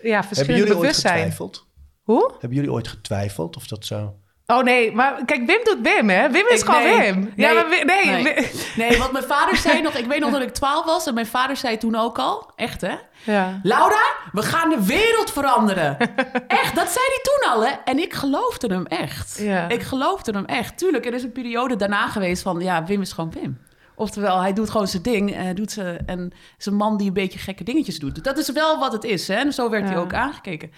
ja, 0.01 0.23
verschillende 0.23 0.35
Hebben 0.35 0.55
jullie 0.55 0.73
bewustzijn. 0.73 1.13
ooit 1.13 1.23
getwijfeld? 1.23 1.67
Hoe? 2.03 2.31
Hebben 2.31 2.57
jullie 2.57 2.71
ooit 2.71 2.87
getwijfeld 2.87 3.55
of 3.55 3.67
dat 3.67 3.85
zo... 3.85 4.15
Oh 4.47 4.63
nee, 4.63 4.91
maar 4.91 5.25
kijk, 5.25 5.45
Wim 5.45 5.59
doet 5.63 5.77
Wim, 5.81 6.09
hè? 6.09 6.29
Wim 6.29 6.45
is 6.47 6.59
Ik- 6.59 6.65
gewoon 6.65 6.83
nee, 6.83 7.13
Wim. 7.13 7.19
nee, 7.35 7.47
ja, 7.47 7.53
maar 7.53 7.69
Wim- 7.69 7.85
nee, 7.85 8.05
nee. 8.05 8.23
Wim- 8.23 8.45
Nee, 8.75 8.97
want 8.97 9.11
mijn 9.11 9.23
vader 9.23 9.55
zei 9.57 9.81
nog... 9.81 9.93
Ik 9.93 10.05
weet 10.05 10.19
nog 10.19 10.31
dat 10.31 10.41
ik 10.41 10.53
12 10.53 10.85
was 10.85 11.05
en 11.07 11.13
mijn 11.13 11.25
vader 11.25 11.57
zei 11.57 11.77
toen 11.77 11.95
ook 11.95 12.19
al... 12.19 12.51
Echt, 12.55 12.81
hè? 12.81 12.95
Ja. 13.23 13.59
Laura, 13.63 14.01
we 14.31 14.41
gaan 14.41 14.69
de 14.69 14.85
wereld 14.85 15.31
veranderen. 15.31 15.97
Echt, 16.47 16.75
dat 16.75 16.89
zei 16.91 17.05
hij 17.05 17.19
toen 17.23 17.51
al, 17.51 17.65
hè? 17.65 17.71
En 17.85 17.99
ik 17.99 18.13
geloofde 18.13 18.67
hem 18.67 18.85
echt. 18.85 19.37
Ja. 19.41 19.69
Ik 19.69 19.81
geloofde 19.81 20.31
hem 20.31 20.45
echt. 20.45 20.77
Tuurlijk, 20.77 21.05
er 21.05 21.13
is 21.13 21.23
een 21.23 21.31
periode 21.31 21.75
daarna 21.75 22.07
geweest 22.07 22.41
van... 22.41 22.59
Ja, 22.59 22.83
Wim 22.85 23.01
is 23.01 23.11
gewoon 23.11 23.31
Wim. 23.31 23.59
Oftewel, 23.95 24.41
hij 24.41 24.53
doet 24.53 24.69
gewoon 24.69 24.87
zijn 24.87 25.03
ding. 25.03 25.33
En, 25.35 25.43
hij 25.43 25.53
doet 25.53 25.71
ze, 25.71 25.97
en 26.05 26.31
is 26.57 26.65
een 26.65 26.75
man 26.75 26.97
die 26.97 27.07
een 27.07 27.13
beetje 27.13 27.39
gekke 27.39 27.63
dingetjes 27.63 27.99
doet. 27.99 28.23
Dat 28.23 28.37
is 28.37 28.51
wel 28.51 28.79
wat 28.79 28.91
het 28.91 29.03
is, 29.03 29.27
hè? 29.27 29.35
En 29.35 29.53
zo 29.53 29.69
werd 29.69 29.83
hij 29.89 29.97
ook 29.97 30.13
aangekeken. 30.13 30.71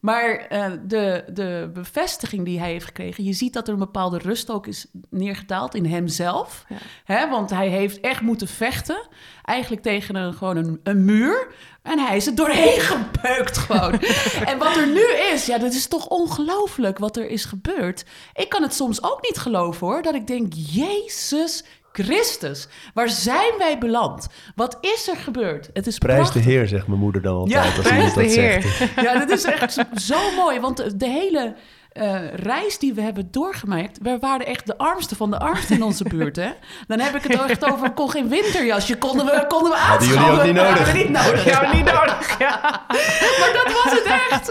Maar 0.00 0.34
eh, 0.34 0.72
de, 0.82 1.24
de 1.32 1.70
bevestiging 1.74 2.44
die 2.44 2.58
hij 2.58 2.70
heeft 2.70 2.84
gekregen... 2.84 3.24
je 3.24 3.32
ziet 3.32 3.52
dat 3.52 3.66
er 3.66 3.72
een 3.72 3.78
bepaalde 3.78 4.18
rust 4.18 4.50
ook 4.50 4.66
is 4.66 4.86
neergedaald 5.10 5.74
in 5.74 5.84
hemzelf. 5.84 6.64
Ja. 6.68 6.76
Hè? 7.04 7.28
Want 7.28 7.50
hij 7.50 7.68
heeft 7.68 8.00
echt 8.00 8.20
moeten 8.20 8.48
vechten. 8.48 9.08
Eigenlijk 9.42 9.82
tegen 9.82 10.16
een, 10.16 10.34
gewoon 10.34 10.56
een, 10.56 10.80
een 10.82 11.04
muur. 11.04 11.48
En 11.82 11.98
hij 11.98 12.16
is 12.16 12.26
er 12.26 12.34
doorheen 12.34 12.80
gebeukt 12.94 13.58
gewoon. 13.58 14.00
en 14.44 14.58
wat 14.58 14.76
er 14.76 14.86
nu 14.86 15.04
is, 15.32 15.46
ja, 15.46 15.58
dat 15.58 15.72
is 15.72 15.86
toch 15.86 16.06
ongelooflijk 16.06 16.98
wat 16.98 17.16
er 17.16 17.30
is 17.30 17.44
gebeurd. 17.44 18.04
Ik 18.34 18.48
kan 18.48 18.62
het 18.62 18.74
soms 18.74 19.02
ook 19.02 19.22
niet 19.22 19.38
geloven 19.38 19.86
hoor. 19.86 20.02
Dat 20.02 20.14
ik 20.14 20.26
denk, 20.26 20.52
Jezus 20.56 21.64
Christus, 22.04 22.68
waar 22.94 23.08
zijn 23.08 23.52
wij 23.58 23.78
beland? 23.78 24.26
Wat 24.54 24.78
is 24.80 25.08
er 25.08 25.16
gebeurd? 25.16 25.70
Het 25.72 25.86
is 25.86 25.98
Prijs 25.98 26.32
de. 26.32 26.38
Heer, 26.38 26.68
zegt 26.68 26.86
mijn 26.86 27.00
moeder 27.00 27.22
dan 27.22 27.34
altijd. 27.36 27.64
Ja, 27.64 27.70
als 27.70 27.80
prijs 27.80 27.92
iemand 27.96 28.14
de 28.14 28.20
dat 28.22 28.30
Heer. 28.34 28.62
zegt. 28.62 28.94
Ja, 29.02 29.18
dat 29.18 29.30
is 29.30 29.44
echt 29.44 29.72
zo- 29.72 29.82
mooi. 30.36 30.60
Want 30.60 31.00
de 31.00 31.08
hele 31.08 31.54
eh, 31.92 32.34
reis 32.34 32.78
die 32.78 32.94
we 32.94 33.00
hebben 33.00 33.28
doorgemaakt... 33.30 33.98
we 34.02 34.18
waren 34.20 34.46
echt 34.46 34.66
de 34.66 34.78
armste 34.78 35.16
van 35.16 35.30
de 35.30 35.38
armsten 35.38 35.76
in 35.76 35.82
onze 35.82 36.04
buurt, 36.04 36.36
hè? 36.36 36.50
Dan 36.86 37.00
heb 37.00 37.14
ik 37.14 37.22
het 37.22 37.50
echt 37.50 37.64
over... 37.72 37.86
ik 37.86 37.94
kon 37.94 38.10
geen 38.10 38.28
winterjasje, 38.28 38.98
konden 38.98 39.26
we, 39.26 39.44
konden 39.48 39.70
we 39.72 39.76
Hadden 39.78 40.08
jullie 40.08 40.30
ook 40.30 40.42
niet 40.44 40.54
nodig? 40.54 40.76
Hadden 40.76 40.92
we 40.92 40.98
niet 40.98 41.10
nodig. 41.10 41.44
Ja, 41.44 41.72
niet 41.72 41.84
nodig. 41.84 42.38
Ja. 42.38 42.58
Maar 43.38 43.50
dat 43.64 43.72
was 43.82 43.92
het 43.92 44.04
echt. 44.04 44.48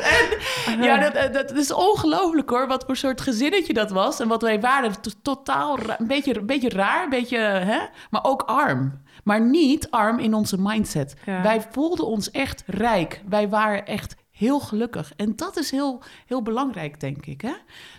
En 0.65 0.83
ja, 0.83 0.97
dat, 0.97 1.13
eh, 1.13 1.33
dat 1.33 1.51
is 1.51 1.71
ongelooflijk 1.73 2.49
hoor. 2.49 2.67
Wat 2.67 2.83
voor 2.85 2.95
soort 2.95 3.21
gezinnetje 3.21 3.73
dat 3.73 3.91
was. 3.91 4.19
En 4.19 4.27
wat 4.27 4.41
wij 4.41 4.59
waren. 4.59 5.01
To- 5.01 5.11
Totaal 5.21 5.77
een 5.97 6.07
beetje, 6.07 6.38
een 6.38 6.45
beetje 6.45 6.69
raar. 6.69 7.03
Een 7.03 7.09
beetje, 7.09 7.38
hè? 7.38 7.79
Maar 8.09 8.23
ook 8.23 8.41
arm. 8.41 9.01
Maar 9.23 9.41
niet 9.41 9.91
arm 9.91 10.19
in 10.19 10.33
onze 10.33 10.55
mindset. 10.59 11.15
Ja. 11.25 11.41
Wij 11.41 11.61
voelden 11.71 12.05
ons 12.05 12.31
echt 12.31 12.63
rijk. 12.65 13.21
Wij 13.29 13.49
waren 13.49 13.85
echt 13.85 14.15
heel 14.38 14.59
gelukkig. 14.59 15.11
En 15.15 15.33
dat 15.35 15.57
is 15.57 15.71
heel, 15.71 16.03
heel 16.25 16.41
belangrijk, 16.41 16.99
denk 16.99 17.25
ik. 17.25 17.41
Hè? 17.41 17.53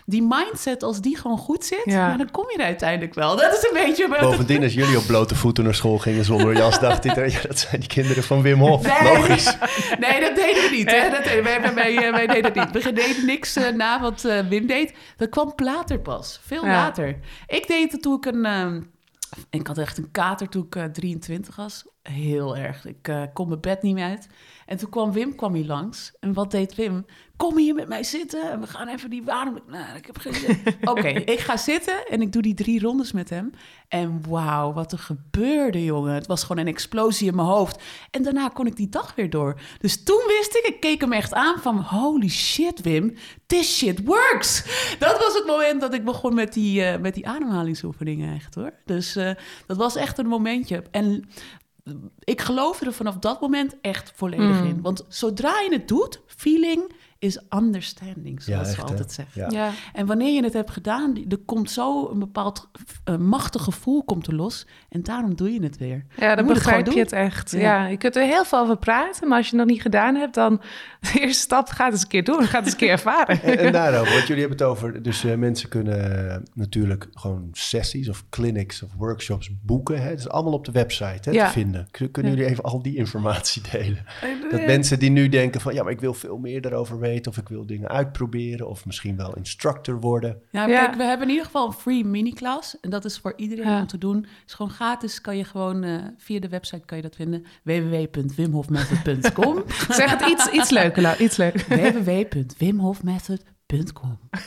Die 0.05 0.21
mindset, 0.23 0.83
als 0.83 1.01
die 1.01 1.17
gewoon 1.17 1.37
goed 1.37 1.65
zit, 1.65 1.81
Ja. 1.85 2.17
dan 2.17 2.31
kom 2.31 2.45
je 2.49 2.57
er 2.57 2.65
uiteindelijk 2.65 3.13
wel. 3.13 3.35
Dat 3.35 3.53
is 3.53 3.63
een 3.71 3.85
beetje... 3.85 4.07
Bovendien, 4.21 4.63
als 4.63 4.73
jullie 4.73 4.97
op 4.97 5.05
blote 5.05 5.35
voeten 5.35 5.63
naar 5.63 5.75
school 5.75 5.97
gingen 5.97 6.25
zonder 6.25 6.57
jas, 6.57 6.79
dacht 6.79 7.03
ja, 7.03 7.13
dat 7.47 7.59
zijn 7.59 7.79
die 7.79 7.89
kinderen 7.89 8.23
van 8.23 8.41
Wim 8.41 8.59
Hof. 8.59 9.01
Nee. 9.01 9.13
Logisch. 9.13 9.57
Nee, 9.99 10.19
dat 10.19 10.35
deden 10.35 10.63
we 10.63 10.69
niet. 10.71 10.91
Hè? 10.91 11.09
Dat 11.09 11.23
deden, 11.23 11.43
wij, 11.43 11.61
wij, 11.61 11.73
wij, 11.95 12.11
wij 12.11 12.27
deden 12.27 12.51
niet. 12.55 12.83
We 12.83 12.93
deden 12.93 13.25
niks 13.25 13.55
eh, 13.55 13.73
na 13.73 14.01
wat 14.01 14.25
eh, 14.25 14.47
Wim 14.47 14.67
deed. 14.67 14.93
Dat 15.17 15.29
kwam 15.29 15.53
later 15.55 15.99
pas. 15.99 16.39
Veel 16.43 16.65
Ja. 16.65 16.71
later. 16.71 17.19
Ik 17.47 17.67
deed 17.67 17.91
het 17.91 18.01
toen 18.01 18.15
ik 18.15 18.25
een... 18.25 18.45
ehm, 18.45 18.81
ik 19.49 19.67
had 19.67 19.77
echt 19.77 19.97
een 19.97 20.11
kater 20.11 20.49
toen 20.49 20.65
ik 20.65 20.75
eh, 20.75 20.83
23 20.83 21.55
was. 21.55 21.85
Heel 22.03 22.57
erg. 22.57 22.85
Ik 22.85 23.07
eh, 23.07 23.21
kon 23.33 23.47
mijn 23.47 23.59
bed 23.61 23.81
niet 23.81 23.93
meer 23.93 24.05
uit. 24.09 24.27
En 24.69 24.77
toen 24.77 24.89
kwam 24.89 25.11
Wim 25.11 25.35
kwam 25.35 25.53
hier 25.53 25.65
langs. 25.65 26.11
En 26.19 26.33
wat 26.33 26.51
deed 26.51 26.75
Wim? 26.75 27.05
Kom 27.37 27.57
hier 27.57 27.75
met 27.75 27.87
mij 27.87 28.03
zitten 28.03 28.51
en 28.51 28.59
we 28.59 28.67
gaan 28.67 28.87
even 28.87 29.09
die 29.09 29.23
warm... 29.23 29.59
Nou, 29.67 29.97
ik 29.97 30.05
heb 30.05 30.17
geen 30.17 30.33
zin. 30.33 30.61
Oké, 30.91 31.07
ik 31.07 31.39
ga 31.39 31.57
zitten 31.57 32.07
en 32.07 32.21
ik 32.21 32.31
doe 32.31 32.41
die 32.41 32.53
drie 32.53 32.81
rondes 32.81 33.11
met 33.11 33.29
hem. 33.29 33.51
En 33.87 34.21
wauw, 34.27 34.73
wat 34.73 34.91
er 34.91 34.99
gebeurde, 34.99 35.83
jongen. 35.83 36.13
Het 36.13 36.27
was 36.27 36.43
gewoon 36.43 36.57
een 36.57 36.73
explosie 36.73 37.27
in 37.27 37.35
mijn 37.35 37.47
hoofd. 37.47 37.81
En 38.11 38.23
daarna 38.23 38.47
kon 38.47 38.65
ik 38.65 38.75
die 38.75 38.89
dag 38.89 39.15
weer 39.15 39.29
door. 39.29 39.59
Dus 39.79 40.03
toen 40.03 40.23
wist 40.27 40.55
ik, 40.55 40.63
ik 40.67 40.79
keek 40.79 41.01
hem 41.01 41.13
echt 41.13 41.33
aan 41.33 41.59
van... 41.59 41.79
Holy 41.79 42.29
shit, 42.29 42.81
Wim, 42.81 43.15
this 43.45 43.77
shit 43.77 44.05
works. 44.05 44.63
Dat 44.99 45.19
was 45.19 45.33
het 45.33 45.45
moment 45.45 45.81
dat 45.81 45.93
ik 45.93 46.05
begon 46.05 46.33
met 46.33 46.53
die, 46.53 46.83
eh, 46.83 46.99
met 46.99 47.13
die 47.13 47.27
ademhalingsoefeningen 47.27 48.35
echt, 48.35 48.55
hoor. 48.55 48.73
Dus 48.85 49.15
eh, 49.15 49.31
dat 49.65 49.77
was 49.77 49.95
echt 49.95 50.17
een 50.17 50.27
momentje. 50.27 50.83
En 50.91 51.29
ik 52.23 52.41
geloof 52.41 52.81
er 52.81 52.93
vanaf 52.93 53.15
dat 53.17 53.41
moment 53.41 53.75
echt 53.81 54.11
volledig 54.15 54.61
Mm. 54.61 54.65
in. 54.67 54.81
Want 54.81 55.05
zodra 55.07 55.59
je 55.59 55.71
het 55.73 55.87
doet, 55.87 56.21
feeling 56.25 56.91
is 57.19 57.41
understanding, 57.55 58.41
zoals 58.43 58.67
echt, 58.67 58.75
we 58.75 58.81
hè? 58.83 58.87
altijd 58.89 59.11
zeggen. 59.11 59.41
Ja. 59.41 59.47
Ja. 59.51 59.71
En 59.93 60.05
wanneer 60.05 60.33
je 60.33 60.43
het 60.43 60.53
hebt 60.53 60.71
gedaan, 60.71 61.25
er 61.29 61.37
komt 61.37 61.71
zo 61.71 62.09
een 62.09 62.19
bepaald 62.19 62.69
eh, 63.03 63.17
machtig 63.17 63.63
gevoel 63.63 64.03
komt 64.03 64.27
er 64.27 64.35
los. 64.35 64.67
En 64.89 65.03
daarom 65.03 65.35
doe 65.35 65.53
je 65.53 65.63
het 65.63 65.77
weer. 65.77 66.05
Ja, 66.17 66.35
dan 66.35 66.45
het 66.45 66.53
begrijp 66.53 66.85
je 66.85 66.91
gewoon 66.91 67.03
het 67.03 67.11
echt. 67.13 67.51
Ja. 67.51 67.59
Ja. 67.59 67.85
je 67.87 67.97
kunt 67.97 68.15
er 68.15 68.23
heel 68.23 68.45
veel 68.45 68.59
over 68.59 68.77
praten, 68.77 69.27
maar 69.27 69.37
als 69.37 69.49
je 69.49 69.55
het 69.55 69.65
nog 69.65 69.73
niet 69.75 69.81
gedaan 69.81 70.15
hebt, 70.15 70.33
dan 70.33 70.61
de 71.13 71.19
eerste 71.19 71.41
stap 71.41 71.69
gaat 71.69 71.91
eens 71.91 72.01
een 72.01 72.07
keer 72.07 72.23
doen, 72.23 72.43
gaat 72.43 72.63
eens 72.63 72.71
een 72.71 72.77
keer 72.77 72.89
ervaren. 72.89 73.41
En, 73.41 73.57
en 73.57 73.71
daarover, 73.71 74.13
want 74.13 74.27
jullie 74.27 74.41
hebben 74.45 74.57
het 74.57 74.67
over, 74.67 75.03
dus 75.03 75.23
eh, 75.23 75.35
mensen 75.35 75.69
kunnen 75.69 76.29
eh, 76.31 76.37
natuurlijk 76.53 77.07
gewoon 77.11 77.47
sessies 77.51 78.09
of 78.09 78.25
clinics 78.29 78.83
of 78.83 78.89
workshops 78.97 79.49
boeken. 79.61 80.01
Hè? 80.01 80.09
Het 80.09 80.19
is 80.19 80.29
allemaal 80.29 80.53
op 80.53 80.65
de 80.65 80.71
website 80.71 81.29
hè, 81.29 81.31
Ja. 81.31 81.45
te 81.45 81.51
vinden. 81.51 81.87
Kun- 81.91 82.11
Kunnen 82.11 82.31
Ja. 82.31 82.37
jullie 82.37 82.51
even 82.53 82.63
al 82.63 82.81
die 82.81 82.95
informatie 82.95 83.61
delen? 83.71 84.05
Dat 84.51 84.65
mensen 84.65 84.99
die 84.99 85.09
nu 85.11 85.29
denken 85.29 85.61
van, 85.61 85.73
ja, 85.73 85.83
maar 85.83 85.91
ik 85.91 85.99
wil 85.99 86.13
veel 86.13 86.37
meer 86.37 86.61
daarover 86.61 86.93
weten 86.93 87.07
of 87.27 87.37
ik 87.37 87.49
wil 87.49 87.65
dingen 87.65 87.89
uitproberen 87.89 88.67
of 88.69 88.85
misschien 88.85 89.15
wel 89.15 89.35
instructor 89.35 89.99
worden. 89.99 90.41
Ja, 90.51 90.67
Ja. 90.67 90.85
kijk, 90.85 90.95
we 90.97 91.03
hebben 91.03 91.25
in 91.25 91.31
ieder 91.31 91.45
geval 91.45 91.67
een 91.67 91.73
free 91.73 92.05
mini-klas. 92.05 92.79
En 92.79 92.89
dat 92.89 93.05
is 93.05 93.17
voor 93.17 93.33
iedereen 93.35 93.67
Ja. 93.71 93.79
om 93.79 93.87
te 93.87 93.97
doen. 93.97 94.25
is 94.45 94.53
gewoon 94.53 94.71
gratis. 94.71 95.21
Kan 95.21 95.37
je 95.37 95.43
gewoon 95.43 95.83
eh, 95.83 96.03
via 96.17 96.39
de 96.39 96.49
website 96.49 96.85
kan 96.85 96.97
je 96.97 97.03
dat 97.03 97.15
vinden. 97.15 97.45
www.wimhofmethod.com 97.63 99.63
Zeg 99.89 100.11
het 100.19 100.29
iets, 100.29 100.49
iets 100.51 100.69
leuker, 100.69 101.01
Lau, 101.01 101.23
iets 101.23 101.37
leuker. 101.37 101.65
www.wimhofmethod.com 101.93 103.57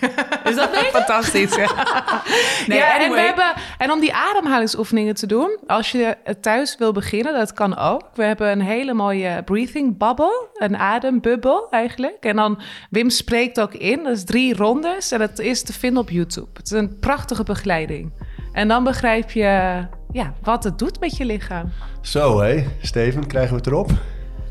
Is 0.51 0.55
dat 0.55 0.70
beter? 0.70 0.91
Fantastisch, 0.91 1.55
ja. 1.55 1.70
Nee, 2.66 2.79
ja, 2.79 3.01
en, 3.01 3.11
we 3.11 3.20
hebben, 3.20 3.53
en 3.79 3.91
om 3.91 4.01
die 4.01 4.14
ademhalingsoefeningen 4.14 5.14
te 5.14 5.27
doen, 5.27 5.59
als 5.66 5.93
je 5.93 6.16
het 6.25 6.43
thuis 6.43 6.77
wil 6.79 6.93
beginnen, 6.93 7.33
dat 7.33 7.53
kan 7.53 7.77
ook. 7.77 8.03
We 8.14 8.25
hebben 8.25 8.51
een 8.51 8.61
hele 8.61 8.93
mooie 8.93 9.43
breathing 9.45 9.99
bubble, 9.99 10.49
een 10.55 10.77
adembubbel 10.77 11.66
eigenlijk. 11.70 12.25
En 12.25 12.37
dan, 12.37 12.61
Wim 12.91 13.11
spreekt 13.11 13.61
ook 13.61 13.75
in, 13.75 14.03
dat 14.03 14.16
is 14.16 14.25
drie 14.25 14.57
rondes 14.57 15.12
en 15.12 15.18
dat 15.18 15.39
is 15.39 15.62
te 15.62 15.73
vinden 15.73 16.03
op 16.03 16.11
YouTube. 16.11 16.49
Het 16.53 16.64
is 16.64 16.79
een 16.79 16.99
prachtige 16.99 17.43
begeleiding. 17.43 18.12
En 18.53 18.68
dan 18.68 18.85
begrijp 18.85 19.31
je 19.31 19.87
ja, 20.12 20.35
wat 20.43 20.64
het 20.64 20.79
doet 20.79 21.01
met 21.01 21.16
je 21.16 21.25
lichaam. 21.25 21.73
Zo 22.01 22.41
hé, 22.41 22.66
Steven, 22.81 23.27
krijgen 23.27 23.51
we 23.51 23.57
het 23.57 23.66
erop? 23.66 23.91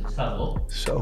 Staat 0.05 0.33
erop. 0.33 0.59
Zo. 0.67 1.01